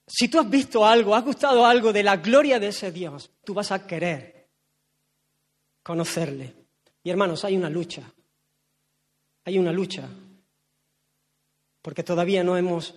si 0.08 0.30
tú 0.30 0.40
has 0.40 0.50
visto 0.50 0.86
algo, 0.86 1.14
has 1.14 1.26
gustado 1.26 1.66
algo 1.66 1.92
de 1.92 2.04
la 2.04 2.16
gloria 2.16 2.58
de 2.58 2.70
ese 2.70 2.90
Dios, 2.90 3.32
tú 3.44 3.54
vas 3.54 3.74
a 3.74 3.86
querer 3.86 4.48
conocerle. 5.84 6.54
Y 7.04 7.10
hermanos, 7.10 7.44
hay 7.44 7.58
una 7.58 7.70
lucha. 7.70 8.10
Hay 9.44 9.60
una 9.60 9.74
lucha 9.74 10.08
porque 11.84 12.02
todavía 12.02 12.44
no 12.44 12.58
hemos... 12.58 12.96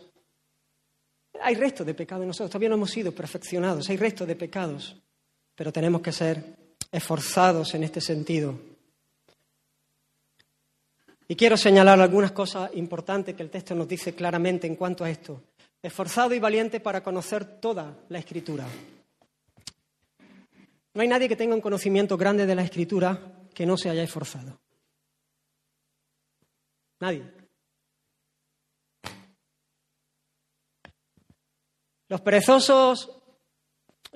Hay 1.43 1.55
restos 1.57 1.87
de 1.87 1.93
pecado 1.93 2.23
en 2.23 2.29
nosotros, 2.29 2.51
todavía 2.51 2.71
no 2.71 2.77
hemos 2.77 2.91
sido 2.91 3.13
perfeccionados, 3.13 3.91
hay 3.91 3.99
restos 3.99 4.27
de 4.27 4.37
pecados, 4.37 4.97
pero 5.55 5.71
tenemos 5.71 6.01
que 6.01 6.13
ser 6.13 6.57
esforzados 6.91 7.75
en 7.75 7.85
este 7.85 8.01
sentido. 8.01 8.59
Y 11.29 11.35
quiero 11.35 11.59
señalar 11.59 12.01
algunas 12.01 12.33
cosas 12.33 12.71
importantes 12.75 13.35
que 13.35 13.43
el 13.43 13.51
texto 13.51 13.75
nos 13.75 13.89
dice 13.89 14.15
claramente 14.15 14.67
en 14.67 14.77
cuanto 14.77 15.05
a 15.05 15.11
esto. 15.11 15.43
Esforzado 15.83 16.33
y 16.35 16.39
valiente 16.39 16.81
para 16.81 17.03
conocer 17.03 17.61
toda 17.61 17.99
la 18.09 18.19
escritura. 18.19 18.67
No 20.95 21.03
hay 21.03 21.09
nadie 21.09 21.29
que 21.29 21.37
tenga 21.37 21.55
un 21.55 21.61
conocimiento 21.61 22.17
grande 22.17 22.47
de 22.47 22.55
la 22.55 22.63
escritura 22.63 23.21
que 23.53 23.67
no 23.67 23.77
se 23.77 23.91
haya 23.91 24.05
esforzado. 24.05 24.59
Nadie. 27.01 27.46
Los 32.09 32.21
perezosos 32.21 33.11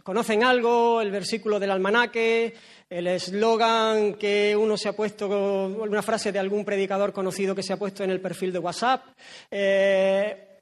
conocen 0.04 0.44
algo, 0.44 1.00
el 1.00 1.10
versículo 1.10 1.58
del 1.58 1.72
almanaque, 1.72 2.54
el 2.88 3.08
eslogan 3.08 4.14
que 4.14 4.56
uno 4.56 4.76
se 4.76 4.88
ha 4.88 4.92
puesto, 4.92 5.28
una 5.28 6.02
frase 6.02 6.30
de 6.30 6.38
algún 6.38 6.64
predicador 6.64 7.12
conocido 7.12 7.54
que 7.54 7.64
se 7.64 7.72
ha 7.72 7.78
puesto 7.78 8.04
en 8.04 8.10
el 8.10 8.20
perfil 8.20 8.52
de 8.52 8.58
WhatsApp, 8.60 9.06
eh, 9.50 10.60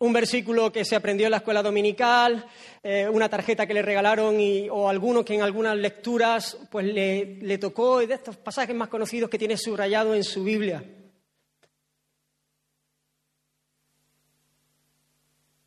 un 0.00 0.12
versículo 0.12 0.70
que 0.70 0.84
se 0.84 0.94
aprendió 0.94 1.26
en 1.26 1.30
la 1.30 1.38
escuela 1.38 1.62
dominical, 1.62 2.44
eh, 2.82 3.08
una 3.10 3.30
tarjeta 3.30 3.66
que 3.66 3.74
le 3.74 3.82
regalaron 3.82 4.36
o 4.70 4.88
alguno 4.90 5.24
que 5.24 5.34
en 5.34 5.42
algunas 5.42 5.76
lecturas 5.76 6.58
pues 6.70 6.84
le, 6.84 7.36
le 7.36 7.56
tocó, 7.56 8.02
y 8.02 8.06
de 8.06 8.14
estos 8.14 8.36
pasajes 8.36 8.76
más 8.76 8.88
conocidos 8.88 9.30
que 9.30 9.38
tiene 9.38 9.56
subrayado 9.56 10.14
en 10.14 10.24
su 10.24 10.44
Biblia. 10.44 10.84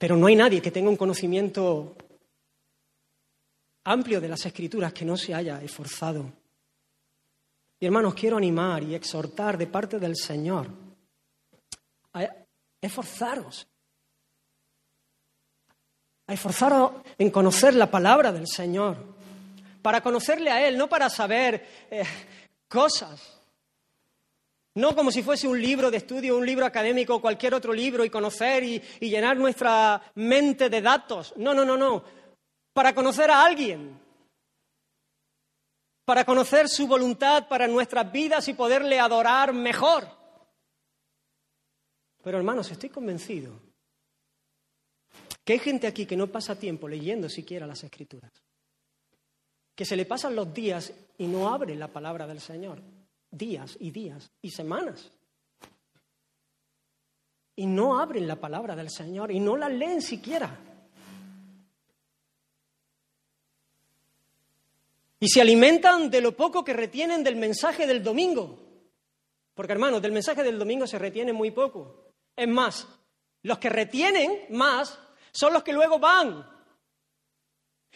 Pero 0.04 0.18
no 0.18 0.28
hay 0.28 0.36
nadie 0.36 0.62
que 0.62 0.70
tenga 0.70 0.89
un 0.89 0.97
conocimiento 0.97 1.95
amplio 3.86 4.20
de 4.20 4.28
las 4.28 4.45
escrituras 4.45 4.91
que 4.91 5.06
no 5.06 5.16
se 5.16 5.34
haya 5.34 5.62
esforzado. 5.64 6.30
Y 7.80 7.86
hermanos, 7.86 8.14
quiero 8.14 8.36
animar 8.36 8.84
y 8.84 8.95
exhortar 8.95 9.58
de 9.58 9.68
parte 9.68 9.99
del 9.99 10.18
Señor 10.18 10.68
a 12.12 12.28
esforzaros, 12.82 13.66
a 16.28 16.34
esforzaros 16.34 16.91
en 17.18 17.32
conocer 17.32 17.74
la 17.74 17.89
palabra 17.89 18.34
del 18.34 18.49
Señor, 18.49 18.97
para 19.82 20.04
conocerle 20.04 20.51
a 20.51 20.68
Él, 20.68 20.78
no 20.78 20.89
para 20.89 21.10
saber 21.10 21.88
eh, 21.89 22.04
cosas, 22.68 23.39
no 24.76 24.95
como 24.95 25.11
si 25.11 25.21
fuese 25.21 25.47
un 25.47 25.61
libro 25.61 25.91
de 25.91 25.97
estudio, 25.97 26.38
un 26.38 26.45
libro 26.45 26.65
académico 26.65 27.15
o 27.15 27.21
cualquier 27.21 27.53
otro 27.53 27.74
libro 27.74 28.03
y 28.03 28.09
conocer 28.09 28.63
y, 28.63 28.82
llenar 29.01 29.38
nuestra 29.38 30.01
mente 30.15 30.69
de 30.69 30.82
datos. 30.82 31.34
No, 31.38 31.53
no, 31.53 31.63
no, 31.63 31.78
no. 31.78 32.03
Para 32.74 32.95
conocer 32.95 33.30
a 33.30 33.45
alguien. 33.45 33.99
Para 36.05 36.26
conocer 36.26 36.67
su 36.67 36.88
voluntad 36.88 37.47
para 37.47 37.67
nuestras 37.67 38.11
vidas 38.11 38.47
y 38.47 38.53
poderle 38.53 38.99
adorar 38.99 39.53
mejor. 39.53 40.07
Pero 42.24 42.38
hermanos, 42.38 42.71
estoy 42.71 42.89
convencido 42.89 43.53
que 45.45 45.53
hay 45.53 45.59
gente 45.59 45.88
aquí 45.88 46.05
que 46.05 46.17
no 46.17 46.28
pasa 46.28 46.57
tiempo 46.57 46.88
leyendo 46.88 47.30
siquiera 47.30 47.67
las 47.67 47.84
escrituras. 47.84 48.32
Que 49.76 49.86
se 49.86 49.95
le 49.95 50.05
pasan 50.05 50.36
los 50.36 50.51
días 50.51 50.91
y 51.17 51.28
no 51.28 51.53
abre 51.53 51.76
la 51.76 51.89
palabra 51.89 52.26
del 52.26 52.39
Señor 52.39 52.82
días 53.34 53.75
y 53.79 53.91
días 53.91 54.31
y 54.41 54.51
semanas. 54.51 55.11
Y 57.55 57.65
no 57.65 57.99
abren 57.99 58.27
la 58.27 58.39
palabra 58.39 58.75
del 58.75 58.89
Señor 58.89 59.31
y 59.31 59.39
no 59.39 59.57
la 59.57 59.69
leen 59.69 60.01
siquiera. 60.01 60.57
Y 65.19 65.27
se 65.27 65.41
alimentan 65.41 66.09
de 66.09 66.21
lo 66.21 66.36
poco 66.36 66.63
que 66.63 66.73
retienen 66.73 67.23
del 67.23 67.36
mensaje 67.36 67.88
del 67.88 68.03
domingo. 68.03 68.59
Porque 69.53 69.73
hermanos, 69.73 70.01
del 70.01 70.11
mensaje 70.11 70.43
del 70.43 70.57
domingo 70.57 70.88
se 70.88 70.99
retiene 70.99 71.31
muy 71.31 71.51
poco. 71.51 72.11
Es 72.36 72.47
más, 72.47 72.88
los 73.43 73.57
que 73.59 73.69
retienen 73.69 74.45
más 74.49 74.99
son 75.31 75.53
los 75.53 75.63
que 75.63 75.73
luego 75.73 75.99
van 75.99 76.45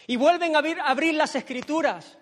y 0.06 0.16
vuelven 0.16 0.56
a 0.56 0.60
abrir, 0.60 0.80
a 0.80 0.90
abrir 0.90 1.16
las 1.16 1.36
escrituras 1.36 2.18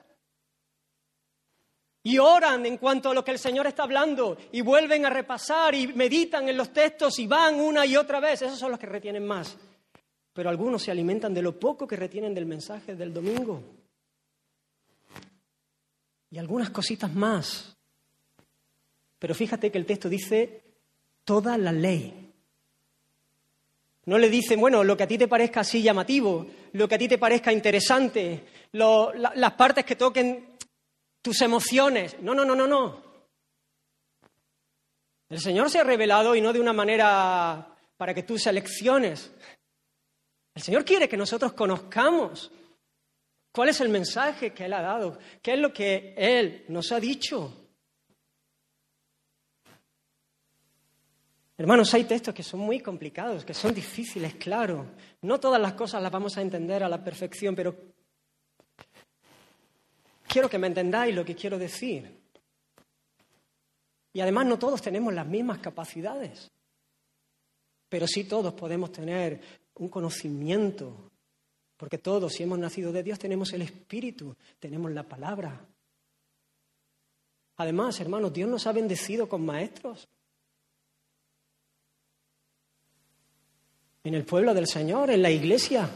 y 2.06 2.20
oran 2.20 2.64
en 2.68 2.78
cuanto 2.78 3.10
a 3.10 3.14
lo 3.16 3.26
que 3.26 3.32
el 3.32 3.40
Señor 3.40 3.66
está 3.66 3.82
hablando 3.82 4.38
y 4.52 4.62
vuelven 4.62 5.08
a 5.08 5.10
repasar 5.10 5.74
y 5.74 5.88
meditan 5.88 6.48
en 6.48 6.56
los 6.56 6.72
textos 6.72 7.18
y 7.18 7.26
van 7.26 7.56
una 7.56 7.84
y 7.84 7.98
otra 7.98 8.20
vez. 8.20 8.44
Esos 8.44 8.60
son 8.60 8.70
los 8.70 8.80
que 8.80 8.86
retienen 8.86 9.26
más. 9.26 9.58
Pero 10.32 10.52
algunos 10.52 10.84
se 10.84 10.92
alimentan 10.92 11.34
de 11.34 11.42
lo 11.42 11.60
poco 11.60 11.88
que 11.88 11.96
retienen 11.96 12.36
del 12.36 12.46
mensaje 12.46 12.94
del 12.94 13.12
domingo. 13.12 13.60
Y 16.30 16.38
algunas 16.38 16.70
cositas 16.70 17.12
más. 17.12 17.76
Pero 19.18 19.34
fíjate 19.34 19.72
que 19.72 19.80
el 19.80 19.88
texto 19.88 20.08
dice 20.08 20.62
toda 21.24 21.58
la 21.58 21.72
ley. 21.72 22.32
No 24.06 24.20
le 24.20 24.30
dicen, 24.30 24.60
bueno, 24.60 24.84
lo 24.84 24.96
que 24.96 25.04
a 25.04 25.08
ti 25.08 25.18
te 25.18 25.28
parezca 25.28 25.62
así 25.62 25.82
llamativo, 25.82 26.46
lo 26.74 26.88
que 26.88 26.94
a 26.94 27.00
ti 27.00 27.08
te 27.08 27.18
parezca 27.18 27.52
interesante, 27.52 28.44
las 28.74 29.54
partes 29.54 29.84
que 29.84 29.96
toquen 29.96 30.55
tus 31.26 31.42
emociones. 31.42 32.18
No, 32.22 32.36
no, 32.36 32.46
no, 32.46 32.56
no, 32.56 32.68
no. 32.68 33.02
El 35.28 35.40
Señor 35.40 35.72
se 35.72 35.80
ha 35.80 35.84
revelado 35.84 36.36
y 36.36 36.40
no 36.40 36.54
de 36.54 36.60
una 36.60 36.72
manera 36.72 37.76
para 37.98 38.14
que 38.14 38.22
tú 38.22 38.38
selecciones. 38.38 39.32
El 40.54 40.62
Señor 40.62 40.86
quiere 40.86 41.10
que 41.10 41.18
nosotros 41.18 41.54
conozcamos 41.54 42.52
cuál 43.52 43.70
es 43.70 43.82
el 43.82 43.90
mensaje 43.90 44.54
que 44.54 44.66
Él 44.66 44.74
ha 44.74 44.84
dado, 44.84 45.18
qué 45.42 45.54
es 45.54 45.60
lo 45.60 45.74
que 45.74 46.14
Él 46.16 46.64
nos 46.68 46.92
ha 46.92 47.00
dicho. 47.00 47.72
Hermanos, 51.58 51.92
hay 51.96 52.04
textos 52.04 52.36
que 52.36 52.44
son 52.44 52.60
muy 52.60 52.82
complicados, 52.82 53.44
que 53.44 53.56
son 53.56 53.74
difíciles, 53.74 54.36
claro. 54.36 54.92
No 55.24 55.40
todas 55.40 55.60
las 55.60 55.74
cosas 55.74 56.04
las 56.04 56.12
vamos 56.12 56.38
a 56.38 56.44
entender 56.44 56.84
a 56.84 56.90
la 56.90 57.04
perfección, 57.04 57.56
pero 57.56 57.95
quiero 60.36 60.50
que 60.50 60.60
me 60.60 60.68
entendáis 60.68 61.16
lo 61.16 61.24
que 61.24 61.34
quiero 61.34 61.58
decir. 61.58 62.14
Y 64.12 64.20
además 64.20 64.46
no 64.46 64.60
todos 64.60 64.82
tenemos 64.82 65.14
las 65.14 65.26
mismas 65.26 65.60
capacidades, 65.60 66.52
pero 67.88 68.06
sí 68.06 68.26
todos 68.26 68.54
podemos 68.54 68.92
tener 68.92 69.40
un 69.76 69.88
conocimiento, 69.88 71.10
porque 71.78 72.00
todos, 72.00 72.34
si 72.34 72.44
hemos 72.44 72.60
nacido 72.60 72.92
de 72.92 73.02
Dios, 73.02 73.18
tenemos 73.18 73.54
el 73.54 73.62
Espíritu, 73.62 74.36
tenemos 74.60 74.92
la 74.92 75.04
palabra. 75.04 75.66
Además, 77.56 78.02
hermanos, 78.02 78.34
Dios 78.34 78.50
nos 78.50 78.68
ha 78.68 78.74
bendecido 78.74 79.30
con 79.30 79.46
maestros. 79.46 80.06
En 84.04 84.14
el 84.14 84.26
pueblo 84.26 84.54
del 84.54 84.68
Señor, 84.68 85.12
en 85.12 85.22
la 85.22 85.32
iglesia, 85.32 85.90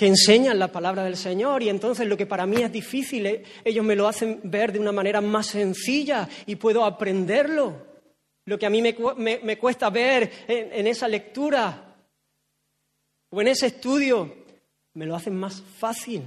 que 0.00 0.06
enseñan 0.06 0.58
la 0.58 0.72
palabra 0.72 1.04
del 1.04 1.18
Señor 1.18 1.62
y 1.62 1.68
entonces 1.68 2.08
lo 2.08 2.16
que 2.16 2.24
para 2.24 2.46
mí 2.46 2.56
es 2.62 2.72
difícil, 2.72 3.26
eh, 3.26 3.42
ellos 3.62 3.84
me 3.84 3.94
lo 3.94 4.08
hacen 4.08 4.40
ver 4.44 4.72
de 4.72 4.78
una 4.78 4.92
manera 4.92 5.20
más 5.20 5.48
sencilla 5.48 6.26
y 6.46 6.56
puedo 6.56 6.86
aprenderlo. 6.86 7.74
Lo 8.46 8.58
que 8.58 8.64
a 8.64 8.70
mí 8.70 8.80
me, 8.80 9.58
cuesta 9.58 9.90
ver 9.90 10.32
en 10.48 10.86
esa 10.86 11.06
lectura 11.06 11.98
o 13.28 13.42
en 13.42 13.48
ese 13.48 13.66
estudio, 13.66 14.36
me 14.94 15.04
lo 15.04 15.14
hacen 15.14 15.36
más 15.36 15.60
fácil. 15.60 16.22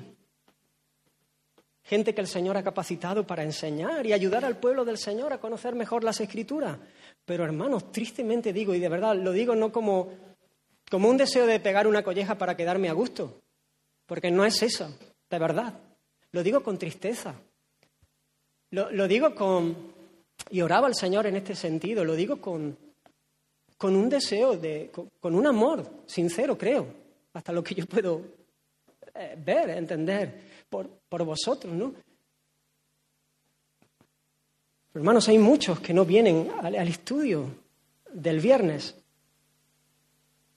Gente 1.82 2.14
que 2.14 2.22
el 2.22 2.28
Señor 2.28 2.56
ha 2.58 2.64
capacitado 2.64 3.26
para 3.26 3.42
enseñar 3.42 4.06
y 4.06 4.14
ayudar 4.14 4.46
al 4.46 4.60
pueblo 4.60 4.86
del 4.86 5.00
Señor 5.00 5.34
a 5.34 5.40
conocer 5.40 5.74
mejor 5.74 6.04
las 6.04 6.22
escrituras. 6.22 6.78
Pero 7.26 7.44
hermanos, 7.44 7.92
tristemente 7.92 8.54
digo, 8.54 8.76
y 8.76 8.80
de 8.80 8.90
verdad 8.90 9.16
lo 9.16 9.32
digo 9.32 9.56
no 9.56 9.72
como, 9.72 10.12
como 10.92 11.10
un 11.10 11.18
deseo 11.18 11.48
de 11.48 11.60
pegar 11.60 11.88
una 11.88 12.04
colleja 12.04 12.38
para 12.38 12.56
quedarme 12.56 12.88
a 12.88 12.94
gusto, 12.94 13.40
porque 14.06 14.32
no 14.32 14.46
es 14.46 14.62
eso, 14.62 14.98
de 15.30 15.40
verdad. 15.40 15.74
Lo 16.32 16.44
digo 16.44 16.64
con 16.64 16.78
tristeza. 16.78 17.36
Lo, 18.72 19.08
digo 19.08 19.36
con... 19.36 19.94
Y 20.50 20.62
oraba 20.62 20.88
al 20.88 20.96
Señor 20.96 21.28
en 21.28 21.36
este 21.36 21.56
sentido, 21.56 22.04
lo 22.04 22.16
digo 22.16 22.42
con, 22.42 22.76
con 23.78 23.96
un 23.96 24.10
deseo, 24.10 24.58
de, 24.58 24.92
con, 25.20 25.36
un 25.36 25.46
amor 25.46 26.04
sincero, 26.08 26.58
creo, 26.58 26.88
hasta 27.34 27.54
lo 27.54 27.64
que 27.64 27.76
yo 27.76 27.86
puedo 27.86 28.22
eh, 29.14 29.38
ver, 29.38 29.70
entender 29.70 30.66
por, 30.70 30.90
por 31.08 31.24
vosotros, 31.24 31.72
¿no? 31.72 31.94
Hermanos, 34.96 35.28
hay 35.30 35.38
muchos 35.38 35.80
que 35.80 35.94
no 35.94 36.04
vienen 36.04 36.52
al, 36.62 36.76
al 36.76 36.88
estudio 36.88 37.48
del 38.12 38.40
viernes. 38.40 38.96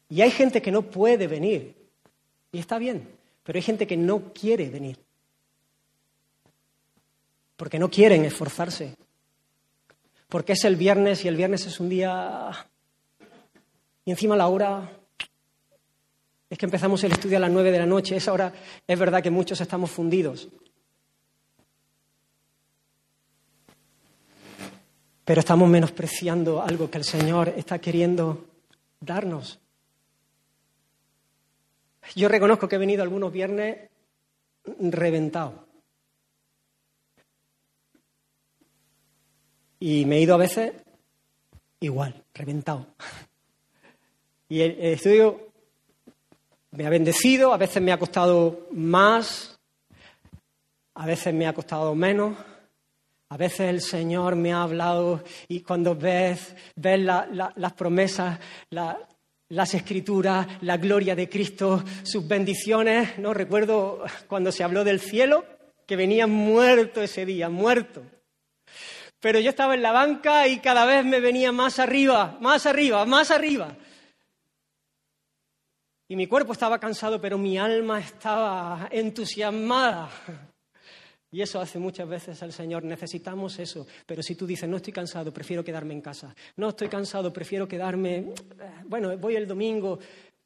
Y 0.09 0.21
hay 0.21 0.31
gente 0.31 0.63
que 0.63 0.71
no 0.71 0.83
puede 0.83 1.27
venir. 1.27 1.75
Y 2.53 2.59
está 2.59 2.79
bien, 2.79 3.16
pero 3.47 3.59
hay 3.59 3.63
gente 3.63 3.87
que 3.87 3.97
no 3.97 4.33
quiere 4.35 4.69
venir. 4.69 4.99
Porque 7.57 7.79
no 7.79 7.89
quieren 7.89 8.25
esforzarse. 8.25 8.97
Porque 10.29 10.55
es 10.55 10.65
el 10.65 10.75
viernes 10.75 11.25
y 11.25 11.29
el 11.29 11.37
viernes 11.37 11.65
es 11.65 11.79
un 11.79 11.89
día 11.89 12.51
y 14.05 14.11
encima 14.13 14.37
la 14.37 14.49
hora 14.49 14.89
es 16.49 16.59
que 16.59 16.67
empezamos 16.67 17.03
el 17.05 17.13
estudio 17.13 17.37
a 17.37 17.41
las 17.41 17.51
nueve 17.51 17.73
de 17.73 17.79
la 17.79 17.87
noche. 17.87 18.17
Esa 18.17 18.33
hora 18.33 18.53
es 18.87 18.99
verdad 18.99 19.23
que 19.23 19.31
muchos 19.31 19.61
estamos 19.61 19.91
fundidos. 19.91 20.49
Pero 25.25 25.41
estamos 25.41 25.69
menospreciando 25.69 26.63
algo 26.63 26.89
que 26.89 26.99
el 26.99 27.05
Señor 27.05 27.53
está 27.57 27.81
queriendo 27.81 28.45
darnos. 29.01 29.61
Yo 32.15 32.29
reconozco 32.29 32.69
que 32.69 32.77
he 32.77 32.79
venido 32.79 33.03
algunos 33.03 33.33
viernes 33.33 33.91
reventado. 34.79 35.67
Y 39.79 40.05
me 40.07 40.17
he 40.17 40.21
ido 40.23 40.35
a 40.35 40.39
veces 40.39 40.73
igual, 41.81 42.25
reventado. 42.35 42.87
Y 44.49 44.61
el, 44.61 44.79
estudio 44.79 45.49
me 46.71 46.87
ha 46.87 46.89
bendecido, 46.89 47.53
a 47.53 47.57
veces 47.57 47.83
me 47.83 47.91
ha 47.91 47.99
costado 47.99 48.69
más, 48.71 49.59
a 50.95 51.05
veces 51.05 51.35
me 51.35 51.49
ha 51.49 51.53
costado 51.53 51.93
menos. 51.97 52.37
A 53.29 53.37
veces 53.37 53.61
el 53.69 53.81
Señor 53.81 54.37
me 54.37 54.53
ha 54.53 54.63
hablado 54.63 55.25
y 55.49 55.63
cuando 55.63 55.97
ves, 55.97 56.55
ves 56.77 57.01
las 57.01 57.73
promesas, 57.73 58.39
las 59.49 59.75
escrituras, 59.75 60.47
la 60.63 60.77
gloria 60.77 61.15
de 61.15 61.29
Cristo, 61.29 61.85
sus 62.03 62.27
bendiciones, 62.27 63.19
no 63.19 63.33
recuerdo 63.33 64.05
cuando 64.29 64.51
se 64.51 64.65
habló 64.65 64.85
del 64.85 65.01
cielo, 65.01 65.45
que 65.87 65.97
venía 65.97 66.27
muerto 66.27 67.01
ese 67.01 67.25
día, 67.25 67.49
muerto. 67.49 68.03
Pero 69.21 69.39
yo 69.39 69.51
estaba 69.51 69.75
en 69.75 69.83
la 69.83 69.93
banca 69.93 70.47
y 70.49 70.59
cada 70.59 70.85
vez 70.85 71.05
me 71.05 71.21
venía 71.21 71.53
más 71.53 71.79
arriba, 71.79 72.37
más 72.41 72.67
arriba, 72.67 73.05
más 73.07 73.31
arriba. 73.31 73.77
Y 76.09 76.17
mi 76.17 76.27
cuerpo 76.27 76.53
estaba 76.53 76.79
cansado, 76.79 77.21
pero 77.21 77.39
mi 77.39 77.59
alma 77.59 77.99
estaba 77.99 78.89
entusiasmada. 78.91 80.11
Y 81.31 81.43
eso 81.43 81.61
hace 81.61 81.79
muchas 81.79 82.09
veces 82.09 82.43
al 82.43 82.53
Señor. 82.53 82.85
Necesitamos 82.85 83.59
eso. 83.59 83.87
Pero 84.07 84.23
si 84.23 84.35
tú 84.35 84.47
dices, 84.47 84.69
no 84.69 84.77
estoy 84.77 84.93
cansado, 84.93 85.33
prefiero 85.33 85.65
quedarme 85.65 85.95
en 85.95 86.01
casa. 86.01 86.35
No 86.57 86.71
estoy 86.71 86.89
cansado, 86.89 87.33
prefiero 87.33 87.67
quedarme. 87.67 88.17
Eh, 88.17 88.33
bueno, 88.85 89.17
voy 89.19 89.37
el 89.37 89.47
domingo. 89.47 89.99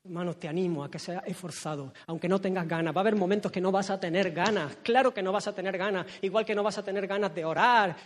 Hermanos, 0.02 0.38
te 0.38 0.48
animo 0.48 0.82
a 0.82 0.90
que 0.90 0.98
seas 0.98 1.22
esforzado, 1.26 1.92
aunque 2.06 2.26
no 2.26 2.40
tengas 2.40 2.66
ganas. 2.66 2.94
Va 2.94 3.00
a 3.00 3.02
haber 3.02 3.16
momentos 3.16 3.52
que 3.52 3.60
no 3.60 3.70
vas 3.70 3.90
a 3.90 4.00
tener 4.00 4.32
ganas. 4.32 4.76
Claro 4.82 5.12
que 5.12 5.22
no 5.22 5.30
vas 5.30 5.46
a 5.46 5.54
tener 5.54 5.76
ganas. 5.76 6.06
Igual 6.22 6.46
que 6.46 6.54
no 6.54 6.62
vas 6.62 6.78
a 6.78 6.82
tener 6.82 7.06
ganas 7.06 7.34
de 7.34 7.44
orar. 7.44 7.96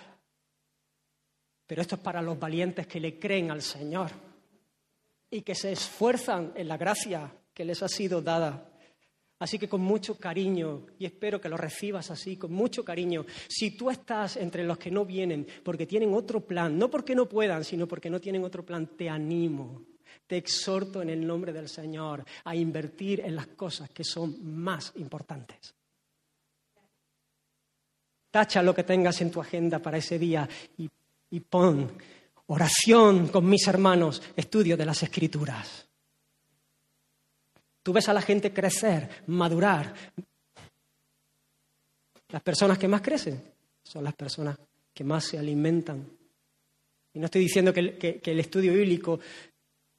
Pero 1.67 1.81
esto 1.81 1.95
es 1.95 2.01
para 2.01 2.21
los 2.21 2.39
valientes 2.39 2.87
que 2.87 3.01
le 3.01 3.19
creen 3.19 3.51
al 3.51 3.63
Señor 3.63 4.11
y 5.31 5.43
que 5.43 5.55
se 5.55 5.73
esfuerzan 5.73 6.53
en 6.57 6.69
la 6.69 6.77
gracia 6.77 7.33
que 7.55 7.65
les 7.65 7.83
ha 7.83 7.89
sido 7.89 8.21
dada. 8.21 8.74
Así 9.39 9.59
que 9.59 9.69
con 9.69 9.81
mucho 9.81 10.17
cariño, 10.17 10.87
y 10.99 11.07
espero 11.07 11.41
que 11.41 11.49
lo 11.49 11.57
recibas 11.57 12.11
así, 12.11 12.37
con 12.37 12.53
mucho 12.53 12.85
cariño, 12.85 13.27
si 13.49 13.73
tú 13.73 13.91
estás 13.91 14.37
entre 14.37 14.63
los 14.65 14.79
que 14.79 14.91
no 14.91 15.05
vienen 15.05 15.47
porque 15.63 15.87
tienen 15.87 16.15
otro 16.15 16.41
plan, 16.41 16.79
no 16.79 16.89
porque 16.89 17.15
no 17.15 17.29
puedan, 17.29 17.65
sino 17.65 17.89
porque 17.89 18.11
no 18.11 18.21
tienen 18.21 18.45
otro 18.45 18.65
plan, 18.65 18.97
te 18.97 19.09
animo, 19.09 19.83
te 20.27 20.37
exhorto 20.37 21.03
en 21.03 21.11
el 21.11 21.27
nombre 21.27 21.53
del 21.53 21.69
Señor 21.69 22.25
a 22.45 22.55
invertir 22.55 23.21
en 23.21 23.35
las 23.35 23.49
cosas 23.49 23.91
que 23.91 24.05
son 24.05 24.37
más 24.43 24.93
importantes. 24.97 25.75
Tacha 28.31 28.63
lo 28.63 28.75
que 28.75 28.83
tengas 28.83 29.21
en 29.21 29.31
tu 29.31 29.41
agenda 29.41 29.79
para 29.79 29.99
ese 29.99 30.19
día 30.19 30.49
y, 30.79 31.41
pon 31.41 31.91
oración 32.47 33.29
con 33.29 33.49
mis 33.49 33.67
hermanos, 33.67 34.23
estudio 34.37 34.77
de 34.77 34.87
las 34.87 35.03
escrituras. 35.03 35.89
Tú 37.85 37.93
ves 37.93 38.09
a 38.09 38.15
la 38.15 38.23
gente 38.23 38.51
crecer, 38.51 39.09
madurar. 39.27 39.95
Las 42.31 42.43
personas 42.43 42.79
que 42.79 42.89
más 42.89 43.03
crecen 43.03 43.41
son 43.83 44.03
las 44.03 44.15
personas 44.15 44.59
que 44.95 45.05
más 45.05 45.25
se 45.25 45.39
alimentan. 45.39 46.03
Y 47.13 47.19
no 47.19 47.27
estoy 47.27 47.43
diciendo 47.43 47.75
que, 47.75 48.23
el 48.25 48.41
estudio 48.41 48.73
bíblico, 48.73 49.21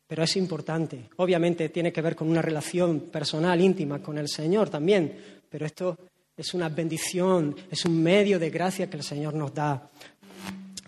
pero 0.07 0.23
es 0.23 0.35
importante. 0.35 1.09
Obviamente 1.17 1.69
tiene 1.69 1.93
que 1.93 2.01
ver 2.01 2.15
con 2.15 2.27
una 2.27 2.41
relación 2.41 3.01
personal, 3.01 3.61
íntima 3.61 4.01
con 4.01 4.17
el 4.17 4.29
Señor 4.29 4.71
también, 4.71 5.43
pero 5.47 5.67
esto 5.67 5.95
es 6.35 6.55
una 6.55 6.69
bendición, 6.69 7.55
es 7.69 7.85
un 7.85 8.01
medio 8.01 8.39
de 8.39 8.49
gracia 8.49 8.89
que 8.89 8.97
el 8.97 9.03
Señor 9.03 9.35
nos 9.35 9.53
da 9.53 9.91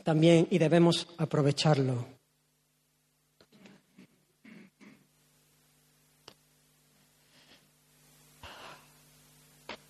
también 0.03 0.47
y 0.49 0.57
debemos 0.57 1.07
aprovecharlo. 1.19 2.16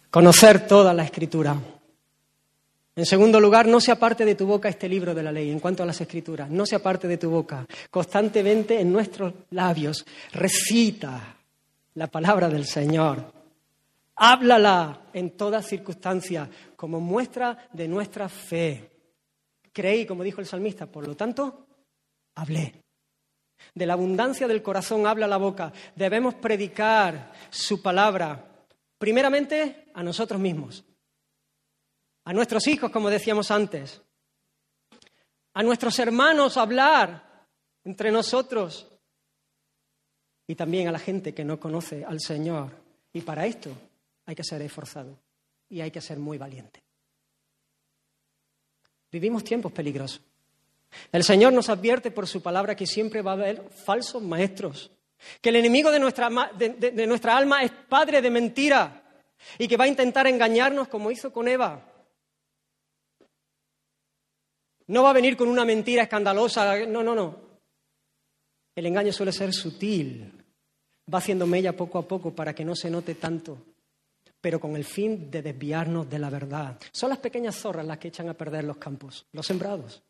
Conocer 0.09 0.65
toda 0.67 0.93
la 0.93 1.03
escritura. 1.03 1.55
En 2.95 3.05
segundo 3.05 3.39
lugar, 3.39 3.67
no 3.67 3.79
se 3.79 3.91
aparte 3.91 4.25
de 4.25 4.33
tu 4.33 4.47
boca 4.47 4.69
este 4.69 4.89
libro 4.89 5.13
de 5.13 5.21
la 5.21 5.31
ley 5.31 5.51
en 5.51 5.59
cuanto 5.59 5.83
a 5.83 5.85
las 5.85 6.01
escrituras. 6.01 6.49
No 6.49 6.65
se 6.65 6.75
aparte 6.75 7.07
de 7.07 7.17
tu 7.17 7.29
boca. 7.29 7.65
Constantemente 7.91 8.79
en 8.79 8.91
nuestros 8.91 9.33
labios 9.51 10.03
recita 10.33 11.35
la 11.93 12.07
palabra 12.07 12.49
del 12.49 12.65
Señor. 12.65 13.31
Háblala 14.15 15.01
en 15.13 15.37
toda 15.37 15.61
circunstancia 15.61 16.49
como 16.75 16.99
muestra 16.99 17.69
de 17.71 17.87
nuestra 17.87 18.29
fe. 18.29 18.89
Creí, 19.71 20.07
como 20.07 20.23
dijo 20.23 20.41
el 20.41 20.47
salmista, 20.47 20.87
por 20.87 21.07
lo 21.07 21.15
tanto, 21.15 21.67
hablé. 22.33 22.81
De 23.75 23.85
la 23.85 23.93
abundancia 23.93 24.47
del 24.47 24.63
corazón 24.63 25.05
habla 25.05 25.27
la 25.27 25.37
boca. 25.37 25.71
Debemos 25.95 26.33
predicar 26.33 27.31
su 27.51 27.79
palabra 27.79 28.46
Primeramente, 28.97 29.91
a 29.93 30.03
nosotros 30.03 30.39
mismos, 30.39 30.83
a 32.23 32.33
nuestros 32.33 32.67
hijos, 32.67 32.91
como 32.91 33.09
decíamos 33.09 33.51
antes, 33.51 34.01
a 35.53 35.63
nuestros 35.63 35.97
hermanos 35.99 36.57
hablar 36.57 37.47
entre 37.83 38.11
nosotros 38.11 38.87
y 40.45 40.55
también 40.55 40.87
a 40.87 40.91
la 40.91 40.99
gente 40.99 41.33
que 41.33 41.43
no 41.43 41.59
conoce 41.59 42.05
al 42.05 42.19
Señor. 42.19 42.71
Y 43.13 43.21
para 43.21 43.45
esto 43.45 43.71
hay 44.25 44.35
que 44.35 44.43
ser 44.43 44.61
esforzado 44.61 45.17
y 45.69 45.81
hay 45.81 45.91
que 45.91 46.01
ser 46.01 46.17
muy 46.17 46.37
valiente. 46.37 46.83
Vivimos 49.11 49.43
tiempos 49.43 49.71
peligrosos. 49.71 50.21
El 51.11 51.23
Señor 51.23 51.53
nos 51.53 51.69
advierte 51.69 52.11
por 52.11 52.27
su 52.27 52.41
palabra 52.41 52.75
que 52.75 52.87
siempre 52.87 53.21
va 53.21 53.31
a 53.31 53.35
haber 53.35 53.69
falsos 53.69 54.21
maestros, 54.21 54.91
que 55.41 55.49
el 55.49 55.57
enemigo 55.57 55.91
de 55.91 55.99
nuestra, 55.99 56.29
de, 56.57 57.07
nuestra 57.07 57.37
alma 57.37 57.63
es 57.63 57.71
padre 57.71 58.21
de 58.21 58.29
mentira 58.29 59.03
y 59.57 59.67
que 59.67 59.77
va 59.77 59.85
a 59.85 59.89
intentar 59.89 60.27
engañarnos 60.27 60.87
como 60.87 61.11
hizo 61.11 61.31
con 61.31 61.47
Eva. 61.47 61.83
No 64.87 65.03
va 65.03 65.09
a 65.09 65.13
venir 65.13 65.35
con 65.35 65.49
una 65.49 65.65
mentira 65.65 66.03
escandalosa, 66.03 66.85
no, 66.85 67.03
no, 67.03 67.13
no. 67.13 67.47
El 68.75 68.85
engaño 68.85 69.11
suele 69.11 69.31
ser 69.31 69.53
sutil, 69.53 70.31
va 71.13 71.17
haciendo 71.17 71.47
mella 71.47 71.75
poco 71.75 71.97
a 71.97 72.07
poco 72.07 72.33
para 72.33 72.53
que 72.53 72.63
no 72.63 72.75
se 72.75 72.89
note 72.89 73.15
tanto, 73.15 73.57
pero 74.39 74.59
con 74.59 74.75
el 74.75 74.85
fin 74.85 75.29
de 75.29 75.41
desviarnos 75.41 76.09
de 76.09 76.19
la 76.19 76.29
verdad. 76.29 76.79
Son 76.91 77.09
las 77.09 77.17
pequeñas 77.19 77.55
zorras 77.55 77.85
las 77.85 77.97
que 77.97 78.09
echan 78.09 78.29
a 78.29 78.33
perder 78.33 78.63
los 78.63 78.77
campos, 78.77 79.25
los 79.33 79.45
sembrados. 79.45 80.03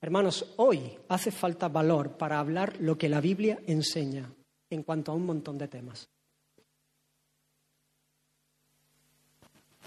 Hermanos, 0.00 0.52
hoy 0.56 0.98
hace 1.08 1.30
falta 1.30 1.68
valor 1.68 2.16
para 2.16 2.38
hablar 2.38 2.76
lo 2.80 2.98
que 2.98 3.08
la 3.08 3.20
Biblia 3.20 3.58
enseña 3.66 4.30
en 4.70 4.82
cuanto 4.82 5.12
a 5.12 5.14
un 5.14 5.24
montón 5.24 5.56
de 5.58 5.68
temas. 5.68 6.08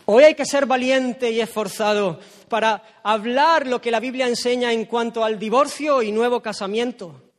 Hoy 0.06 0.24
hay 0.24 0.34
que 0.34 0.46
ser 0.46 0.66
valiente 0.66 1.30
y 1.30 1.40
esforzado 1.40 2.20
para 2.48 3.02
hablar 3.04 3.68
lo 3.68 3.80
que 3.80 3.92
la 3.92 4.00
Biblia 4.00 4.28
enseña 4.28 4.74
en 4.74 4.86
cuanto 4.86 5.24
al 5.24 5.38
divorcio 5.38 6.02
y 6.02 6.12
nuevo 6.12 6.42
casamiento. 6.42 7.30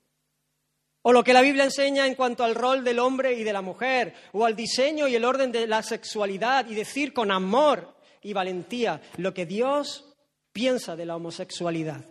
O 1.03 1.13
lo 1.13 1.25
que 1.25 1.33
la 1.33 1.41
Biblia 1.41 1.65
enseña 1.65 2.07
en 2.07 2.15
cuanto 2.15 2.45
al 2.45 2.55
rol 2.55 2.85
del 2.85 2.99
hombre 2.99 3.33
y 3.33 3.43
de 3.43 3.53
la 3.53 3.63
mujer, 3.63 4.15
o 4.33 4.45
al 4.45 4.55
diseño 4.55 5.09
y 5.09 5.17
el 5.17 5.25
orden 5.25 5.51
de 5.51 5.67
la 5.67 5.83
sexualidad, 5.83 6.69
y 6.69 6.75
decir 6.75 7.13
con 7.13 7.31
amor 7.31 7.95
y 8.23 8.35
valentía 8.35 9.01
lo 9.17 9.33
que 9.33 9.47
Dios 9.47 10.15
piensa 10.53 10.95
de 10.95 11.07
la 11.07 11.17
homosexualidad. 11.17 12.05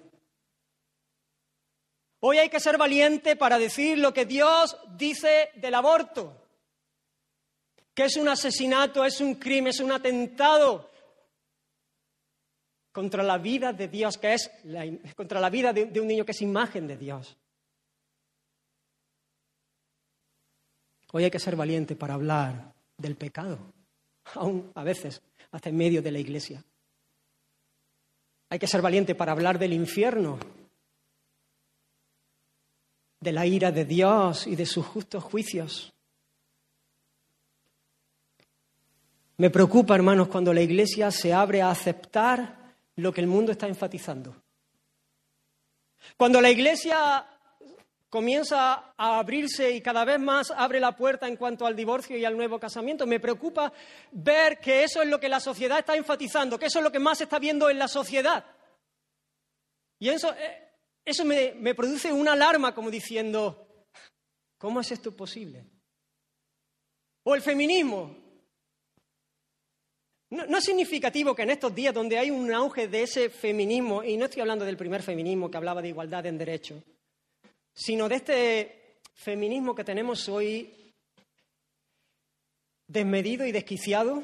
Hoy 2.21 2.37
hay 2.37 2.49
que 2.49 2.59
ser 2.59 2.77
valiente 2.77 3.35
para 3.35 3.57
decir 3.57 3.97
lo 3.97 4.13
que 4.13 4.25
Dios 4.25 4.77
dice 4.97 5.51
del 5.55 5.75
aborto, 5.75 6.35
que 7.93 8.05
es 8.05 8.17
un 8.17 8.27
asesinato, 8.27 9.05
es 9.05 9.21
un 9.21 9.35
crimen, 9.35 9.69
es 9.69 9.79
un 9.79 9.91
atentado 9.91 10.89
contra 12.91 13.23
la 13.23 13.37
vida 13.37 13.71
de 13.71 13.87
Dios, 13.87 14.17
que 14.17 14.33
es 14.33 14.51
contra 15.15 15.39
la 15.39 15.49
vida 15.49 15.71
de, 15.71 15.85
de 15.85 16.01
un 16.01 16.07
niño 16.07 16.25
que 16.25 16.31
es 16.31 16.41
imagen 16.41 16.87
de 16.87 16.97
Dios. 16.97 17.37
Hoy 21.11 21.23
hay 21.23 21.31
que 21.31 21.39
ser 21.39 21.55
valiente 21.55 21.95
para 21.95 22.15
hablar 22.15 22.73
del 22.97 23.15
pecado, 23.15 23.57
aún 24.35 24.71
a 24.75 24.83
veces 24.83 25.21
hasta 25.51 25.69
en 25.69 25.77
medio 25.77 26.01
de 26.01 26.11
la 26.11 26.19
iglesia. 26.19 26.63
Hay 28.49 28.59
que 28.59 28.67
ser 28.67 28.81
valiente 28.81 29.15
para 29.15 29.31
hablar 29.31 29.57
del 29.57 29.73
infierno, 29.73 30.37
de 33.19 33.31
la 33.31 33.45
ira 33.45 33.71
de 33.71 33.85
Dios 33.85 34.47
y 34.47 34.55
de 34.55 34.65
sus 34.65 34.85
justos 34.85 35.23
juicios. 35.23 35.93
Me 39.37 39.49
preocupa, 39.49 39.95
hermanos, 39.95 40.27
cuando 40.27 40.53
la 40.53 40.61
Iglesia 40.61 41.11
se 41.11 41.33
abre 41.33 41.61
a 41.61 41.71
aceptar 41.71 42.75
lo 42.95 43.13
que 43.13 43.21
el 43.21 43.27
mundo 43.27 43.51
está 43.51 43.67
enfatizando. 43.67 44.35
Cuando 46.17 46.41
la 46.41 46.49
Iglesia 46.49 47.25
comienza 48.09 48.93
a 48.97 49.19
abrirse 49.19 49.71
y 49.71 49.81
cada 49.81 50.03
vez 50.03 50.19
más 50.19 50.51
abre 50.51 50.79
la 50.79 50.95
puerta 50.95 51.27
en 51.27 51.35
cuanto 51.35 51.65
al 51.65 51.75
divorcio 51.75 52.17
y 52.17 52.25
al 52.25 52.35
nuevo 52.35 52.59
casamiento. 52.59 53.05
Me 53.05 53.19
preocupa 53.19 53.71
ver 54.11 54.59
que 54.59 54.83
eso 54.83 55.01
es 55.01 55.07
lo 55.07 55.19
que 55.19 55.29
la 55.29 55.39
sociedad 55.39 55.79
está 55.79 55.95
enfatizando, 55.95 56.57
que 56.57 56.65
eso 56.65 56.79
es 56.79 56.83
lo 56.83 56.91
que 56.91 56.99
más 56.99 57.19
se 57.19 57.25
está 57.25 57.39
viendo 57.39 57.69
en 57.69 57.77
la 57.77 57.87
sociedad. 57.87 58.43
Y 59.99 60.09
eso, 60.09 60.33
eh, 60.33 60.68
eso 61.05 61.25
me, 61.25 61.75
produce 61.75 62.13
una 62.13 62.33
alarma 62.33 62.73
como 62.73 62.91
diciendo, 62.91 63.85
¿cómo 64.57 64.81
es 64.81 64.91
esto 64.91 65.15
posible? 65.15 65.65
O 67.23 67.35
el 67.35 67.41
feminismo. 67.41 68.15
No, 70.31 70.45
no, 70.45 70.57
es 70.59 70.63
significativo 70.63 71.33
que 71.35 71.41
en 71.41 71.49
estos 71.49 71.73
días 71.73 71.93
donde 71.93 72.19
hay 72.19 72.29
un 72.29 72.53
auge 72.53 72.87
de 72.87 73.03
ese 73.03 73.29
feminismo, 73.29 74.03
y 74.03 74.15
no 74.15 74.25
estoy 74.25 74.41
hablando 74.41 74.65
del 74.65 74.77
primer 74.77 75.01
feminismo 75.01 75.49
que 75.49 75.57
hablaba 75.57 75.81
de 75.81 75.89
igualdad 75.89 76.25
en 76.27 76.37
derecho, 76.37 76.83
sino 77.73 78.07
de 78.07 78.15
este 78.15 78.99
feminismo 79.15 79.73
que 79.73 79.83
tenemos 79.83 80.29
hoy 80.29 80.93
desmedido 82.87 83.45
y 83.45 83.51
desquiciado, 83.51 84.23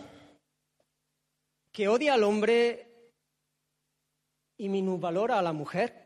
que 1.71 1.87
odia 1.87 2.13
al 2.13 2.23
hombre 2.23 3.11
y 4.57 4.69
minusvalora 4.69 5.37
a 5.37 5.41
la 5.41 5.53
mujer. 5.53 6.04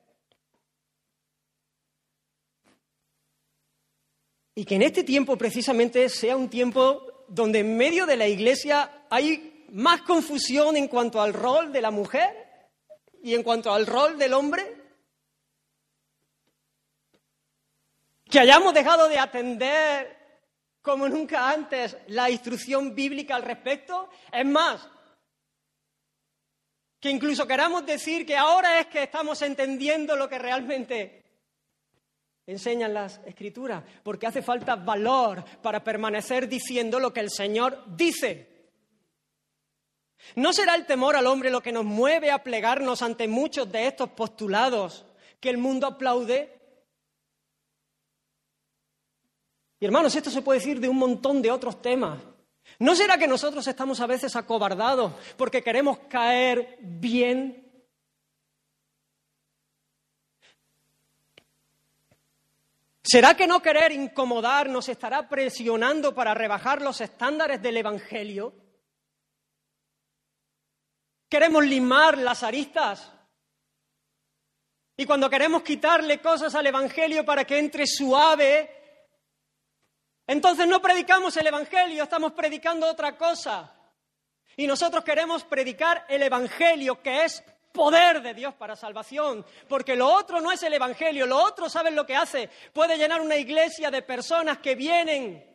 Y 4.60 4.66
que 4.66 4.76
en 4.76 4.82
este 4.82 5.06
tiempo 5.06 5.38
precisamente 5.38 6.10
sea 6.10 6.36
un 6.36 6.50
tiempo 6.50 7.24
donde 7.30 7.60
en 7.60 7.78
medio 7.78 8.06
de 8.06 8.18
la 8.18 8.28
iglesia 8.28 9.06
hay 9.10 9.66
más 9.72 10.02
confusión 10.02 10.76
en 10.76 10.90
cuanto 10.90 11.22
al 11.22 11.34
rol 11.34 11.72
de 11.72 11.80
la 11.82 11.92
mujer 11.92 12.30
y 13.24 13.36
en 13.36 13.42
cuanto 13.42 13.72
al 13.72 13.88
rol 13.88 14.18
del 14.18 14.34
hombre. 14.34 14.76
Que 18.30 18.42
hayamos 18.42 18.74
dejado 18.74 19.08
de 19.08 19.18
atender 19.18 20.18
como 20.82 21.08
nunca 21.08 21.50
antes 21.50 21.96
la 22.08 22.30
instrucción 22.30 22.94
bíblica 22.94 23.38
al 23.38 23.44
respecto. 23.44 24.10
Es 24.30 24.46
más, 24.46 24.86
que 27.00 27.10
incluso 27.10 27.48
queramos 27.48 27.86
decir 27.86 28.26
que 28.26 28.36
ahora 28.36 28.82
es 28.82 28.88
que 28.88 29.04
estamos 29.04 29.42
entendiendo 29.42 30.18
lo 30.18 30.28
que 30.28 30.38
realmente 30.38 31.19
enseñan 32.52 32.94
las 32.94 33.20
escrituras, 33.26 33.84
porque 34.04 34.28
hace 34.28 34.42
falta 34.42 34.76
valor 34.76 35.44
para 35.62 35.84
permanecer 35.84 36.48
diciendo 36.48 37.00
lo 37.00 37.14
que 37.14 37.20
el 37.20 37.30
Señor 37.30 37.84
dice. 37.96 38.48
¿No 40.36 40.52
será 40.52 40.76
el 40.76 40.86
temor 40.86 41.16
al 41.16 41.28
hombre 41.28 41.50
lo 41.50 41.62
que 41.62 41.72
nos 41.72 41.86
mueve 41.86 42.32
a 42.32 42.44
plegarnos 42.44 43.02
ante 43.02 43.28
muchos 43.28 43.72
de 43.72 43.88
estos 43.88 44.10
postulados 44.10 45.06
que 45.40 45.50
el 45.50 45.58
mundo 45.58 45.88
aplaude? 45.88 46.60
Y 49.80 49.86
hermanos, 49.86 50.16
esto 50.16 50.30
se 50.30 50.42
puede 50.42 50.60
decir 50.60 50.80
de 50.80 50.90
un 50.90 50.98
montón 50.98 51.42
de 51.42 51.52
otros 51.52 51.82
temas. 51.82 52.20
¿No 52.80 52.96
será 52.96 53.18
que 53.18 53.28
nosotros 53.28 53.66
estamos 53.68 54.00
a 54.00 54.08
veces 54.08 54.36
acobardados 54.36 55.14
porque 55.38 55.64
queremos 55.64 56.00
caer 56.10 56.78
bien 56.82 57.69
¿Será 63.12 63.36
que 63.36 63.48
no 63.48 63.60
querer 63.60 63.92
incomodar 63.92 64.70
nos 64.70 64.88
estará 64.88 65.28
presionando 65.28 66.14
para 66.14 66.36
rebajar 66.36 66.80
los 66.84 67.02
estándares 67.02 67.60
del 67.60 67.78
Evangelio? 67.78 68.54
¿Queremos 71.28 71.66
limar 71.66 72.20
las 72.20 72.44
aristas? 72.44 73.12
Y 74.96 75.08
cuando 75.08 75.28
queremos 75.28 75.64
quitarle 75.64 76.22
cosas 76.22 76.54
al 76.54 76.68
Evangelio 76.68 77.26
para 77.26 77.46
que 77.46 77.58
entre 77.58 77.88
suave, 77.88 78.70
entonces 80.28 80.68
no 80.68 80.80
predicamos 80.80 81.36
el 81.38 81.48
Evangelio, 81.48 82.04
estamos 82.04 82.34
predicando 82.34 82.86
otra 82.86 83.18
cosa. 83.18 83.76
Y 84.56 84.68
nosotros 84.68 85.04
queremos 85.04 85.44
predicar 85.46 86.06
el 86.10 86.22
Evangelio, 86.22 87.02
que 87.02 87.24
es 87.24 87.44
poder 87.72 88.22
de 88.22 88.34
Dios 88.34 88.54
para 88.56 88.76
salvación, 88.76 89.46
porque 89.68 89.96
lo 89.96 90.14
otro 90.14 90.42
no 90.42 90.52
es 90.52 90.62
el 90.64 90.74
Evangelio, 90.74 91.26
lo 91.26 91.44
otro, 91.44 91.70
¿saben 91.70 91.96
lo 91.96 92.06
que 92.06 92.16
hace? 92.16 92.50
Puede 92.74 92.98
llenar 92.98 93.22
una 93.22 93.36
iglesia 93.36 93.92
de 93.92 94.02
personas 94.02 94.60
que 94.60 94.76
vienen 94.76 95.46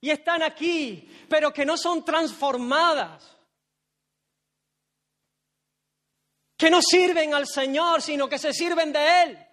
y 0.00 0.10
están 0.10 0.42
aquí, 0.42 1.26
pero 1.28 1.52
que 1.52 1.64
no 1.64 1.76
son 1.76 2.04
transformadas, 2.04 3.36
que 6.56 6.70
no 6.70 6.80
sirven 6.82 7.34
al 7.34 7.46
Señor, 7.46 8.02
sino 8.02 8.28
que 8.28 8.38
se 8.38 8.52
sirven 8.52 8.92
de 8.92 9.22
Él. 9.22 9.47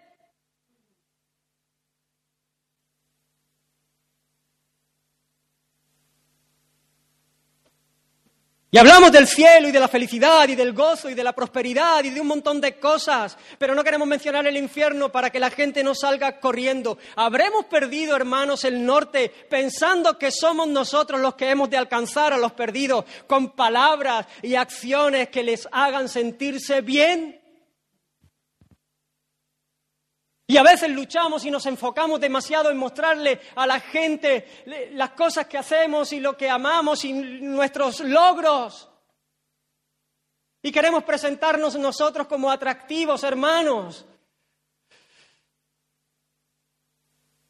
Y 8.75 8.77
hablamos 8.77 9.09
del 9.09 9.25
cielo 9.25 9.69
y 9.69 9.71
de 9.71 9.79
la 9.79 9.87
felicidad 9.87 10.49
y 10.49 10.55
del 10.55 10.73
gozo 10.73 11.09
y 11.09 11.13
de 11.13 11.23
la 11.23 11.31
prosperidad 11.31 12.03
y 12.03 12.09
de 12.09 12.19
un 12.19 12.27
montón 12.27 12.59
de 12.59 12.77
cosas, 12.77 13.37
pero 13.57 13.73
no 13.73 13.85
queremos 13.85 14.05
mencionar 14.05 14.45
el 14.47 14.57
infierno 14.57 15.13
para 15.13 15.29
que 15.29 15.39
la 15.39 15.49
gente 15.49 15.81
no 15.81 15.95
salga 15.95 16.41
corriendo. 16.41 16.97
Habremos 17.15 17.67
perdido, 17.67 18.17
hermanos, 18.17 18.65
el 18.65 18.85
norte 18.85 19.31
pensando 19.49 20.17
que 20.17 20.29
somos 20.29 20.67
nosotros 20.67 21.21
los 21.21 21.35
que 21.35 21.51
hemos 21.51 21.69
de 21.69 21.77
alcanzar 21.77 22.33
a 22.33 22.37
los 22.37 22.51
perdidos 22.51 23.05
con 23.27 23.51
palabras 23.51 24.27
y 24.41 24.55
acciones 24.55 25.29
que 25.29 25.43
les 25.43 25.69
hagan 25.71 26.09
sentirse 26.09 26.81
bien. 26.81 27.44
Y 30.47 30.57
a 30.57 30.63
veces 30.63 30.89
luchamos 30.91 31.43
y 31.45 31.49
nos 31.51 31.65
enfocamos 31.65 32.19
demasiado 32.19 32.69
en 32.69 32.77
mostrarle 32.77 33.41
a 33.55 33.65
la 33.65 33.79
gente 33.79 34.63
las 34.91 35.11
cosas 35.11 35.47
que 35.47 35.57
hacemos 35.57 36.13
y 36.13 36.19
lo 36.19 36.37
que 36.37 36.49
amamos 36.49 37.03
y 37.03 37.13
nuestros 37.13 38.01
logros. 38.01 38.89
Y 40.61 40.71
queremos 40.71 41.03
presentarnos 41.03 41.75
nosotros 41.75 42.27
como 42.27 42.51
atractivos, 42.51 43.23
hermanos. 43.23 44.05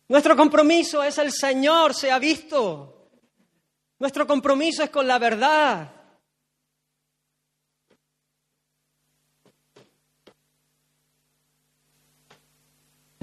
Nuestro 0.08 0.36
compromiso 0.36 1.04
es 1.04 1.18
el 1.18 1.32
Señor, 1.32 1.94
se 1.94 2.12
ha 2.12 2.20
visto. 2.20 3.10
Nuestro 4.00 4.28
compromiso 4.28 4.84
es 4.84 4.90
con 4.90 5.08
la 5.08 5.18
verdad. 5.18 5.95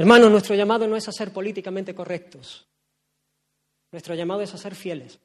Hermanos, 0.03 0.33
nuestro 0.33 0.57
llamado 0.57 0.89
no 0.89 0.97
es 0.97 1.07
a 1.07 1.13
ser 1.13 1.33
políticamente 1.33 1.95
correctos. 1.95 2.67
Nuestro 3.93 4.17
llamado 4.17 4.41
es 4.41 4.53
a 4.53 4.59
ser 4.59 4.75
fieles. 4.75 5.21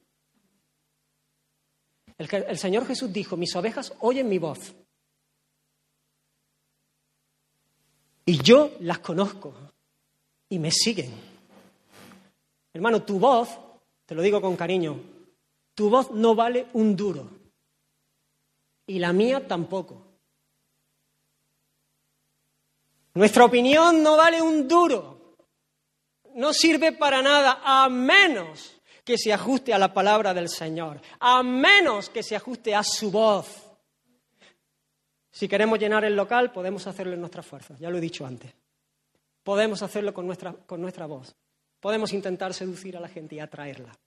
El, 2.15 2.31
el, 2.31 2.57
Señor 2.59 2.85
Jesús 2.85 3.11
dijo, 3.11 3.35
mis 3.35 3.55
ovejas 3.55 3.91
oyen 4.01 4.29
mi 4.29 4.37
voz. 4.37 4.75
Y 8.23 8.37
yo 8.43 8.75
las 8.81 8.99
conozco 8.99 9.51
y 10.47 10.59
me 10.59 10.69
siguen. 10.69 11.11
Hermano, 12.71 13.01
tu 13.01 13.17
voz, 13.17 13.49
te 14.05 14.13
lo 14.13 14.21
digo 14.21 14.39
con 14.39 14.55
cariño, 14.55 14.99
tu 15.73 15.89
voz 15.89 16.11
no 16.11 16.35
vale 16.35 16.67
un 16.73 16.95
duro. 16.95 17.27
Y 18.85 18.99
la 18.99 19.11
mía 19.11 19.47
tampoco. 19.47 20.06
Nuestra 23.17 23.45
opinión 23.45 24.03
no 24.03 24.15
vale 24.15 24.39
un 24.39 24.67
duro, 24.67 25.37
no 26.35 26.53
sirve 26.53 26.91
para 26.91 27.19
nada, 27.23 27.61
a 27.63 27.89
menos 27.89 28.79
que 29.03 29.17
se 29.17 29.33
ajuste 29.33 29.73
a 29.73 29.79
la 29.79 29.91
palabra 29.91 30.35
del 30.35 30.49
Señor, 30.49 31.01
a 31.19 31.41
menos 31.41 32.11
que 32.11 32.21
se 32.21 32.35
ajuste 32.35 32.75
a 32.75 32.83
su 32.83 33.09
voz. 33.09 33.47
Si 35.31 35.47
queremos 35.47 35.79
llenar 35.79 36.05
el 36.05 36.15
local, 36.15 36.51
podemos 36.51 36.85
hacerlo 36.85 37.13
en 37.13 37.19
nuestras 37.21 37.43
fuerzas, 37.43 37.79
ya 37.79 37.89
lo 37.89 37.97
he 37.97 38.01
dicho 38.01 38.23
antes. 38.23 38.53
Podemos 39.41 39.81
hacerlo 39.81 40.13
con 40.13 40.27
nuestra, 40.27 40.53
con 40.53 40.79
nuestra 40.79 41.07
voz. 41.07 41.35
Podemos 41.79 42.13
intentar 42.13 42.53
seducir 42.53 42.97
a 42.97 42.99
la 42.99 43.07
gente 43.07 43.33
y 43.33 43.39
atraerla. 43.39 43.97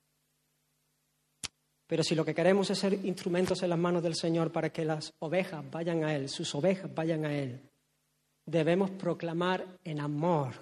Pero 1.88 2.04
si 2.04 2.14
lo 2.14 2.24
que 2.24 2.34
queremos 2.36 2.70
es 2.70 2.78
ser 2.78 2.92
instrumentos 2.92 3.60
en 3.64 3.70
las 3.70 3.78
manos 3.78 4.04
del 4.04 4.14
Señor 4.14 4.52
para 4.52 4.70
que 4.70 4.84
las 4.84 5.12
ovejas 5.18 5.68
vayan 5.68 6.04
a 6.04 6.14
Él, 6.14 6.28
sus 6.28 6.54
ovejas 6.54 6.94
vayan 6.94 7.24
a 7.24 7.36
Él, 7.36 7.69
debemos 8.46 8.90
proclamar 8.90 9.66
en 9.84 10.00
amor 10.00 10.54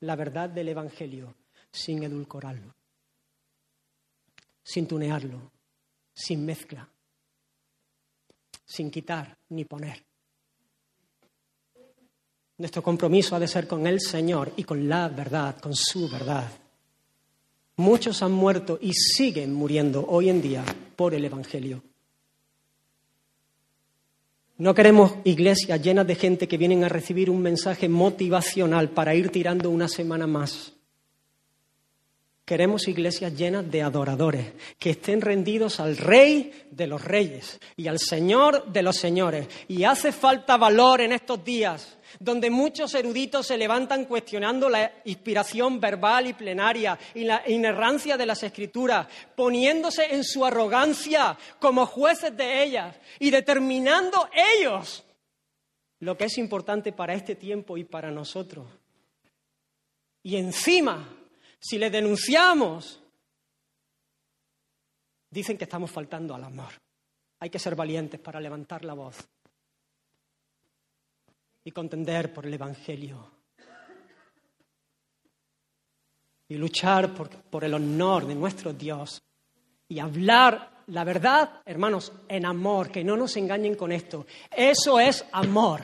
la 0.00 0.16
verdad 0.16 0.48
del 0.50 0.68
Evangelio 0.68 1.34
sin 1.70 2.02
edulcorarlo, 2.02 2.74
sin 4.62 4.86
tunearlo, 4.86 5.50
sin 6.12 6.44
mezcla, 6.44 6.88
sin 8.64 8.90
quitar 8.90 9.36
ni 9.50 9.64
poner. 9.64 10.04
Nuestro 12.58 12.82
compromiso 12.82 13.34
ha 13.34 13.40
de 13.40 13.48
ser 13.48 13.66
con 13.66 13.86
el 13.86 14.00
Señor 14.00 14.52
y 14.56 14.62
con 14.62 14.88
la 14.88 15.08
verdad, 15.08 15.58
con 15.60 15.74
su 15.74 16.08
verdad. 16.08 16.48
Muchos 17.76 18.22
han 18.22 18.30
muerto 18.30 18.78
y 18.80 18.92
siguen 18.92 19.52
muriendo 19.52 20.06
hoy 20.06 20.28
en 20.28 20.40
día 20.40 20.64
por 20.94 21.14
el 21.14 21.24
Evangelio. 21.24 21.82
No 24.56 24.72
queremos 24.72 25.14
iglesias 25.24 25.82
llenas 25.82 26.06
de 26.06 26.14
gente 26.14 26.46
que 26.46 26.56
vienen 26.56 26.84
a 26.84 26.88
recibir 26.88 27.28
un 27.28 27.42
mensaje 27.42 27.88
motivacional 27.88 28.90
para 28.90 29.14
ir 29.14 29.30
tirando 29.30 29.68
una 29.68 29.88
semana 29.88 30.28
más. 30.28 30.72
Queremos 32.44 32.86
iglesias 32.86 33.34
llenas 33.34 33.68
de 33.68 33.82
adoradores, 33.82 34.52
que 34.78 34.90
estén 34.90 35.22
rendidos 35.22 35.80
al 35.80 35.96
Rey 35.96 36.68
de 36.70 36.86
los 36.86 37.02
Reyes 37.02 37.58
y 37.74 37.88
al 37.88 37.98
Señor 37.98 38.70
de 38.70 38.82
los 38.82 38.96
Señores. 38.96 39.48
Y 39.66 39.84
hace 39.84 40.12
falta 40.12 40.56
valor 40.56 41.00
en 41.00 41.12
estos 41.12 41.42
días 41.42 41.96
donde 42.18 42.50
muchos 42.50 42.94
eruditos 42.94 43.46
se 43.46 43.58
levantan 43.58 44.04
cuestionando 44.04 44.68
la 44.68 44.92
inspiración 45.04 45.80
verbal 45.80 46.26
y 46.26 46.32
plenaria 46.32 46.98
y 47.14 47.24
la 47.24 47.42
inerrancia 47.48 48.16
de 48.16 48.26
las 48.26 48.42
escrituras, 48.42 49.06
poniéndose 49.34 50.14
en 50.14 50.24
su 50.24 50.44
arrogancia 50.44 51.36
como 51.58 51.86
jueces 51.86 52.36
de 52.36 52.62
ellas 52.62 52.96
y 53.18 53.30
determinando 53.30 54.28
ellos 54.58 55.04
lo 56.00 56.16
que 56.16 56.24
es 56.24 56.38
importante 56.38 56.92
para 56.92 57.14
este 57.14 57.34
tiempo 57.34 57.76
y 57.76 57.84
para 57.84 58.10
nosotros. 58.10 58.66
Y 60.22 60.36
encima, 60.36 61.08
si 61.58 61.78
le 61.78 61.90
denunciamos, 61.90 63.02
dicen 65.30 65.58
que 65.58 65.64
estamos 65.64 65.90
faltando 65.90 66.34
al 66.34 66.44
amor. 66.44 66.72
Hay 67.40 67.50
que 67.50 67.58
ser 67.58 67.74
valientes 67.74 68.20
para 68.20 68.40
levantar 68.40 68.84
la 68.84 68.94
voz 68.94 69.16
y 71.64 71.72
contender 71.72 72.32
por 72.32 72.46
el 72.46 72.54
Evangelio. 72.54 73.30
Y 76.48 76.56
luchar 76.56 77.14
por, 77.14 77.30
por, 77.30 77.64
el 77.64 77.74
honor 77.74 78.26
de 78.26 78.34
nuestro 78.34 78.72
Dios. 78.72 79.22
Y 79.88 79.98
hablar 79.98 80.82
la 80.88 81.04
verdad, 81.04 81.62
hermanos, 81.64 82.12
en 82.28 82.44
amor, 82.44 82.90
que 82.90 83.02
no 83.02 83.16
nos 83.16 83.36
engañen 83.36 83.74
con 83.74 83.90
esto. 83.90 84.26
Eso 84.50 85.00
es 85.00 85.24
amor. 85.32 85.82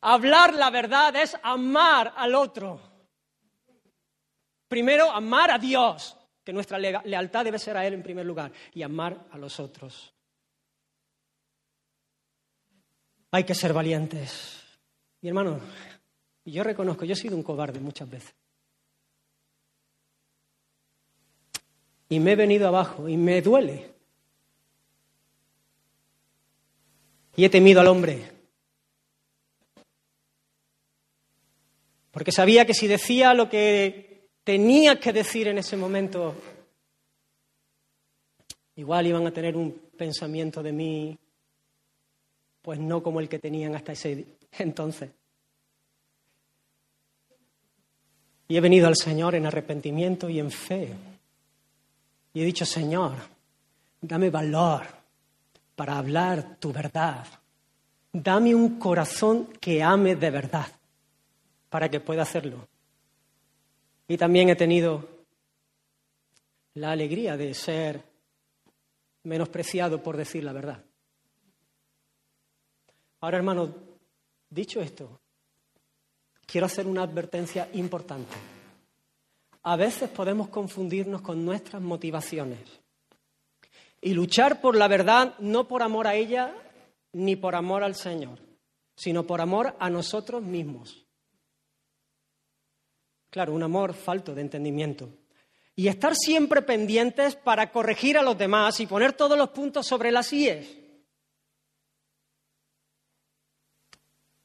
Hablar 0.00 0.54
la 0.54 0.70
verdad 0.70 1.16
es 1.16 1.36
amar 1.42 2.14
al 2.16 2.34
otro. 2.36 2.80
Primero, 4.68 5.10
amar 5.10 5.50
a 5.50 5.58
Dios, 5.58 6.16
que 6.44 6.52
nuestra 6.52 6.78
lealtad 6.78 7.44
debe 7.44 7.58
ser 7.58 7.76
a 7.76 7.86
Él 7.86 7.94
en 7.94 8.02
primer 8.02 8.24
lugar, 8.24 8.52
y 8.74 8.82
amar 8.82 9.26
a 9.32 9.38
los 9.38 9.58
otros. 9.58 10.14
Hay 13.30 13.44
que 13.44 13.54
ser 13.54 13.72
valientes. 13.72 14.62
Mi 15.20 15.28
hermano, 15.28 15.60
yo 16.44 16.62
reconozco, 16.62 17.04
yo 17.04 17.12
he 17.12 17.16
sido 17.16 17.36
un 17.36 17.42
cobarde 17.42 17.80
muchas 17.80 18.08
veces. 18.08 18.34
Y 22.08 22.20
me 22.20 22.32
he 22.32 22.36
venido 22.36 22.68
abajo 22.68 23.08
y 23.08 23.16
me 23.16 23.42
duele. 23.42 23.92
Y 27.36 27.44
he 27.44 27.50
temido 27.50 27.80
al 27.80 27.88
hombre. 27.88 28.32
Porque 32.10 32.32
sabía 32.32 32.64
que 32.64 32.74
si 32.74 32.86
decía 32.86 33.34
lo 33.34 33.48
que 33.48 34.30
tenía 34.42 34.98
que 34.98 35.12
decir 35.12 35.48
en 35.48 35.58
ese 35.58 35.76
momento, 35.76 36.34
igual 38.76 39.06
iban 39.06 39.26
a 39.26 39.30
tener 39.30 39.56
un 39.56 39.72
pensamiento 39.96 40.62
de 40.62 40.72
mí 40.72 41.18
pues 42.68 42.80
no 42.80 43.02
como 43.02 43.18
el 43.18 43.30
que 43.30 43.38
tenían 43.38 43.74
hasta 43.74 43.92
ese 43.92 44.26
entonces. 44.58 45.08
Y 48.46 48.58
he 48.58 48.60
venido 48.60 48.86
al 48.86 48.94
Señor 48.94 49.34
en 49.34 49.46
arrepentimiento 49.46 50.28
y 50.28 50.38
en 50.38 50.50
fe. 50.50 50.92
Y 52.34 52.42
he 52.42 52.44
dicho, 52.44 52.66
Señor, 52.66 53.14
dame 54.02 54.28
valor 54.28 54.82
para 55.76 55.96
hablar 55.96 56.56
tu 56.58 56.70
verdad. 56.70 57.26
Dame 58.12 58.54
un 58.54 58.78
corazón 58.78 59.46
que 59.58 59.82
ame 59.82 60.16
de 60.16 60.30
verdad 60.30 60.66
para 61.70 61.88
que 61.88 62.00
pueda 62.00 62.20
hacerlo. 62.20 62.68
Y 64.08 64.18
también 64.18 64.50
he 64.50 64.56
tenido 64.56 65.08
la 66.74 66.90
alegría 66.90 67.34
de 67.38 67.54
ser 67.54 68.02
menospreciado 69.22 70.02
por 70.02 70.18
decir 70.18 70.44
la 70.44 70.52
verdad. 70.52 70.84
Ahora, 73.20 73.38
hermano, 73.38 73.74
dicho 74.48 74.80
esto, 74.80 75.20
quiero 76.46 76.66
hacer 76.66 76.86
una 76.86 77.02
advertencia 77.02 77.68
importante. 77.72 78.36
A 79.62 79.76
veces 79.76 80.08
podemos 80.08 80.48
confundirnos 80.48 81.20
con 81.20 81.44
nuestras 81.44 81.82
motivaciones 81.82 82.60
y 84.00 84.14
luchar 84.14 84.60
por 84.60 84.76
la 84.76 84.88
verdad 84.88 85.34
no 85.40 85.66
por 85.66 85.82
amor 85.82 86.06
a 86.06 86.14
ella 86.14 86.54
ni 87.12 87.36
por 87.36 87.54
amor 87.54 87.82
al 87.82 87.96
Señor, 87.96 88.38
sino 88.94 89.24
por 89.24 89.40
amor 89.40 89.74
a 89.80 89.90
nosotros 89.90 90.42
mismos. 90.42 91.04
Claro, 93.30 93.52
un 93.52 93.62
amor 93.62 93.94
falto 93.94 94.34
de 94.34 94.42
entendimiento. 94.42 95.10
Y 95.74 95.88
estar 95.88 96.14
siempre 96.16 96.62
pendientes 96.62 97.36
para 97.36 97.70
corregir 97.70 98.16
a 98.16 98.22
los 98.22 98.38
demás 98.38 98.80
y 98.80 98.86
poner 98.86 99.12
todos 99.12 99.36
los 99.36 99.50
puntos 99.50 99.86
sobre 99.86 100.10
las 100.10 100.32
IES. 100.32 100.87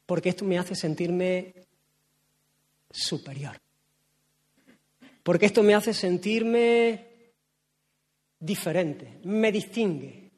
Porque 0.05 0.29
esto 0.29 0.45
me 0.45 0.57
hace 0.57 0.75
sentirme 0.75 1.53
superior. 2.89 3.59
Porque 5.23 5.45
esto 5.45 5.63
me 5.63 5.73
hace 5.73 5.93
sentirme 5.93 7.07
diferente, 8.39 9.19
me 9.23 9.51
distingue. 9.51 10.31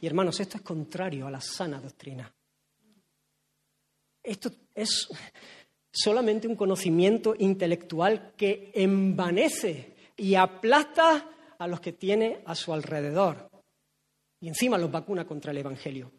Y 0.00 0.06
hermanos, 0.06 0.38
esto 0.38 0.56
es 0.56 0.62
contrario 0.62 1.26
a 1.26 1.30
la 1.30 1.40
sana 1.40 1.80
doctrina. 1.80 2.32
esto 4.22 4.50
es 4.74 5.08
solamente 5.90 6.46
un 6.46 6.54
conocimiento 6.54 7.34
intelectual 7.36 8.34
que 8.36 8.70
envanece 8.74 9.96
y 10.16 10.34
aplasta 10.34 11.28
a 11.58 11.66
los 11.66 11.80
que 11.80 11.92
tiene 11.92 12.42
a 12.44 12.54
su 12.54 12.72
alrededor. 12.72 13.50
Y 14.40 14.48
encima 14.48 14.78
los 14.78 14.90
vacuna 14.90 15.26
contra 15.26 15.50
el 15.50 15.58
Evangelio. 15.58 16.12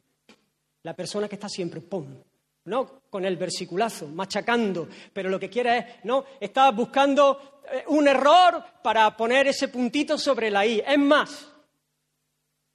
La 0.84 0.95
persona 0.95 1.27
que 1.27 1.35
está 1.35 1.49
siempre, 1.49 1.81
¡pum! 1.81 2.23
No 2.65 3.01
con 3.10 3.26
el 3.26 3.38
versiculazo, 3.38 4.07
machacando, 4.07 4.88
pero 5.11 5.30
lo 5.30 5.39
que 5.39 5.49
quiere 5.49 5.77
es, 5.77 5.85
no, 6.03 6.26
está 6.39 6.69
buscando 6.72 7.61
eh, 7.72 7.84
un 7.88 8.07
error 8.07 8.64
para 8.84 9.15
poner 9.15 9.47
ese 9.47 9.69
puntito 9.69 10.18
sobre 10.18 10.51
la 10.51 10.65
I. 10.65 10.84
Es 10.85 10.99
más, 10.99 11.51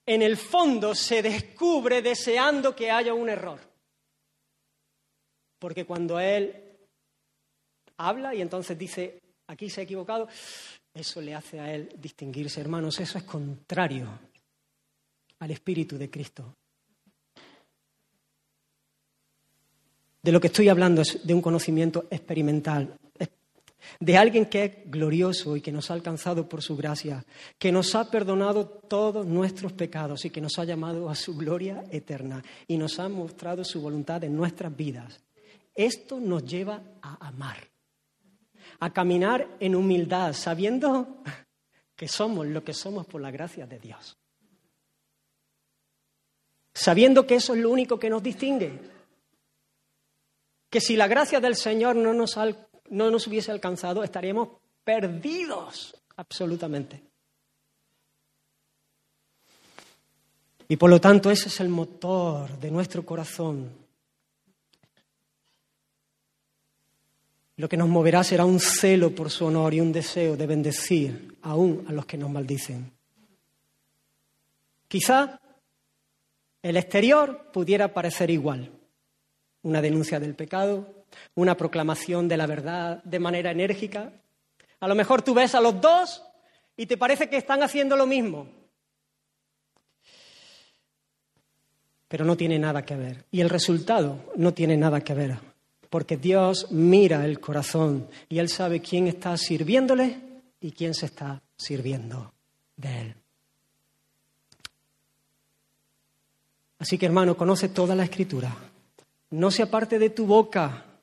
en 0.06 0.22
el 0.22 0.36
fondo 0.36 0.94
se 0.94 1.22
descubre 1.22 2.02
deseando 2.02 2.74
que 2.74 2.90
haya 2.90 3.14
un 3.14 3.28
error. 3.28 3.60
Porque 5.58 5.86
cuando 5.86 6.18
él 6.18 6.78
habla 7.98 8.34
y 8.34 8.42
entonces 8.42 8.76
dice, 8.76 9.20
aquí 9.46 9.70
se 9.70 9.80
ha 9.80 9.84
equivocado, 9.84 10.28
eso 10.92 11.20
le 11.20 11.34
hace 11.34 11.60
a 11.60 11.72
él 11.72 11.88
distinguirse, 11.96 12.60
hermanos, 12.60 13.00
eso 13.00 13.18
es 13.18 13.24
contrario 13.24 14.08
al 15.38 15.50
Espíritu 15.50 15.96
de 15.96 16.10
Cristo. 16.10 16.54
De 20.24 20.32
lo 20.32 20.40
que 20.40 20.46
estoy 20.46 20.70
hablando 20.70 21.02
es 21.02 21.20
de 21.22 21.34
un 21.34 21.42
conocimiento 21.42 22.06
experimental, 22.10 22.96
de 24.00 24.16
alguien 24.16 24.46
que 24.46 24.64
es 24.64 24.90
glorioso 24.90 25.54
y 25.54 25.60
que 25.60 25.70
nos 25.70 25.90
ha 25.90 25.94
alcanzado 25.94 26.48
por 26.48 26.62
su 26.62 26.78
gracia, 26.78 27.22
que 27.58 27.70
nos 27.70 27.94
ha 27.94 28.10
perdonado 28.10 28.66
todos 28.66 29.26
nuestros 29.26 29.74
pecados 29.74 30.24
y 30.24 30.30
que 30.30 30.40
nos 30.40 30.58
ha 30.58 30.64
llamado 30.64 31.10
a 31.10 31.14
su 31.14 31.36
gloria 31.36 31.84
eterna 31.90 32.42
y 32.66 32.78
nos 32.78 32.98
ha 33.00 33.08
mostrado 33.10 33.64
su 33.64 33.82
voluntad 33.82 34.24
en 34.24 34.34
nuestras 34.34 34.74
vidas. 34.74 35.20
Esto 35.74 36.18
nos 36.18 36.42
lleva 36.46 36.80
a 37.02 37.28
amar, 37.28 37.58
a 38.80 38.90
caminar 38.94 39.46
en 39.60 39.74
humildad, 39.74 40.32
sabiendo 40.32 41.18
que 41.94 42.08
somos 42.08 42.46
lo 42.46 42.64
que 42.64 42.72
somos 42.72 43.04
por 43.04 43.20
la 43.20 43.30
gracia 43.30 43.66
de 43.66 43.78
Dios. 43.78 44.16
Sabiendo 46.72 47.26
que 47.26 47.34
eso 47.34 47.54
es 47.54 47.60
lo 47.60 47.68
único 47.68 47.98
que 47.98 48.08
nos 48.08 48.22
distingue. 48.22 48.93
Que 50.74 50.80
si 50.80 50.96
la 50.96 51.06
gracia 51.06 51.38
del 51.38 51.54
Señor 51.54 51.94
no 51.94 52.12
nos, 52.12 52.36
no 52.90 53.08
nos 53.08 53.28
hubiese 53.28 53.52
alcanzado, 53.52 54.02
estaríamos 54.02 54.48
perdidos 54.82 55.94
absolutamente. 56.16 57.00
Y 60.66 60.74
por 60.74 60.90
lo 60.90 61.00
tanto 61.00 61.30
ese 61.30 61.46
es 61.46 61.60
el 61.60 61.68
motor 61.68 62.58
de 62.58 62.72
nuestro 62.72 63.06
corazón. 63.06 63.70
Lo 67.54 67.68
que 67.68 67.76
nos 67.76 67.88
moverá 67.88 68.24
será 68.24 68.44
un 68.44 68.58
celo 68.58 69.14
por 69.14 69.30
su 69.30 69.46
honor 69.46 69.74
y 69.74 69.80
un 69.80 69.92
deseo 69.92 70.36
de 70.36 70.48
bendecir 70.48 71.38
aún 71.42 71.84
a 71.88 71.92
los 71.92 72.04
que 72.04 72.18
nos 72.18 72.30
maldicen. 72.30 72.90
Quizá 74.88 75.40
el 76.60 76.76
exterior 76.76 77.52
pudiera 77.52 77.94
parecer 77.94 78.28
igual. 78.28 78.73
Una 79.64 79.82
denuncia 79.82 80.20
del 80.20 80.34
pecado, 80.34 81.04
una 81.34 81.56
proclamación 81.56 82.28
de 82.28 82.36
la 82.36 82.46
verdad 82.46 83.02
de 83.02 83.18
manera 83.18 83.50
enérgica. 83.50 84.12
A 84.80 84.88
lo 84.88 84.94
mejor 84.94 85.22
tú 85.22 85.34
ves 85.34 85.54
a 85.54 85.60
los 85.60 85.80
dos 85.80 86.22
y 86.76 86.86
te 86.86 86.96
parece 86.96 87.28
que 87.28 87.36
están 87.36 87.62
haciendo 87.62 87.96
lo 87.96 88.06
mismo. 88.06 88.46
Pero 92.08 92.24
no 92.24 92.36
tiene 92.36 92.58
nada 92.58 92.84
que 92.84 92.94
ver. 92.94 93.24
Y 93.30 93.40
el 93.40 93.50
resultado 93.50 94.32
no 94.36 94.54
tiene 94.54 94.76
nada 94.76 95.00
que 95.00 95.14
ver. 95.14 95.38
Porque 95.90 96.16
Dios 96.16 96.70
mira 96.70 97.24
el 97.24 97.40
corazón 97.40 98.08
y 98.28 98.38
Él 98.38 98.48
sabe 98.48 98.80
quién 98.80 99.06
está 99.06 99.36
sirviéndole 99.36 100.20
y 100.60 100.72
quién 100.72 100.94
se 100.94 101.06
está 101.06 101.42
sirviendo 101.56 102.32
de 102.76 103.00
Él. 103.00 103.14
Así 106.78 106.98
que 106.98 107.06
hermano, 107.06 107.36
conoce 107.36 107.68
toda 107.70 107.94
la 107.94 108.04
escritura. 108.04 108.54
No 109.30 109.50
se 109.50 109.62
aparte 109.62 109.98
de 109.98 110.10
tu 110.10 110.26
boca 110.26 110.94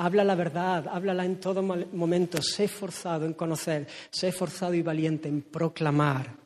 Habla 0.00 0.22
la 0.22 0.36
verdad, 0.36 0.86
háblala 0.88 1.24
en 1.24 1.40
todo 1.40 1.60
momento. 1.60 2.40
Sé 2.40 2.64
esforzado 2.64 3.26
en 3.26 3.34
conocer, 3.34 3.86
sé 4.10 4.28
esforzado 4.28 4.74
y 4.74 4.82
valiente 4.82 5.28
en 5.28 5.42
proclamar. 5.42 6.36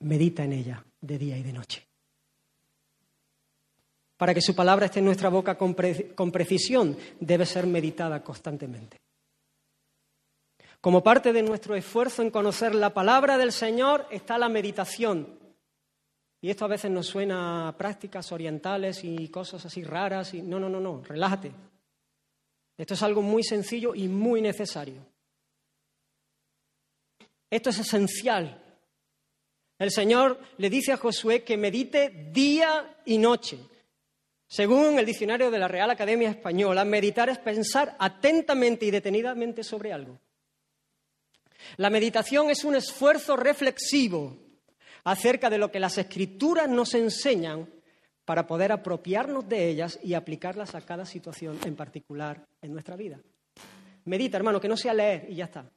Medita 0.00 0.44
en 0.44 0.52
ella 0.52 0.84
de 1.00 1.18
día 1.18 1.36
y 1.36 1.42
de 1.42 1.52
noche. 1.52 1.84
Para 4.16 4.32
que 4.32 4.40
su 4.40 4.54
palabra 4.54 4.86
esté 4.86 5.00
en 5.00 5.06
nuestra 5.06 5.30
boca 5.30 5.58
con, 5.58 5.76
con 6.14 6.30
precisión, 6.30 6.96
debe 7.18 7.44
ser 7.44 7.66
meditada 7.66 8.22
constantemente. 8.22 8.98
Como 10.80 11.02
parte 11.02 11.32
de 11.32 11.42
nuestro 11.42 11.74
esfuerzo 11.74 12.22
en 12.22 12.30
conocer 12.30 12.72
la 12.72 12.94
palabra 12.94 13.36
del 13.36 13.50
Señor 13.50 14.06
está 14.12 14.38
la 14.38 14.48
meditación. 14.48 15.45
Y 16.46 16.50
esto 16.50 16.64
a 16.64 16.68
veces 16.68 16.92
nos 16.92 17.08
suena 17.08 17.66
a 17.66 17.76
prácticas 17.76 18.30
orientales 18.30 19.02
y 19.02 19.26
cosas 19.30 19.66
así 19.66 19.82
raras. 19.82 20.32
Y... 20.32 20.42
No, 20.42 20.60
no, 20.60 20.68
no, 20.68 20.78
no, 20.78 21.02
relájate. 21.02 21.50
Esto 22.78 22.94
es 22.94 23.02
algo 23.02 23.20
muy 23.20 23.42
sencillo 23.42 23.96
y 23.96 24.06
muy 24.06 24.40
necesario. 24.40 25.04
Esto 27.50 27.70
es 27.70 27.80
esencial. 27.80 28.62
El 29.76 29.90
Señor 29.90 30.38
le 30.58 30.70
dice 30.70 30.92
a 30.92 30.98
Josué 30.98 31.42
que 31.42 31.56
medite 31.56 32.30
día 32.30 32.96
y 33.04 33.18
noche. 33.18 33.58
Según 34.46 35.00
el 35.00 35.06
diccionario 35.06 35.50
de 35.50 35.58
la 35.58 35.66
Real 35.66 35.90
Academia 35.90 36.30
Española, 36.30 36.84
meditar 36.84 37.28
es 37.28 37.38
pensar 37.38 37.96
atentamente 37.98 38.86
y 38.86 38.92
detenidamente 38.92 39.64
sobre 39.64 39.92
algo. 39.92 40.20
La 41.78 41.90
meditación 41.90 42.50
es 42.50 42.62
un 42.62 42.76
esfuerzo 42.76 43.34
reflexivo 43.34 44.45
acerca 45.06 45.48
de 45.48 45.58
lo 45.58 45.70
que 45.70 45.78
las 45.78 45.98
escrituras 45.98 46.68
nos 46.68 46.92
enseñan 46.94 47.68
para 48.24 48.44
poder 48.44 48.72
apropiarnos 48.72 49.48
de 49.48 49.68
ellas 49.68 50.00
y 50.02 50.14
aplicarlas 50.14 50.74
a 50.74 50.80
cada 50.80 51.06
situación 51.06 51.58
en 51.64 51.76
particular 51.76 52.44
en 52.60 52.72
nuestra 52.72 52.96
vida. 52.96 53.20
Medita, 54.06 54.36
hermano, 54.36 54.60
que 54.60 54.68
no 54.68 54.76
sea 54.76 54.92
leer 54.92 55.26
y 55.30 55.36
ya 55.36 55.44
está. 55.44 55.70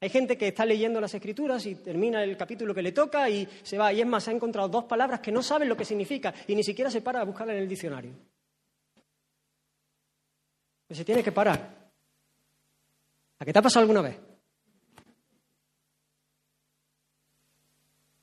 Hay 0.00 0.08
gente 0.08 0.36
que 0.36 0.48
está 0.48 0.64
leyendo 0.64 1.00
las 1.00 1.14
escrituras 1.14 1.64
y 1.66 1.76
termina 1.76 2.24
el 2.24 2.36
capítulo 2.36 2.74
que 2.74 2.82
le 2.82 2.90
toca 2.90 3.30
y 3.30 3.46
se 3.62 3.78
va. 3.78 3.92
Y 3.92 4.00
es 4.00 4.06
más, 4.06 4.26
ha 4.26 4.32
encontrado 4.32 4.68
dos 4.68 4.84
palabras 4.84 5.20
que 5.20 5.30
no 5.30 5.40
saben 5.40 5.68
lo 5.68 5.76
que 5.76 5.84
significa 5.84 6.34
y 6.48 6.56
ni 6.56 6.64
siquiera 6.64 6.90
se 6.90 7.02
para 7.02 7.20
a 7.20 7.24
buscarla 7.24 7.52
en 7.52 7.60
el 7.60 7.68
diccionario. 7.68 8.12
Pues 10.88 10.98
se 10.98 11.04
tiene 11.04 11.22
que 11.22 11.30
parar. 11.30 11.92
¿A 13.38 13.44
qué 13.44 13.52
te 13.52 13.58
ha 13.60 13.62
pasado 13.62 13.82
alguna 13.82 14.00
vez? 14.00 14.29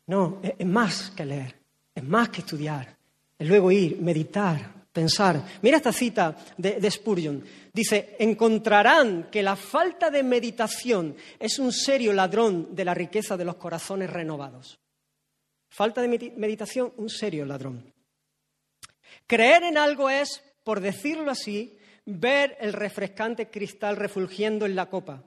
No, 0.08 0.40
es 0.42 0.66
más 0.66 1.12
que 1.12 1.26
leer, 1.26 1.56
es 1.94 2.04
más 2.04 2.30
que 2.30 2.42
estudiar, 2.42 2.98
es 3.38 3.48
luego 3.48 3.72
ir, 3.72 4.02
meditar, 4.02 4.78
pensar. 4.98 5.44
Mira 5.62 5.78
esta 5.78 5.94
cita 5.94 6.36
de, 6.58 6.90
Spurgeon. 6.90 7.44
Dice, 7.72 8.16
encontrarán 8.18 9.30
que 9.30 9.44
la 9.44 9.56
falta 9.56 10.10
de 10.10 10.24
meditación 10.24 11.16
es 11.38 11.60
un 11.60 11.72
serio 11.72 12.14
ladrón 12.14 12.74
de 12.76 12.84
la 12.84 12.96
riqueza 12.96 13.38
de 13.38 13.46
los 13.46 13.58
corazones 13.58 14.10
renovados. 14.10 14.80
Falta 15.70 16.02
de 16.02 16.32
meditación, 16.36 16.94
un 16.98 17.10
serio 17.10 17.46
ladrón. 17.46 17.94
Creer 19.28 19.64
en 19.64 19.78
algo 19.78 20.10
es, 20.10 20.42
por 20.64 20.80
decirlo 20.80 21.30
así, 21.30 21.78
ver 22.06 22.58
el 22.60 22.74
refrescante 22.74 23.50
cristal 23.50 23.98
refulgiendo 23.98 24.66
en 24.66 24.76
la 24.76 24.88
copa, 24.88 25.22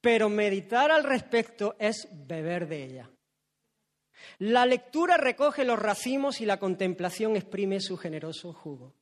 pero 0.00 0.28
meditar 0.28 0.92
al 0.92 1.02
respecto 1.02 1.74
es 1.78 2.06
beber 2.12 2.68
de 2.68 2.84
ella. 2.84 3.10
La 4.38 4.66
lectura 4.66 5.16
recoge 5.16 5.64
los 5.64 5.78
racimos 5.78 6.40
y 6.40 6.46
la 6.46 6.58
contemplación 6.58 7.36
exprime 7.36 7.80
su 7.80 7.96
generoso 7.96 8.52
jugo. 8.52 8.94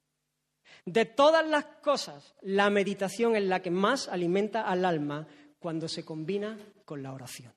De 0.84 1.04
todas 1.04 1.46
las 1.46 1.64
cosas, 1.82 2.34
la 2.42 2.70
meditación 2.70 3.36
es 3.36 3.44
la 3.44 3.60
que 3.60 3.70
más 3.70 4.08
alimenta 4.08 4.62
al 4.62 4.84
alma 4.84 5.26
cuando 5.58 5.88
se 5.88 6.04
combina 6.04 6.58
con 6.84 7.02
la 7.02 7.12
oración. 7.12 7.52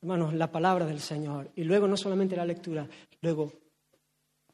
Hermanos, 0.00 0.34
la 0.34 0.50
palabra 0.50 0.86
del 0.86 1.00
Señor 1.00 1.52
y 1.54 1.62
luego 1.62 1.86
no 1.86 1.96
solamente 1.96 2.34
la 2.34 2.44
lectura, 2.44 2.88
luego 3.20 3.52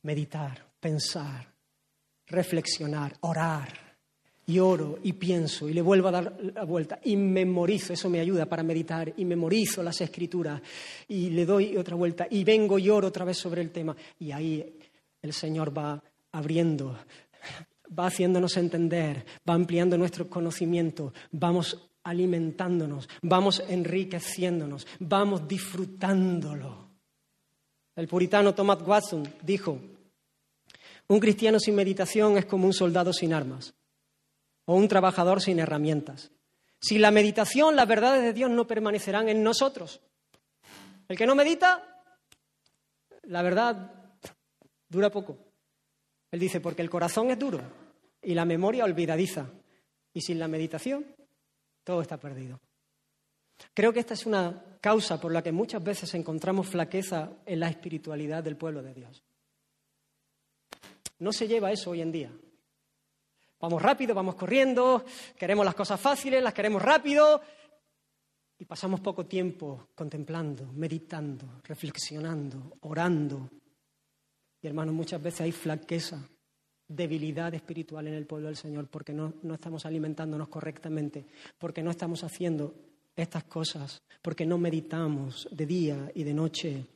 meditar, 0.02 0.66
pensar, 0.78 1.54
reflexionar, 2.26 3.16
orar 3.20 3.87
y 4.48 4.58
oro 4.58 4.98
y 5.02 5.12
pienso 5.12 5.68
y 5.68 5.74
le 5.74 5.82
vuelvo 5.82 6.08
a 6.08 6.12
dar 6.12 6.38
la 6.54 6.64
vuelta 6.64 6.98
y 7.04 7.16
memorizo, 7.16 7.92
eso 7.92 8.08
me 8.08 8.18
ayuda 8.18 8.46
para 8.46 8.62
meditar 8.62 9.12
y 9.14 9.24
memorizo 9.26 9.82
las 9.82 10.00
escrituras 10.00 10.62
y 11.06 11.28
le 11.30 11.44
doy 11.44 11.76
otra 11.76 11.96
vuelta 11.96 12.26
y 12.30 12.44
vengo 12.44 12.78
y 12.78 12.88
oro 12.88 13.08
otra 13.08 13.26
vez 13.26 13.36
sobre 13.36 13.60
el 13.60 13.70
tema 13.70 13.94
y 14.18 14.32
ahí 14.32 14.78
el 15.20 15.32
Señor 15.34 15.76
va 15.76 16.02
abriendo, 16.32 16.96
va 17.98 18.06
haciéndonos 18.06 18.56
entender, 18.56 19.26
va 19.48 19.52
ampliando 19.52 19.98
nuestro 19.98 20.30
conocimiento, 20.30 21.12
vamos 21.30 21.90
alimentándonos, 22.04 23.06
vamos 23.20 23.62
enriqueciéndonos, 23.68 24.86
vamos 25.00 25.46
disfrutándolo. 25.46 26.88
El 27.94 28.08
puritano 28.08 28.54
Thomas 28.54 28.78
Watson 28.80 29.28
dijo, 29.42 29.78
Un 31.08 31.20
cristiano 31.20 31.60
sin 31.60 31.74
meditación 31.74 32.38
es 32.38 32.46
como 32.46 32.64
un 32.64 32.72
soldado 32.72 33.12
sin 33.12 33.34
armas 33.34 33.74
o 34.68 34.74
un 34.74 34.86
trabajador 34.86 35.40
sin 35.40 35.60
herramientas. 35.60 36.30
Sin 36.78 37.00
la 37.00 37.10
meditación, 37.10 37.74
las 37.74 37.88
verdades 37.88 38.22
de 38.22 38.34
Dios 38.34 38.50
no 38.50 38.66
permanecerán 38.66 39.30
en 39.30 39.42
nosotros. 39.42 40.02
El 41.08 41.16
que 41.16 41.26
no 41.26 41.34
medita, 41.34 42.02
la 43.22 43.40
verdad 43.40 43.90
dura 44.90 45.10
poco. 45.10 45.38
Él 46.30 46.38
dice, 46.38 46.60
porque 46.60 46.82
el 46.82 46.90
corazón 46.90 47.30
es 47.30 47.38
duro 47.38 47.62
y 48.20 48.34
la 48.34 48.44
memoria 48.44 48.84
olvidadiza. 48.84 49.46
Y 50.12 50.20
sin 50.20 50.38
la 50.38 50.48
meditación, 50.48 51.16
todo 51.82 52.02
está 52.02 52.18
perdido. 52.18 52.60
Creo 53.72 53.94
que 53.94 54.00
esta 54.00 54.12
es 54.12 54.26
una 54.26 54.78
causa 54.82 55.18
por 55.18 55.32
la 55.32 55.42
que 55.42 55.50
muchas 55.50 55.82
veces 55.82 56.12
encontramos 56.12 56.68
flaqueza 56.68 57.30
en 57.46 57.60
la 57.60 57.70
espiritualidad 57.70 58.44
del 58.44 58.58
pueblo 58.58 58.82
de 58.82 58.92
Dios. 58.92 59.24
No 61.20 61.32
se 61.32 61.48
lleva 61.48 61.72
eso 61.72 61.90
hoy 61.90 62.02
en 62.02 62.12
día. 62.12 62.30
Vamos 63.60 63.82
rápido, 63.82 64.14
vamos 64.14 64.36
corriendo, 64.36 65.04
queremos 65.36 65.64
las 65.64 65.74
cosas 65.74 66.00
fáciles, 66.00 66.42
las 66.42 66.54
queremos 66.54 66.80
rápido 66.80 67.40
y 68.56 68.64
pasamos 68.64 69.00
poco 69.00 69.26
tiempo 69.26 69.88
contemplando, 69.94 70.72
meditando, 70.72 71.60
reflexionando, 71.64 72.76
orando. 72.82 73.50
Y 74.62 74.66
hermanos, 74.66 74.94
muchas 74.94 75.20
veces 75.20 75.40
hay 75.40 75.52
flaqueza, 75.52 76.28
debilidad 76.86 77.52
espiritual 77.54 78.06
en 78.06 78.14
el 78.14 78.26
pueblo 78.26 78.46
del 78.46 78.56
Señor 78.56 78.88
porque 78.88 79.12
no, 79.12 79.34
no 79.42 79.54
estamos 79.54 79.84
alimentándonos 79.86 80.48
correctamente, 80.48 81.26
porque 81.58 81.82
no 81.82 81.90
estamos 81.90 82.22
haciendo 82.22 82.74
estas 83.16 83.44
cosas, 83.44 84.02
porque 84.22 84.46
no 84.46 84.58
meditamos 84.58 85.48
de 85.50 85.66
día 85.66 86.12
y 86.14 86.22
de 86.22 86.34
noche. 86.34 86.86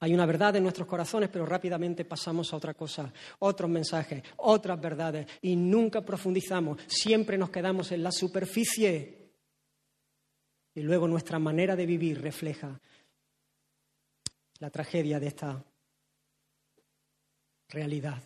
Hay 0.00 0.14
una 0.14 0.26
verdad 0.26 0.56
en 0.56 0.62
nuestros 0.62 0.86
corazones, 0.86 1.28
pero 1.30 1.46
rápidamente 1.46 2.04
pasamos 2.04 2.52
a 2.52 2.56
otra 2.56 2.74
cosa, 2.74 3.12
otros 3.40 3.70
mensajes, 3.70 4.22
otras 4.38 4.80
verdades, 4.80 5.26
y 5.42 5.56
nunca 5.56 6.02
profundizamos, 6.02 6.80
siempre 6.86 7.38
nos 7.38 7.50
quedamos 7.50 7.92
en 7.92 8.02
la 8.02 8.12
superficie. 8.12 9.30
Y 10.74 10.80
luego 10.82 11.06
nuestra 11.06 11.38
manera 11.38 11.76
de 11.76 11.86
vivir 11.86 12.20
refleja 12.20 12.80
la 14.58 14.70
tragedia 14.70 15.20
de 15.20 15.26
esta 15.26 15.64
realidad. 17.68 18.22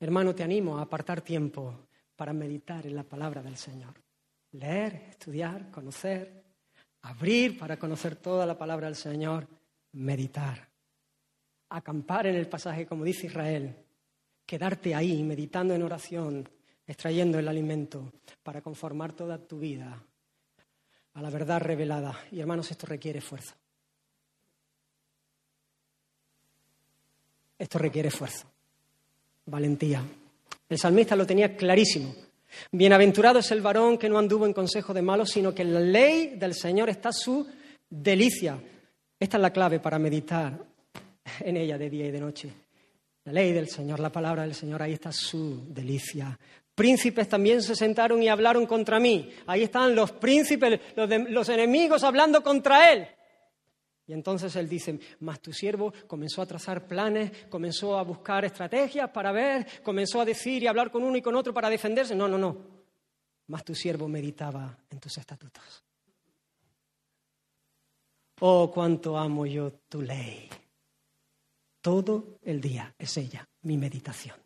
Hermano, 0.00 0.34
te 0.34 0.42
animo 0.42 0.78
a 0.78 0.82
apartar 0.82 1.22
tiempo 1.22 1.86
para 2.16 2.32
meditar 2.32 2.86
en 2.86 2.96
la 2.96 3.04
palabra 3.04 3.42
del 3.42 3.56
Señor 3.56 4.04
leer, 4.54 5.06
estudiar, 5.10 5.70
conocer, 5.70 6.44
abrir 7.02 7.58
para 7.58 7.76
conocer 7.76 8.16
toda 8.16 8.46
la 8.46 8.56
palabra 8.56 8.86
del 8.86 8.96
Señor, 8.96 9.46
meditar, 9.94 10.68
acampar 11.70 12.26
en 12.26 12.36
el 12.36 12.48
pasaje 12.48 12.86
como 12.86 13.04
dice 13.04 13.26
Israel, 13.26 13.74
quedarte 14.46 14.94
ahí 14.94 15.22
meditando 15.22 15.74
en 15.74 15.82
oración, 15.82 16.48
extrayendo 16.86 17.38
el 17.38 17.48
alimento 17.48 18.12
para 18.42 18.60
conformar 18.60 19.12
toda 19.12 19.38
tu 19.38 19.58
vida 19.58 20.02
a 21.14 21.22
la 21.22 21.30
verdad 21.30 21.60
revelada. 21.60 22.18
Y 22.30 22.40
hermanos, 22.40 22.70
esto 22.70 22.86
requiere 22.86 23.20
esfuerzo. 23.20 23.54
Esto 27.56 27.78
requiere 27.78 28.08
esfuerzo, 28.08 28.46
valentía. 29.46 30.02
El 30.68 30.78
salmista 30.78 31.14
lo 31.14 31.24
tenía 31.24 31.56
clarísimo. 31.56 32.14
Bienaventurado 32.72 33.38
es 33.38 33.50
el 33.52 33.62
varón 33.62 33.96
que 33.96 34.08
no 34.08 34.18
anduvo 34.18 34.44
en 34.44 34.52
consejo 34.52 34.92
de 34.92 35.02
malos, 35.02 35.30
sino 35.30 35.54
que 35.54 35.62
en 35.62 35.72
la 35.72 35.80
ley 35.80 36.36
del 36.36 36.54
Señor 36.54 36.90
está 36.90 37.12
su 37.12 37.46
delicia. 37.88 38.60
Esta 39.18 39.36
es 39.36 39.40
la 39.40 39.52
clave 39.52 39.80
para 39.80 39.98
meditar 39.98 40.58
en 41.40 41.56
ella 41.56 41.78
de 41.78 41.90
día 41.90 42.06
y 42.06 42.10
de 42.10 42.20
noche. 42.20 42.52
La 43.24 43.32
ley 43.32 43.52
del 43.52 43.68
Señor, 43.68 44.00
la 44.00 44.12
palabra 44.12 44.42
del 44.42 44.54
Señor, 44.54 44.82
ahí 44.82 44.92
está 44.92 45.10
su 45.12 45.64
delicia. 45.72 46.38
Príncipes 46.74 47.28
también 47.28 47.62
se 47.62 47.74
sentaron 47.74 48.22
y 48.22 48.28
hablaron 48.28 48.66
contra 48.66 48.98
mí. 48.98 49.30
Ahí 49.46 49.62
están 49.62 49.94
los 49.94 50.12
príncipes, 50.12 50.80
los, 50.96 51.08
los 51.30 51.48
enemigos 51.48 52.02
hablando 52.04 52.42
contra 52.42 52.92
él. 52.92 53.06
Y 54.06 54.12
entonces 54.12 54.54
él 54.56 54.68
dice, 54.68 54.98
mas 55.20 55.40
tu 55.40 55.52
siervo 55.52 55.92
comenzó 56.06 56.42
a 56.42 56.46
trazar 56.46 56.86
planes, 56.86 57.46
comenzó 57.48 57.98
a 57.98 58.02
buscar 58.02 58.44
estrategias 58.44 59.08
para 59.10 59.32
ver, 59.32 59.82
comenzó 59.82 60.20
a 60.20 60.26
decir 60.26 60.62
y 60.62 60.66
hablar 60.66 60.90
con 60.90 61.02
uno 61.02 61.16
y 61.16 61.22
con 61.22 61.34
otro 61.36 61.54
para 61.54 61.70
defenderse. 61.70 62.14
No, 62.14 62.28
no, 62.28 62.36
no. 62.36 62.56
Mas 63.46 63.64
tu 63.64 63.74
siervo 63.74 64.06
meditaba 64.06 64.76
en 64.90 65.00
tus 65.00 65.16
estatutos. 65.16 65.84
Oh, 68.40 68.70
cuánto 68.72 69.16
amo 69.16 69.46
yo 69.46 69.72
tu 69.88 70.02
ley. 70.02 70.48
Todo 71.80 72.38
el 72.42 72.60
día 72.60 72.94
es 72.98 73.16
ella, 73.16 73.46
mi 73.62 73.76
meditación. 73.76 74.36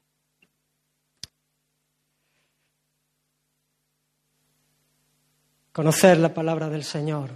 Conocer 5.73 6.19
la 6.19 6.35
palabra 6.35 6.69
del 6.69 6.82
Señor, 6.82 7.31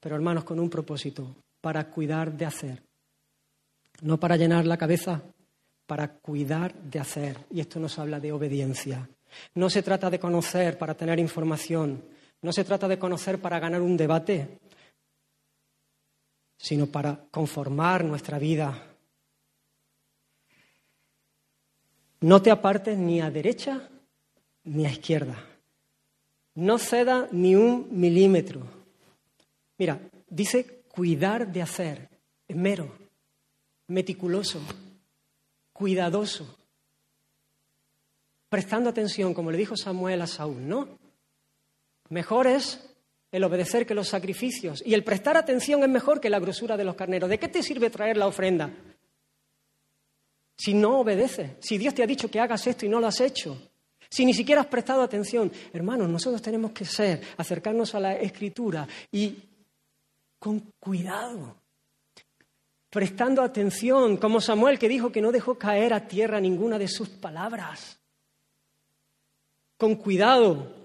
pero 0.00 0.16
hermanos, 0.16 0.44
con 0.44 0.58
un 0.58 0.70
propósito, 0.70 1.36
para 1.60 1.90
cuidar 1.90 2.32
de 2.32 2.46
hacer. 2.46 2.82
No 4.00 4.18
para 4.18 4.36
llenar 4.36 4.64
la 4.64 4.78
cabeza, 4.78 5.22
para 5.86 6.08
cuidar 6.08 6.74
de 6.74 6.98
hacer. 6.98 7.36
Y 7.50 7.60
esto 7.60 7.78
nos 7.78 7.98
habla 7.98 8.20
de 8.20 8.32
obediencia. 8.32 9.08
No 9.54 9.68
se 9.68 9.82
trata 9.82 10.08
de 10.08 10.18
conocer 10.18 10.78
para 10.78 10.94
tener 10.94 11.18
información, 11.18 12.02
no 12.40 12.52
se 12.52 12.64
trata 12.64 12.86
de 12.88 12.98
conocer 12.98 13.40
para 13.40 13.58
ganar 13.58 13.80
un 13.80 13.96
debate, 13.96 14.58
sino 16.64 16.86
para 16.86 17.26
conformar 17.30 18.04
nuestra 18.04 18.38
vida. 18.38 18.82
No 22.20 22.40
te 22.40 22.50
apartes 22.50 22.96
ni 22.96 23.20
a 23.20 23.30
derecha 23.30 23.90
ni 24.62 24.86
a 24.86 24.90
izquierda. 24.90 25.36
No 26.54 26.78
ceda 26.78 27.28
ni 27.32 27.54
un 27.54 27.88
milímetro. 27.90 28.62
Mira, 29.76 30.00
dice 30.30 30.84
cuidar 30.88 31.52
de 31.52 31.60
hacer, 31.60 32.08
mero, 32.48 32.90
meticuloso, 33.88 34.62
cuidadoso, 35.74 36.56
prestando 38.48 38.88
atención, 38.88 39.34
como 39.34 39.50
le 39.50 39.58
dijo 39.58 39.76
Samuel 39.76 40.22
a 40.22 40.26
Saúl, 40.26 40.66
¿no? 40.66 40.88
Mejor 42.08 42.46
es 42.46 42.93
el 43.34 43.42
obedecer 43.42 43.84
que 43.84 43.96
los 43.96 44.06
sacrificios 44.06 44.80
y 44.86 44.94
el 44.94 45.02
prestar 45.02 45.36
atención 45.36 45.82
es 45.82 45.88
mejor 45.88 46.20
que 46.20 46.30
la 46.30 46.38
grosura 46.38 46.76
de 46.76 46.84
los 46.84 46.94
carneros. 46.94 47.28
¿De 47.28 47.36
qué 47.36 47.48
te 47.48 47.64
sirve 47.64 47.90
traer 47.90 48.16
la 48.16 48.28
ofrenda? 48.28 48.70
Si 50.56 50.72
no 50.72 51.00
obedeces, 51.00 51.50
si 51.58 51.76
Dios 51.76 51.94
te 51.94 52.04
ha 52.04 52.06
dicho 52.06 52.30
que 52.30 52.38
hagas 52.38 52.64
esto 52.68 52.86
y 52.86 52.88
no 52.88 53.00
lo 53.00 53.08
has 53.08 53.20
hecho, 53.20 53.60
si 54.08 54.24
ni 54.24 54.32
siquiera 54.34 54.60
has 54.60 54.68
prestado 54.68 55.02
atención, 55.02 55.50
hermanos, 55.72 56.08
nosotros 56.08 56.40
tenemos 56.40 56.70
que 56.70 56.84
ser, 56.84 57.22
acercarnos 57.36 57.92
a 57.96 57.98
la 57.98 58.14
escritura 58.14 58.86
y 59.10 59.36
con 60.38 60.60
cuidado, 60.78 61.56
prestando 62.88 63.42
atención, 63.42 64.16
como 64.16 64.40
Samuel 64.40 64.78
que 64.78 64.88
dijo 64.88 65.10
que 65.10 65.20
no 65.20 65.32
dejó 65.32 65.58
caer 65.58 65.92
a 65.92 66.06
tierra 66.06 66.38
ninguna 66.38 66.78
de 66.78 66.86
sus 66.86 67.08
palabras, 67.08 67.98
con 69.76 69.96
cuidado, 69.96 70.83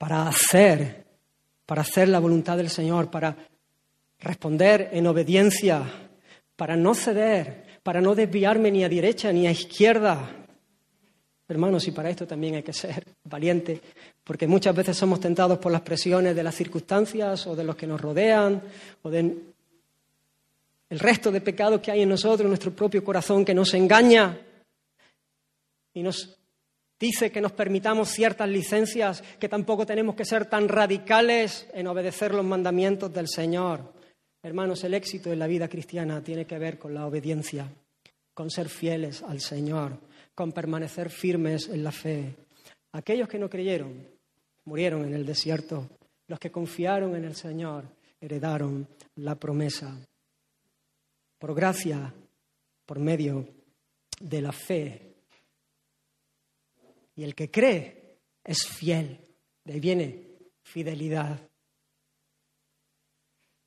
para 0.00 0.26
hacer, 0.26 1.04
para 1.66 1.82
hacer 1.82 2.08
la 2.08 2.20
voluntad 2.20 2.56
del 2.56 2.70
Señor, 2.70 3.10
para 3.10 3.36
responder 4.18 4.88
en 4.92 5.06
obediencia, 5.06 5.84
para 6.56 6.74
no 6.74 6.94
ceder, 6.94 7.66
para 7.82 8.00
no 8.00 8.14
desviarme 8.14 8.70
ni 8.70 8.82
a 8.82 8.88
derecha 8.88 9.30
ni 9.30 9.46
a 9.46 9.50
izquierda, 9.50 10.36
Hermanos, 11.46 11.86
y 11.86 11.90
para 11.90 12.08
esto 12.08 12.26
también 12.26 12.54
hay 12.54 12.62
que 12.62 12.72
ser 12.72 13.04
valiente, 13.24 13.78
porque 14.24 14.46
muchas 14.46 14.74
veces 14.74 14.96
somos 14.96 15.20
tentados 15.20 15.58
por 15.58 15.70
las 15.70 15.82
presiones 15.82 16.34
de 16.34 16.44
las 16.44 16.54
circunstancias 16.54 17.46
o 17.46 17.54
de 17.54 17.64
los 17.64 17.76
que 17.76 17.86
nos 17.88 18.00
rodean 18.00 18.62
o 19.02 19.10
de 19.10 19.36
el 20.88 20.98
resto 20.98 21.30
de 21.30 21.42
pecados 21.42 21.80
que 21.80 21.90
hay 21.90 22.02
en 22.02 22.08
nosotros, 22.08 22.48
nuestro 22.48 22.70
propio 22.70 23.04
corazón, 23.04 23.44
que 23.44 23.52
nos 23.52 23.74
engaña 23.74 24.38
y 25.92 26.02
nos 26.02 26.39
dice 27.00 27.32
que 27.32 27.40
nos 27.40 27.52
permitamos 27.52 28.10
ciertas 28.10 28.48
licencias, 28.48 29.24
que 29.40 29.48
tampoco 29.48 29.86
tenemos 29.86 30.14
que 30.14 30.24
ser 30.24 30.46
tan 30.46 30.68
radicales 30.68 31.66
en 31.72 31.88
obedecer 31.88 32.34
los 32.34 32.44
mandamientos 32.44 33.12
del 33.12 33.26
Señor. 33.26 33.94
Hermanos, 34.42 34.84
el 34.84 34.94
éxito 34.94 35.32
en 35.32 35.38
la 35.38 35.46
vida 35.46 35.68
cristiana 35.68 36.22
tiene 36.22 36.46
que 36.46 36.58
ver 36.58 36.78
con 36.78 36.94
la 36.94 37.06
obediencia, 37.06 37.66
con 38.34 38.50
ser 38.50 38.68
fieles 38.68 39.22
al 39.22 39.40
Señor 39.40 40.10
con 40.40 40.52
permanecer 40.52 41.10
firmes 41.10 41.68
en 41.68 41.84
la 41.84 41.92
fe. 41.92 42.34
Aquellos 42.92 43.28
que 43.28 43.38
no 43.38 43.50
creyeron 43.50 44.08
murieron 44.64 45.04
en 45.04 45.12
el 45.12 45.26
desierto. 45.26 45.86
Los 46.28 46.38
que 46.38 46.50
confiaron 46.50 47.14
en 47.14 47.26
el 47.26 47.36
Señor 47.36 47.84
heredaron 48.18 48.88
la 49.16 49.34
promesa. 49.34 49.94
Por 51.38 51.54
gracia, 51.54 52.10
por 52.86 52.98
medio 52.98 53.46
de 54.18 54.40
la 54.40 54.52
fe. 54.52 55.09
Y 57.20 57.24
el 57.24 57.34
que 57.34 57.50
cree 57.50 58.16
es 58.42 58.66
fiel. 58.66 59.20
De 59.62 59.74
ahí 59.74 59.80
viene 59.80 60.38
fidelidad. 60.62 61.38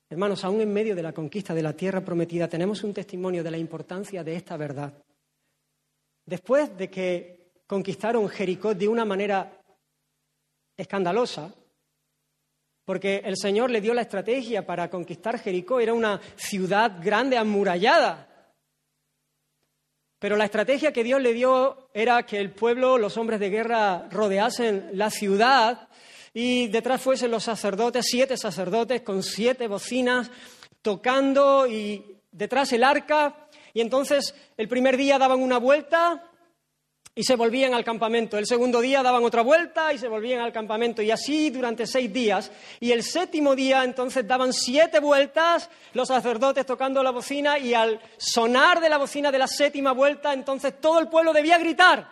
Hermanos, 0.09 0.43
aún 0.43 0.61
en 0.61 0.73
medio 0.73 0.95
de 0.95 1.03
la 1.03 1.13
conquista 1.13 1.53
de 1.53 1.61
la 1.61 1.73
tierra 1.73 2.03
prometida 2.03 2.47
tenemos 2.47 2.83
un 2.83 2.95
testimonio 2.95 3.43
de 3.43 3.51
la 3.51 3.59
importancia 3.59 4.23
de 4.23 4.35
esta 4.35 4.57
verdad. 4.57 4.91
Después 6.25 6.75
de 6.75 6.89
que 6.89 7.51
conquistaron 7.67 8.27
Jericó 8.27 8.73
de 8.73 8.87
una 8.87 9.05
manera 9.05 9.61
escandalosa, 10.75 11.53
porque 12.83 13.17
el 13.23 13.37
Señor 13.37 13.69
le 13.69 13.81
dio 13.81 13.93
la 13.93 14.01
estrategia 14.01 14.65
para 14.65 14.89
conquistar 14.89 15.37
Jericó, 15.37 15.79
era 15.79 15.93
una 15.93 16.19
ciudad 16.35 16.99
grande, 17.03 17.37
amurallada. 17.37 18.32
Pero 20.23 20.37
la 20.37 20.45
estrategia 20.45 20.93
que 20.93 21.03
Dios 21.03 21.21
le 21.21 21.33
dio 21.33 21.89
era 21.93 22.23
que 22.23 22.39
el 22.39 22.49
pueblo, 22.49 22.97
los 22.97 23.17
hombres 23.17 23.41
de 23.41 23.49
guerra, 23.49 24.07
rodeasen 24.09 24.91
la 24.93 25.09
ciudad 25.09 25.89
y 26.33 26.67
detrás 26.67 27.01
fuesen 27.01 27.29
los 27.29 27.43
sacerdotes, 27.43 28.05
siete 28.07 28.37
sacerdotes 28.37 29.01
con 29.01 29.21
siete 29.21 29.67
bocinas 29.67 30.31
tocando 30.81 31.67
y 31.67 32.19
detrás 32.31 32.71
el 32.71 32.85
arca. 32.85 33.35
Y 33.73 33.81
entonces 33.81 34.33
el 34.55 34.69
primer 34.69 34.95
día 34.95 35.17
daban 35.17 35.41
una 35.41 35.57
vuelta 35.57 36.23
y 37.15 37.23
se 37.23 37.35
volvían 37.35 37.73
al 37.73 37.83
campamento. 37.83 38.37
El 38.37 38.47
segundo 38.47 38.81
día 38.81 39.03
daban 39.03 39.23
otra 39.23 39.43
vuelta 39.43 39.93
y 39.93 39.97
se 39.97 40.07
volvían 40.07 40.41
al 40.41 40.51
campamento. 40.51 41.01
Y 41.01 41.11
así 41.11 41.51
durante 41.51 41.85
seis 41.85 42.11
días. 42.11 42.51
Y 42.79 42.91
el 42.91 43.03
séptimo 43.03 43.55
día 43.55 43.83
entonces 43.83 44.27
daban 44.27 44.51
siete 44.51 44.99
vueltas 44.99 45.69
los 45.93 46.07
sacerdotes 46.07 46.65
tocando 46.65 47.03
la 47.03 47.11
bocina 47.11 47.59
y 47.59 47.73
al 47.73 47.99
sonar 48.17 48.79
de 48.79 48.89
la 48.89 48.97
bocina 48.97 49.31
de 49.31 49.37
la 49.37 49.47
séptima 49.47 49.91
vuelta 49.91 50.33
entonces 50.33 50.79
todo 50.81 50.99
el 50.99 51.07
pueblo 51.07 51.33
debía 51.33 51.57
gritar. 51.57 52.11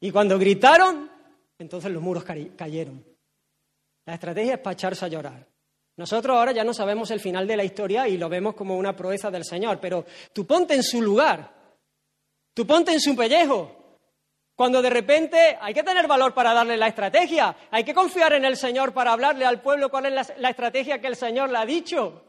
Y 0.00 0.12
cuando 0.12 0.38
gritaron, 0.38 1.10
entonces 1.58 1.90
los 1.90 2.02
muros 2.02 2.22
cayeron. 2.22 3.04
La 4.06 4.14
estrategia 4.14 4.54
es 4.54 4.60
para 4.60 4.74
echarse 4.74 5.04
a 5.04 5.08
llorar. 5.08 5.44
Nosotros 5.96 6.36
ahora 6.36 6.52
ya 6.52 6.62
no 6.62 6.72
sabemos 6.72 7.10
el 7.10 7.18
final 7.18 7.44
de 7.48 7.56
la 7.56 7.64
historia 7.64 8.06
y 8.06 8.16
lo 8.16 8.28
vemos 8.28 8.54
como 8.54 8.76
una 8.76 8.94
proeza 8.94 9.32
del 9.32 9.44
Señor, 9.44 9.80
pero 9.80 10.06
tú 10.32 10.46
ponte 10.46 10.74
en 10.74 10.84
su 10.84 11.02
lugar, 11.02 11.57
tú 12.54 12.66
ponte 12.66 12.92
en 12.92 13.00
su 13.00 13.16
pellejo. 13.16 13.74
Cuando 14.54 14.82
de 14.82 14.90
repente 14.90 15.56
hay 15.60 15.72
que 15.72 15.84
tener 15.84 16.08
valor 16.08 16.34
para 16.34 16.52
darle 16.52 16.76
la 16.76 16.88
estrategia, 16.88 17.56
hay 17.70 17.84
que 17.84 17.94
confiar 17.94 18.32
en 18.32 18.44
el 18.44 18.56
Señor 18.56 18.92
para 18.92 19.12
hablarle 19.12 19.44
al 19.44 19.62
pueblo 19.62 19.88
cuál 19.88 20.06
es 20.06 20.12
la, 20.12 20.34
la 20.38 20.50
estrategia 20.50 21.00
que 21.00 21.06
el 21.06 21.16
Señor 21.16 21.50
le 21.50 21.58
ha 21.58 21.64
dicho. 21.64 22.24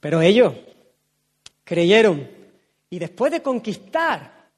Pero 0.00 0.20
ellos 0.22 0.54
creyeron 1.64 2.28
y 2.90 2.98
después 2.98 3.30
de 3.30 3.42
conquistar, 3.42 4.50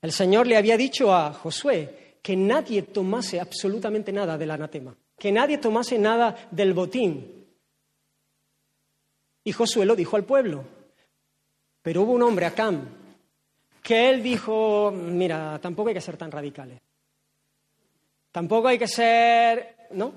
el 0.00 0.12
Señor 0.12 0.46
le 0.46 0.56
había 0.56 0.76
dicho 0.76 1.14
a 1.14 1.32
Josué 1.32 2.18
que 2.22 2.36
nadie 2.36 2.82
tomase 2.82 3.40
absolutamente 3.40 4.12
nada 4.12 4.38
del 4.38 4.50
anatema, 4.50 4.96
que 5.18 5.32
nadie 5.32 5.58
tomase 5.58 5.98
nada 5.98 6.48
del 6.50 6.72
botín. 6.72 7.46
Y 9.44 9.52
Josué 9.52 9.84
lo 9.84 9.96
dijo 9.96 10.16
al 10.16 10.24
pueblo. 10.24 10.64
Pero 11.82 12.02
hubo 12.02 12.12
un 12.12 12.22
hombre, 12.22 12.46
Acam, 12.46 12.86
que 13.82 14.10
él 14.10 14.22
dijo, 14.22 14.90
mira, 14.92 15.58
tampoco 15.60 15.88
hay 15.88 15.94
que 15.94 16.00
ser 16.00 16.16
tan 16.16 16.30
radicales. 16.30 16.80
Tampoco 18.30 18.68
hay 18.68 18.78
que 18.78 18.88
ser... 18.88 19.88
¿No? 19.92 20.12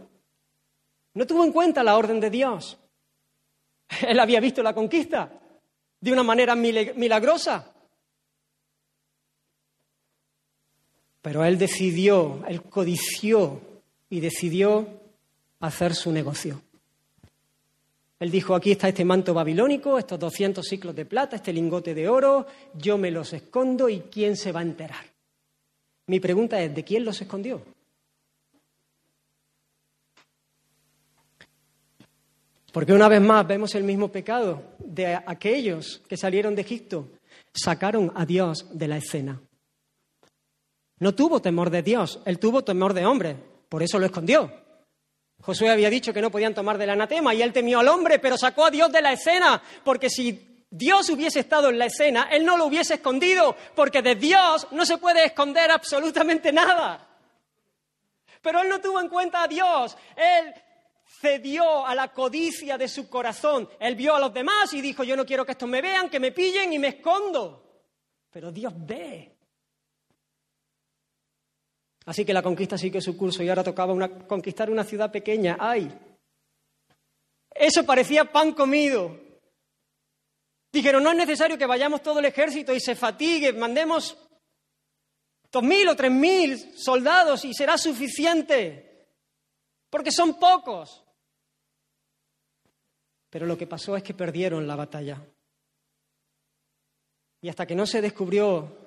No 1.13 1.25
tuvo 1.25 1.43
en 1.43 1.51
cuenta 1.51 1.83
la 1.83 1.97
orden 1.97 2.19
de 2.19 2.29
Dios. 2.29 2.77
Él 4.07 4.19
había 4.19 4.39
visto 4.39 4.61
la 4.61 4.73
conquista 4.73 5.31
de 5.99 6.11
una 6.11 6.23
manera 6.23 6.55
milagrosa. 6.55 7.73
Pero 11.21 11.45
él 11.45 11.57
decidió, 11.57 12.43
él 12.47 12.63
codició 12.63 13.70
y 14.11 14.19
decidió 14.19 14.87
hacer 15.61 15.95
su 15.95 16.11
negocio. 16.11 16.61
Él 18.19 18.29
dijo, 18.29 18.53
aquí 18.53 18.71
está 18.71 18.89
este 18.89 19.05
manto 19.05 19.33
babilónico, 19.33 19.97
estos 19.97 20.19
200 20.19 20.63
ciclos 20.63 20.95
de 20.95 21.05
plata, 21.05 21.37
este 21.37 21.51
lingote 21.51 21.95
de 21.95 22.07
oro, 22.07 22.45
yo 22.75 22.97
me 22.97 23.09
los 23.09 23.33
escondo 23.33 23.89
y 23.89 24.01
¿quién 24.01 24.37
se 24.37 24.51
va 24.51 24.59
a 24.59 24.63
enterar? 24.63 25.05
Mi 26.07 26.19
pregunta 26.19 26.61
es, 26.61 26.75
¿de 26.75 26.83
quién 26.83 27.05
los 27.05 27.19
escondió? 27.21 27.63
Porque 32.71 32.93
una 32.93 33.07
vez 33.07 33.21
más 33.21 33.47
vemos 33.47 33.73
el 33.75 33.85
mismo 33.85 34.11
pecado 34.11 34.61
de 34.77 35.15
aquellos 35.15 36.01
que 36.07 36.17
salieron 36.17 36.53
de 36.53 36.61
Egipto. 36.61 37.07
Sacaron 37.53 38.11
a 38.15 38.25
Dios 38.25 38.67
de 38.71 38.87
la 38.87 38.97
escena. 38.97 39.41
No 40.99 41.15
tuvo 41.15 41.41
temor 41.41 41.69
de 41.69 41.81
Dios, 41.81 42.19
él 42.25 42.39
tuvo 42.39 42.63
temor 42.63 42.93
de 42.93 43.05
hombre, 43.05 43.50
por 43.71 43.81
eso 43.81 43.97
lo 43.97 44.05
escondió. 44.05 44.51
Josué 45.39 45.69
había 45.69 45.89
dicho 45.89 46.11
que 46.11 46.21
no 46.21 46.29
podían 46.29 46.53
tomar 46.53 46.77
del 46.77 46.89
anatema 46.89 47.33
y 47.33 47.41
él 47.41 47.53
temió 47.53 47.79
al 47.79 47.87
hombre, 47.87 48.19
pero 48.19 48.37
sacó 48.37 48.65
a 48.65 48.69
Dios 48.69 48.91
de 48.91 49.01
la 49.01 49.13
escena, 49.13 49.63
porque 49.85 50.09
si 50.09 50.65
Dios 50.69 51.09
hubiese 51.09 51.39
estado 51.39 51.69
en 51.69 51.79
la 51.79 51.85
escena, 51.85 52.27
él 52.33 52.43
no 52.43 52.57
lo 52.57 52.65
hubiese 52.65 52.95
escondido, 52.95 53.55
porque 53.73 54.01
de 54.01 54.15
Dios 54.15 54.67
no 54.71 54.85
se 54.85 54.97
puede 54.97 55.23
esconder 55.23 55.71
absolutamente 55.71 56.51
nada. 56.51 57.07
Pero 58.41 58.59
él 58.59 58.67
no 58.67 58.81
tuvo 58.81 58.99
en 58.99 59.07
cuenta 59.07 59.43
a 59.43 59.47
Dios, 59.47 59.95
él 60.17 60.53
cedió 61.05 61.87
a 61.87 61.95
la 61.95 62.09
codicia 62.09 62.77
de 62.77 62.89
su 62.89 63.09
corazón. 63.09 63.69
Él 63.79 63.95
vio 63.95 64.15
a 64.15 64.19
los 64.19 64.33
demás 64.33 64.73
y 64.73 64.81
dijo, 64.81 65.05
yo 65.05 65.15
no 65.15 65.25
quiero 65.25 65.45
que 65.45 65.53
estos 65.53 65.69
me 65.69 65.81
vean, 65.81 66.09
que 66.09 66.19
me 66.19 66.33
pillen 66.33 66.73
y 66.73 66.77
me 66.77 66.89
escondo. 66.89 67.85
Pero 68.29 68.51
Dios 68.51 68.73
ve. 68.75 69.30
Así 72.05 72.25
que 72.25 72.33
la 72.33 72.41
conquista 72.41 72.77
sigue 72.77 73.01
su 73.01 73.15
curso 73.15 73.43
y 73.43 73.49
ahora 73.49 73.63
tocaba 73.63 74.09
conquistar 74.27 74.69
una 74.69 74.83
ciudad 74.83 75.11
pequeña. 75.11 75.57
¡Ay! 75.59 75.91
Eso 77.53 77.85
parecía 77.85 78.31
pan 78.31 78.53
comido. 78.53 79.19
Dijeron, 80.71 81.03
no 81.03 81.11
es 81.11 81.17
necesario 81.17 81.57
que 81.57 81.65
vayamos 81.65 82.01
todo 82.01 82.19
el 82.19 82.25
ejército 82.25 82.73
y 82.73 82.79
se 82.79 82.95
fatigue, 82.95 83.53
mandemos 83.53 84.17
dos 85.51 85.63
mil 85.63 85.87
o 85.89 85.95
tres 85.95 86.11
mil 86.11 86.77
soldados 86.77 87.43
y 87.43 87.53
será 87.53 87.77
suficiente, 87.77 89.09
porque 89.89 90.11
son 90.11 90.39
pocos. 90.39 91.03
Pero 93.29 93.45
lo 93.45 93.57
que 93.57 93.67
pasó 93.67 93.95
es 93.97 94.03
que 94.03 94.13
perdieron 94.13 94.65
la 94.65 94.75
batalla. 94.75 95.21
Y 97.41 97.49
hasta 97.49 97.65
que 97.65 97.75
no 97.75 97.85
se 97.85 98.01
descubrió 98.01 98.77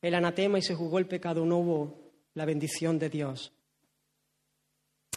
el 0.00 0.14
anatema 0.14 0.58
y 0.58 0.62
se 0.62 0.74
jugó 0.74 0.98
el 0.98 1.06
pecado, 1.06 1.44
no 1.44 1.58
hubo 1.58 2.05
la 2.36 2.44
bendición 2.44 2.98
de 2.98 3.08
Dios. 3.08 3.52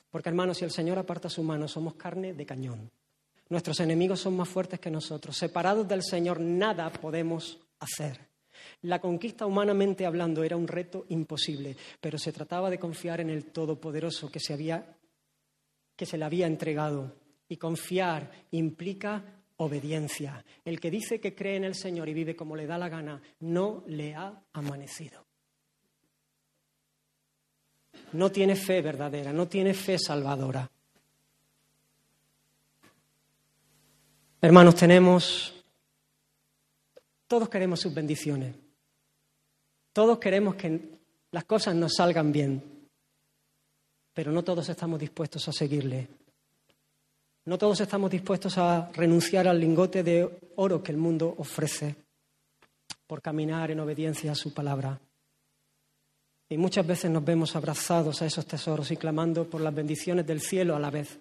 Porque 0.10 0.30
hermanos, 0.30 0.58
si 0.58 0.66
el 0.66 0.72
Señor 0.72 0.98
aparta 0.98 1.30
su 1.30 1.44
mano, 1.44 1.68
somos 1.68 1.96
carne 1.96 2.34
de 2.34 2.46
cañón. 2.46 2.90
Nuestros 3.50 3.80
enemigos 3.82 4.22
son 4.22 4.38
más 4.38 4.48
fuertes 4.48 4.80
que 4.80 4.90
nosotros. 4.90 5.36
Separados 5.38 5.88
del 5.88 6.02
Señor, 6.02 6.40
nada 6.40 6.90
podemos 6.92 7.60
hacer. 7.80 8.30
La 8.84 9.00
conquista 9.00 9.46
humanamente 9.46 10.06
hablando 10.06 10.44
era 10.44 10.56
un 10.56 10.68
reto 10.68 11.06
imposible, 11.10 11.76
pero 12.00 12.18
se 12.18 12.32
trataba 12.32 12.70
de 12.70 12.80
confiar 12.80 13.20
en 13.20 13.30
el 13.30 13.46
Todopoderoso 13.46 14.32
que 14.32 14.40
se, 14.40 14.54
había, 14.54 14.98
que 15.96 16.06
se 16.06 16.18
le 16.18 16.26
había 16.26 16.48
entregado 16.48 17.16
y 17.50 17.58
confiar 17.58 18.32
implica 18.52 19.24
obediencia. 19.58 20.46
El 20.64 20.80
que 20.80 20.90
dice 20.90 21.20
que 21.20 21.36
cree 21.36 21.58
en 21.58 21.66
el 21.66 21.76
Señor 21.76 22.08
y 22.08 22.14
vive 22.14 22.36
como 22.36 22.56
le 22.56 22.66
da 22.66 22.78
la 22.78 22.88
gana, 22.88 23.22
no 23.42 23.84
le 23.88 24.16
ha 24.16 24.42
amanecido. 24.54 25.29
No 28.14 28.32
tiene 28.32 28.56
fe 28.56 28.82
verdadera, 28.82 29.32
no 29.32 29.48
tiene 29.48 29.74
fe 29.74 29.98
salvadora. 30.00 30.70
Hermanos, 34.42 34.76
tenemos, 34.76 35.54
todos 37.28 37.50
queremos 37.50 37.82
sus 37.82 37.94
bendiciones, 37.94 38.56
todos 39.92 40.18
queremos 40.18 40.56
que 40.56 40.82
las 41.32 41.44
cosas 41.44 41.76
nos 41.76 41.96
salgan 41.96 42.32
bien, 42.32 42.88
pero 44.14 44.32
no 44.32 44.44
todos 44.44 44.70
estamos 44.70 45.00
dispuestos 45.00 45.48
a 45.48 45.52
seguirle. 45.52 46.08
No 47.46 47.58
todos 47.58 47.82
estamos 47.82 48.12
dispuestos 48.12 48.58
a 48.58 48.92
renunciar 48.94 49.48
al 49.48 49.60
lingote 49.60 50.04
de 50.04 50.40
oro 50.58 50.84
que 50.84 50.92
el 50.92 50.98
mundo 50.98 51.34
ofrece 51.38 51.96
por 53.08 53.22
caminar 53.22 53.72
en 53.72 53.80
obediencia 53.80 54.32
a 54.32 54.36
su 54.36 54.54
palabra. 54.54 55.00
Y 56.50 56.58
muchas 56.58 56.86
veces 56.86 57.12
nos 57.12 57.24
vemos 57.24 57.56
abrazados 57.56 58.22
a 58.22 58.26
esos 58.26 58.46
tesoros 58.46 58.90
y 58.90 58.98
clamando 58.98 59.48
por 59.48 59.62
las 59.62 59.74
bendiciones 59.74 60.26
del 60.26 60.42
cielo 60.42 60.76
a 60.76 60.80
la 60.80 60.90
vez. 60.90 61.20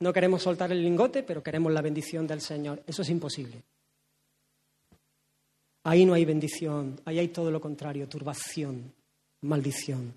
No 0.00 0.12
queremos 0.12 0.42
soltar 0.42 0.72
el 0.72 0.82
lingote, 0.82 1.22
pero 1.22 1.42
queremos 1.42 1.72
la 1.72 1.80
bendición 1.80 2.26
del 2.26 2.40
Señor. 2.40 2.82
Eso 2.86 3.02
es 3.02 3.08
imposible. 3.10 3.62
Ahí 5.84 6.04
no 6.04 6.14
hay 6.14 6.24
bendición, 6.24 7.00
ahí 7.04 7.18
hay 7.18 7.28
todo 7.28 7.50
lo 7.50 7.60
contrario, 7.60 8.08
turbación, 8.08 8.92
maldición. 9.42 10.14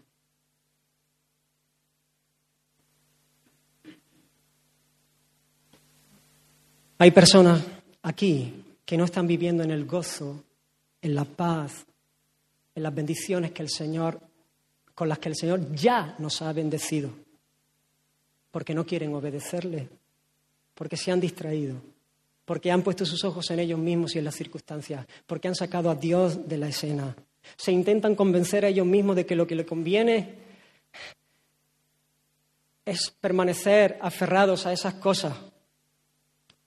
Hay 7.00 7.12
personas 7.12 7.64
aquí 8.02 8.64
que 8.84 8.98
no 8.98 9.06
están 9.06 9.28
viviendo 9.28 9.62
en 9.62 9.72
el 9.72 9.86
gozo, 9.86 10.44
en 11.02 11.14
la 11.14 11.26
paz, 11.26 11.87
en 12.78 12.84
las 12.84 12.94
bendiciones 12.94 13.54
que 13.54 13.64
el 13.64 13.72
Señor, 13.72 14.22
con 14.94 15.10
las 15.10 15.18
que 15.18 15.30
el 15.30 15.36
Señor 15.36 15.74
ya 15.74 16.14
nos 16.20 16.44
ha 16.44 16.54
bendecido, 16.54 17.10
porque 18.52 18.76
no 18.76 18.86
quieren 18.86 19.16
obedecerle, 19.16 19.90
porque 20.76 20.96
se 20.96 21.12
han 21.12 21.20
distraído, 21.20 21.82
porque 22.46 22.70
han 22.70 22.84
puesto 22.84 23.04
sus 23.04 23.24
ojos 23.24 23.50
en 23.50 23.62
ellos 23.62 23.80
mismos 23.80 24.14
y 24.14 24.20
en 24.20 24.26
las 24.26 24.36
circunstancias, 24.36 25.08
porque 25.26 25.48
han 25.48 25.56
sacado 25.56 25.90
a 25.90 25.96
Dios 25.96 26.48
de 26.48 26.58
la 26.60 26.68
escena. 26.68 27.16
Se 27.56 27.72
intentan 27.72 28.14
convencer 28.14 28.64
a 28.64 28.68
ellos 28.68 28.86
mismos 28.86 29.16
de 29.16 29.26
que 29.26 29.36
lo 29.36 29.48
que 29.48 29.56
les 29.56 29.66
conviene 29.66 30.36
es 32.86 33.10
permanecer 33.20 33.98
aferrados 34.02 34.68
a 34.68 34.72
esas 34.72 34.94
cosas 34.94 35.36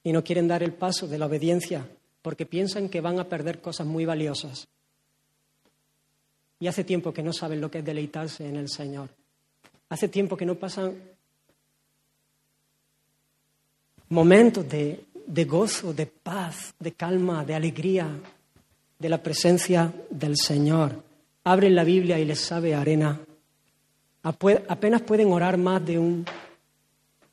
y 0.02 0.10
no 0.10 0.24
quieren 0.24 0.48
dar 0.48 0.64
el 0.64 0.72
paso 0.72 1.06
de 1.06 1.18
la 1.18 1.26
obediencia 1.26 1.88
porque 2.20 2.46
piensan 2.46 2.88
que 2.88 3.00
van 3.00 3.20
a 3.20 3.28
perder 3.28 3.60
cosas 3.60 3.86
muy 3.86 4.06
valiosas. 4.06 4.66
Y 6.60 6.68
hace 6.68 6.84
tiempo 6.84 7.12
que 7.12 7.22
no 7.22 7.32
saben 7.32 7.60
lo 7.60 7.70
que 7.70 7.78
es 7.78 7.84
deleitarse 7.84 8.46
en 8.46 8.56
el 8.56 8.68
Señor. 8.68 9.08
Hace 9.88 10.08
tiempo 10.08 10.36
que 10.36 10.46
no 10.46 10.54
pasan 10.54 10.94
momentos 14.10 14.68
de, 14.68 15.44
gozo, 15.46 15.94
de 15.94 16.06
paz, 16.06 16.74
de 16.78 16.92
calma, 16.92 17.44
de 17.44 17.54
alegría, 17.54 18.08
de 18.98 19.08
la 19.08 19.22
presencia 19.22 19.92
del 20.10 20.36
Señor. 20.36 21.02
Abren 21.44 21.74
la 21.74 21.84
Biblia 21.84 22.18
y 22.18 22.24
les 22.24 22.40
sabe 22.40 22.74
arena. 22.74 23.18
Apenas 24.22 25.02
pueden 25.02 25.32
orar 25.32 25.56
más 25.56 25.84
de, 25.84 25.98
un, 25.98 26.26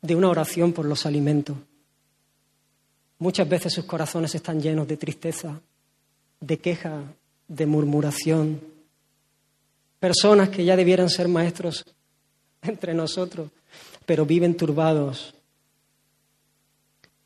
de 0.00 0.16
una 0.16 0.30
oración 0.30 0.72
por 0.72 0.86
los 0.86 1.04
alimentos. 1.04 1.56
Muchas 3.18 3.48
veces 3.48 3.74
sus 3.74 3.84
corazones 3.84 4.34
están 4.34 4.60
llenos 4.60 4.88
de 4.88 4.96
tristeza, 4.96 5.60
de 6.40 6.58
queja, 6.58 7.02
de 7.48 7.66
murmuración. 7.66 8.60
Personas 9.98 10.48
que 10.48 10.64
ya 10.64 10.76
debieran 10.76 11.10
ser 11.10 11.28
maestros 11.28 11.84
entre 12.62 12.94
nosotros, 12.94 13.50
pero 14.06 14.24
viven 14.24 14.56
turbados 14.56 15.34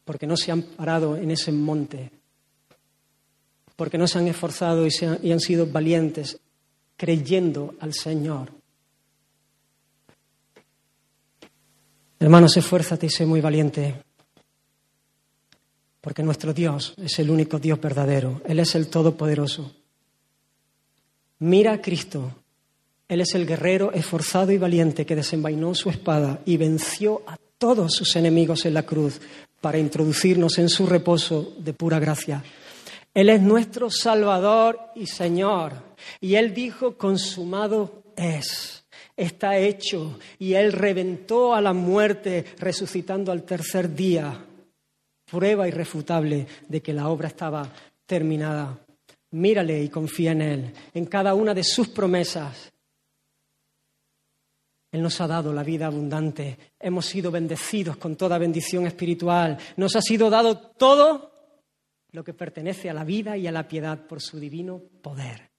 porque 0.05 0.27
no 0.27 0.37
se 0.37 0.51
han 0.51 0.63
parado 0.63 1.17
en 1.17 1.31
ese 1.31 1.53
monte, 1.53 2.11
porque 3.77 3.99
no 3.99 4.09
se 4.09 4.19
han 4.19 4.27
esforzado 4.27 4.87
y, 4.87 4.91
y 5.23 5.33
han 5.33 5.41
sido 5.41 5.67
valientes 5.67 6.41
creyendo 6.97 7.75
al 7.81 7.95
Señor. 7.95 8.53
Hermanos, 12.19 12.57
esfuérzate 12.57 13.07
y 13.07 13.11
sé 13.11 13.27
muy 13.27 13.41
valiente 13.41 13.95
porque 16.01 16.25
nuestro 16.25 16.53
Dios 16.53 16.95
es 16.97 17.19
el 17.21 17.31
único 17.31 17.61
Dios 17.61 17.81
verdadero, 17.81 18.43
Él 18.45 18.59
es 18.59 18.75
el 18.75 18.89
Todopoderoso. 18.89 19.73
Mira 21.39 21.75
a 21.75 21.81
Cristo, 21.81 22.42
Él 23.13 23.21
es 23.21 23.35
el 23.35 23.47
guerrero 23.47 23.93
esforzado 23.93 24.53
y 24.53 24.57
valiente 24.57 25.05
que 25.05 25.15
desenvainó 25.15 25.75
su 25.75 25.91
espada 25.91 26.41
y 26.47 26.57
venció 26.57 27.21
a 27.27 27.37
todos 27.59 27.93
sus 27.93 28.17
enemigos 28.17 28.65
en 28.65 28.73
la 28.73 28.85
cruz 28.85 29.21
para 29.61 29.77
introducirnos 29.77 30.57
en 30.57 30.71
su 30.71 30.87
reposo 30.87 31.53
de 31.59 31.75
pura 31.75 31.99
gracia. 31.99 32.43
Él 33.13 33.29
es 33.29 33.43
nuestro 33.43 33.91
Salvador 33.91 34.81
y 34.95 35.09
Señor. 35.09 35.75
Y 36.23 36.37
Él 36.37 36.55
dijo, 36.55 36.97
consumado 36.97 38.03
es, 38.17 38.83
está 39.15 39.59
hecho. 39.59 40.19
Y 40.39 40.55
Él 40.55 40.73
reventó 40.73 41.55
a 41.55 41.61
la 41.61 41.75
muerte, 41.75 42.47
resucitando 42.61 43.31
al 43.31 43.43
tercer 43.43 43.95
día 43.95 44.43
prueba 45.31 45.69
irrefutable 45.69 46.47
de 46.67 46.81
que 46.81 46.95
la 46.95 47.11
obra 47.11 47.29
estaba 47.29 47.71
terminada. 48.07 48.79
Mírale 49.33 49.83
y 49.83 49.91
confía 49.91 50.33
en 50.33 50.41
Él, 50.41 50.73
en 50.95 51.05
cada 51.05 51.35
una 51.35 51.53
de 51.53 51.63
sus 51.63 51.89
promesas. 51.89 52.72
Él 54.93 55.03
nos 55.03 55.21
ha 55.23 55.27
dado 55.27 55.55
la 55.55 55.63
vida 55.63 55.87
abundante, 55.87 56.59
hemos 56.79 57.07
sido 57.07 57.31
bendecidos 57.31 57.97
con 57.97 58.15
toda 58.15 58.37
bendición 58.37 58.87
espiritual, 58.87 59.59
nos 59.79 59.97
ha 59.97 60.03
sido 60.03 60.29
dado 60.29 60.59
todo 60.59 61.33
lo 62.11 62.23
que 62.23 62.35
pertenece 62.35 62.91
a 62.91 62.95
la 62.95 63.03
vida 63.03 63.39
y 63.39 63.47
a 63.47 63.53
la 63.53 63.67
piedad 63.67 64.07
por 64.07 64.21
su 64.21 64.39
divino 64.39 64.83
poder. 65.01 65.51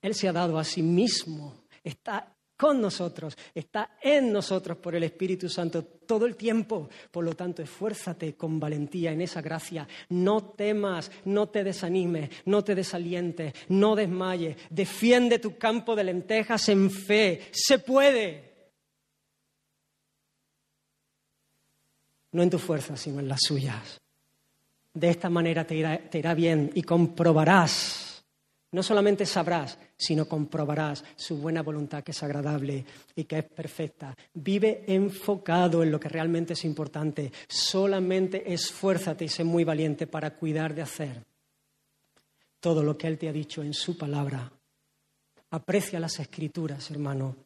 Él 0.00 0.14
se 0.14 0.28
ha 0.28 0.32
dado 0.32 0.58
a 0.58 0.64
sí 0.64 0.82
mismo, 0.82 1.66
está 1.84 2.35
con 2.56 2.80
nosotros, 2.80 3.36
está 3.54 3.98
en 4.00 4.32
nosotros 4.32 4.78
por 4.78 4.94
el 4.94 5.02
Espíritu 5.02 5.48
Santo 5.48 5.84
todo 5.84 6.26
el 6.26 6.36
tiempo. 6.36 6.88
Por 7.10 7.24
lo 7.24 7.34
tanto, 7.34 7.62
esfuérzate 7.62 8.34
con 8.34 8.58
valentía 8.58 9.12
en 9.12 9.20
esa 9.20 9.42
gracia. 9.42 9.86
No 10.08 10.50
temas, 10.50 11.10
no 11.24 11.48
te 11.48 11.64
desanimes, 11.64 12.30
no 12.46 12.64
te 12.64 12.74
desalientes, 12.74 13.52
no 13.68 13.94
desmayes. 13.94 14.56
Defiende 14.70 15.38
tu 15.38 15.58
campo 15.58 15.94
de 15.94 16.04
lentejas 16.04 16.68
en 16.68 16.90
fe. 16.90 17.48
Se 17.52 17.78
puede. 17.78 18.54
No 22.32 22.42
en 22.42 22.50
tu 22.50 22.58
fuerza, 22.58 22.96
sino 22.96 23.20
en 23.20 23.28
las 23.28 23.40
suyas. 23.42 24.00
De 24.92 25.10
esta 25.10 25.28
manera 25.28 25.66
te 25.66 25.74
irá, 25.74 25.98
te 25.98 26.18
irá 26.18 26.34
bien 26.34 26.70
y 26.74 26.82
comprobarás 26.82 28.06
no 28.76 28.82
solamente 28.82 29.24
sabrás, 29.24 29.78
sino 29.96 30.28
comprobarás 30.28 31.04
su 31.16 31.38
buena 31.38 31.62
voluntad 31.62 32.04
que 32.04 32.12
es 32.12 32.22
agradable 32.22 32.84
y 33.14 33.24
que 33.24 33.38
es 33.38 33.44
perfecta. 33.44 34.16
Vive 34.34 34.84
enfocado 34.86 35.82
en 35.82 35.90
lo 35.90 35.98
que 35.98 36.08
realmente 36.08 36.52
es 36.52 36.64
importante. 36.64 37.32
Solamente 37.48 38.52
esfuérzate 38.52 39.24
y 39.24 39.28
sé 39.28 39.44
muy 39.44 39.64
valiente 39.64 40.06
para 40.06 40.34
cuidar 40.34 40.74
de 40.74 40.82
hacer 40.82 41.24
todo 42.60 42.82
lo 42.82 42.98
que 42.98 43.06
Él 43.06 43.18
te 43.18 43.28
ha 43.28 43.32
dicho 43.32 43.62
en 43.62 43.72
su 43.72 43.96
palabra. 43.96 44.52
Aprecia 45.50 46.00
las 46.00 46.18
escrituras, 46.18 46.90
hermano. 46.90 47.36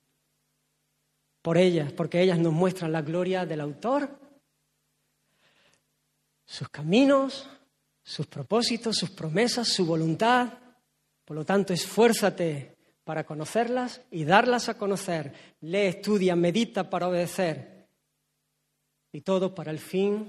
Por 1.42 1.56
ellas, 1.56 1.92
porque 1.92 2.20
ellas 2.20 2.38
nos 2.38 2.52
muestran 2.52 2.92
la 2.92 3.02
gloria 3.02 3.46
del 3.46 3.60
autor, 3.60 4.18
sus 6.44 6.68
caminos, 6.68 7.48
sus 8.02 8.26
propósitos, 8.26 8.96
sus 8.96 9.10
promesas, 9.10 9.68
su 9.68 9.86
voluntad 9.86 10.52
por 11.30 11.36
lo 11.36 11.44
tanto, 11.44 11.72
esfuérzate 11.72 12.76
para 13.04 13.22
conocerlas 13.22 14.00
y 14.10 14.24
darlas 14.24 14.68
a 14.68 14.76
conocer. 14.76 15.32
Lee, 15.60 15.86
estudia, 15.86 16.34
medita 16.34 16.90
para 16.90 17.06
obedecer. 17.06 17.86
Y 19.12 19.20
todo 19.20 19.54
para 19.54 19.70
el 19.70 19.78
fin 19.78 20.28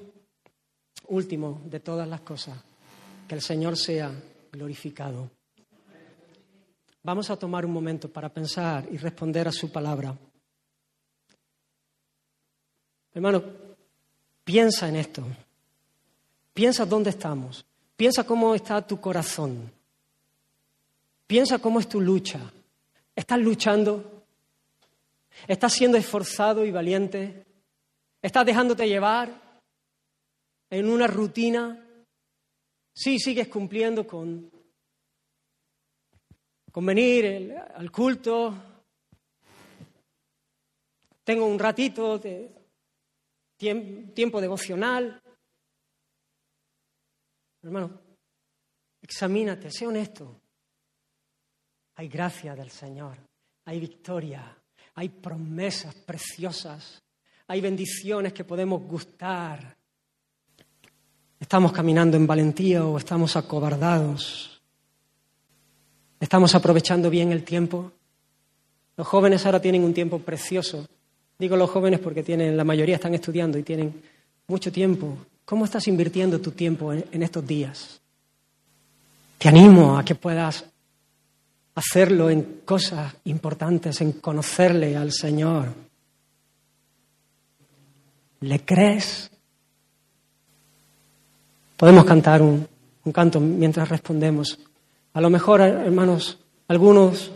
último 1.08 1.64
de 1.66 1.80
todas 1.80 2.08
las 2.08 2.22
cosas, 2.22 2.56
que 3.28 3.34
el 3.34 3.42
Señor 3.42 3.78
sea 3.78 4.12
glorificado. 4.52 5.32
Vamos 7.02 7.32
a 7.32 7.36
tomar 7.36 7.66
un 7.66 7.72
momento 7.72 8.08
para 8.08 8.30
pensar 8.30 8.88
y 8.92 8.98
responder 8.98 9.48
a 9.48 9.52
su 9.52 9.72
palabra. 9.72 10.16
Hermano, 13.12 13.44
piensa 14.44 14.88
en 14.88 14.98
esto. 14.98 15.26
Piensa 16.54 16.86
dónde 16.86 17.10
estamos. 17.10 17.66
Piensa 17.96 18.24
cómo 18.24 18.54
está 18.54 18.86
tu 18.86 19.02
corazón. 19.02 19.81
Piensa 21.32 21.60
cómo 21.60 21.80
es 21.80 21.88
tu 21.88 22.02
lucha. 22.02 22.52
¿Estás 23.16 23.40
luchando? 23.40 24.26
¿Estás 25.48 25.72
siendo 25.72 25.98
esforzado 25.98 26.66
y 26.66 26.72
valiente? 26.72 27.46
¿Estás 28.22 28.46
dejándote 28.46 28.86
llevar 28.86 29.62
en 30.70 30.90
una 30.90 31.08
rutina? 31.08 31.88
Sí, 32.94 33.18
sigues 33.18 33.48
cumpliendo 33.48 34.06
con, 34.06 34.52
con 36.70 36.86
venir 36.86 37.56
al 37.76 37.90
culto. 37.90 38.54
Tengo 41.24 41.46
un 41.46 41.58
ratito 41.58 42.20
de 42.20 42.54
tiempo 43.58 44.42
devocional. 44.42 45.24
Hermano, 47.64 48.02
examínate, 49.02 49.72
sé 49.72 49.88
honesto. 49.88 50.42
Hay 52.02 52.08
gracia 52.08 52.56
del 52.56 52.72
Señor, 52.72 53.16
hay 53.66 53.80
victoria, 53.80 54.42
hay 54.96 55.08
promesas 55.10 55.94
preciosas, 55.94 57.00
hay 57.46 57.62
bendiciones 57.62 58.34
que 58.34 58.44
podemos 58.44 58.82
gustar. 58.82 59.78
¿Estamos 61.40 61.72
caminando 61.72 62.18
en 62.18 62.26
valentía 62.26 62.84
o 62.84 62.98
estamos 62.98 63.36
acobardados? 63.36 64.64
¿Estamos 66.20 66.56
aprovechando 66.56 67.08
bien 67.12 67.32
el 67.32 67.44
tiempo? 67.44 67.92
Los 68.98 69.06
jóvenes 69.06 69.46
ahora 69.46 69.62
tienen 69.62 69.84
un 69.84 69.94
tiempo 69.94 70.18
precioso. 70.18 70.88
Digo 71.38 71.56
los 71.56 71.70
jóvenes 71.70 72.00
porque 72.00 72.24
tienen, 72.24 72.58
la 72.58 72.64
mayoría 72.64 72.96
están 72.96 73.14
estudiando 73.14 73.60
y 73.60 73.64
tienen 73.64 74.02
mucho 74.48 74.72
tiempo. 74.72 75.20
¿Cómo 75.46 75.66
estás 75.66 75.88
invirtiendo 75.88 76.42
tu 76.42 76.50
tiempo 76.50 76.94
en 76.94 77.22
estos 77.22 77.46
días? 77.46 78.02
Te 79.38 79.50
animo 79.50 80.00
a 80.00 80.04
que 80.04 80.16
puedas 80.16 80.71
hacerlo 81.82 82.30
en 82.30 82.62
cosas 82.64 83.14
importantes, 83.26 84.00
en 84.02 84.14
conocerle 84.14 84.96
al 84.96 85.12
Señor. 85.12 85.74
¿Le 88.42 88.60
crees? 88.62 89.30
Podemos 91.78 92.06
cantar 92.06 92.42
un, 92.42 92.68
canto 93.12 93.40
mientras 93.40 93.90
respondemos. 93.90 94.60
A 95.14 95.22
lo 95.22 95.30
mejor, 95.30 95.62
hermanos, 95.62 96.38
Algunos 96.68 97.32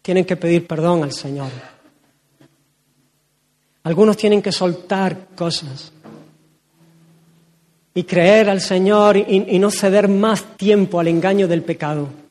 tienen 0.00 0.24
que 0.24 0.36
pedir 0.36 0.64
perdón 0.64 1.02
al 1.02 1.10
Señor. 1.10 1.50
Algunos 3.82 4.16
tienen 4.16 4.40
que 4.40 4.52
soltar 4.52 5.26
cosas 5.34 5.92
y 7.94 8.04
creer 8.04 8.48
al 8.48 8.60
Señor 8.60 9.16
y, 9.16 9.58
no 9.58 9.72
ceder 9.72 10.06
más 10.06 10.56
tiempo 10.56 11.00
al 11.00 11.08
engaño 11.08 11.48
del 11.48 11.62
pecado. 11.62 12.21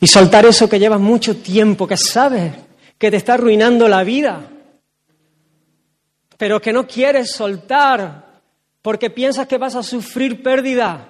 Y 0.00 0.06
soltar 0.06 0.46
eso 0.46 0.68
que 0.68 0.78
llevas 0.78 1.00
mucho 1.00 1.36
tiempo, 1.36 1.86
que 1.86 1.96
sabes 1.96 2.52
que 2.96 3.10
te 3.10 3.18
está 3.18 3.34
arruinando 3.34 3.86
la 3.86 4.02
vida, 4.02 4.40
pero 6.36 6.60
que 6.60 6.72
no 6.72 6.86
quieres 6.86 7.32
soltar 7.32 8.30
porque 8.82 9.10
piensas 9.10 9.46
que 9.46 9.58
vas 9.58 9.74
a 9.74 9.82
sufrir 9.82 10.42
pérdida. 10.42 11.06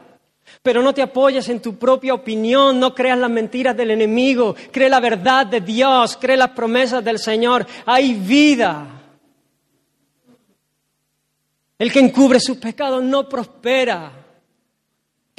Pero 0.63 0.83
no 0.83 0.93
te 0.93 1.03
apoyes 1.03 1.49
en 1.49 1.63
tu 1.63 1.79
propia 1.79 2.13
opinión, 2.13 2.81
no 2.81 2.95
creas 2.95 3.19
las 3.19 3.31
mentiras 3.31 3.77
del 3.77 3.93
enemigo, 3.93 4.57
cree 4.73 4.89
la 4.89 4.99
verdad 4.99 5.47
de 5.47 5.61
Dios, 5.61 6.19
cree 6.21 6.37
las 6.37 6.51
promesas 6.51 7.05
del 7.05 7.21
Señor. 7.21 7.67
Hay 7.87 8.15
vida. 8.15 8.87
El 11.79 11.93
que 11.93 12.01
encubre 12.01 12.41
sus 12.41 12.59
pecados 12.59 13.03
no 13.03 13.29
prospera, 13.29 14.20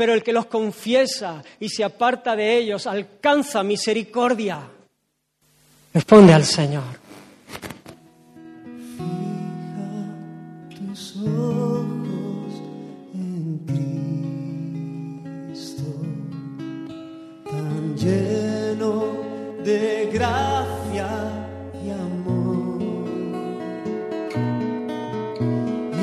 pero 0.02 0.16
el 0.16 0.24
que 0.24 0.34
los 0.34 0.48
confiesa 0.48 1.44
y 1.60 1.70
se 1.70 1.84
aparta 1.84 2.36
de 2.36 2.58
ellos 2.58 2.88
alcanza 2.88 3.62
misericordia. 3.62 4.60
Responde 5.94 6.34
al 6.34 6.44
Señor. 6.44 6.82
lleno 17.96 19.04
de 19.64 20.10
gracia 20.12 21.10
y 21.86 21.92
amor. 21.92 23.06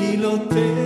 Y 0.01 0.15
lo 0.15 0.39
terrenal 0.43 0.78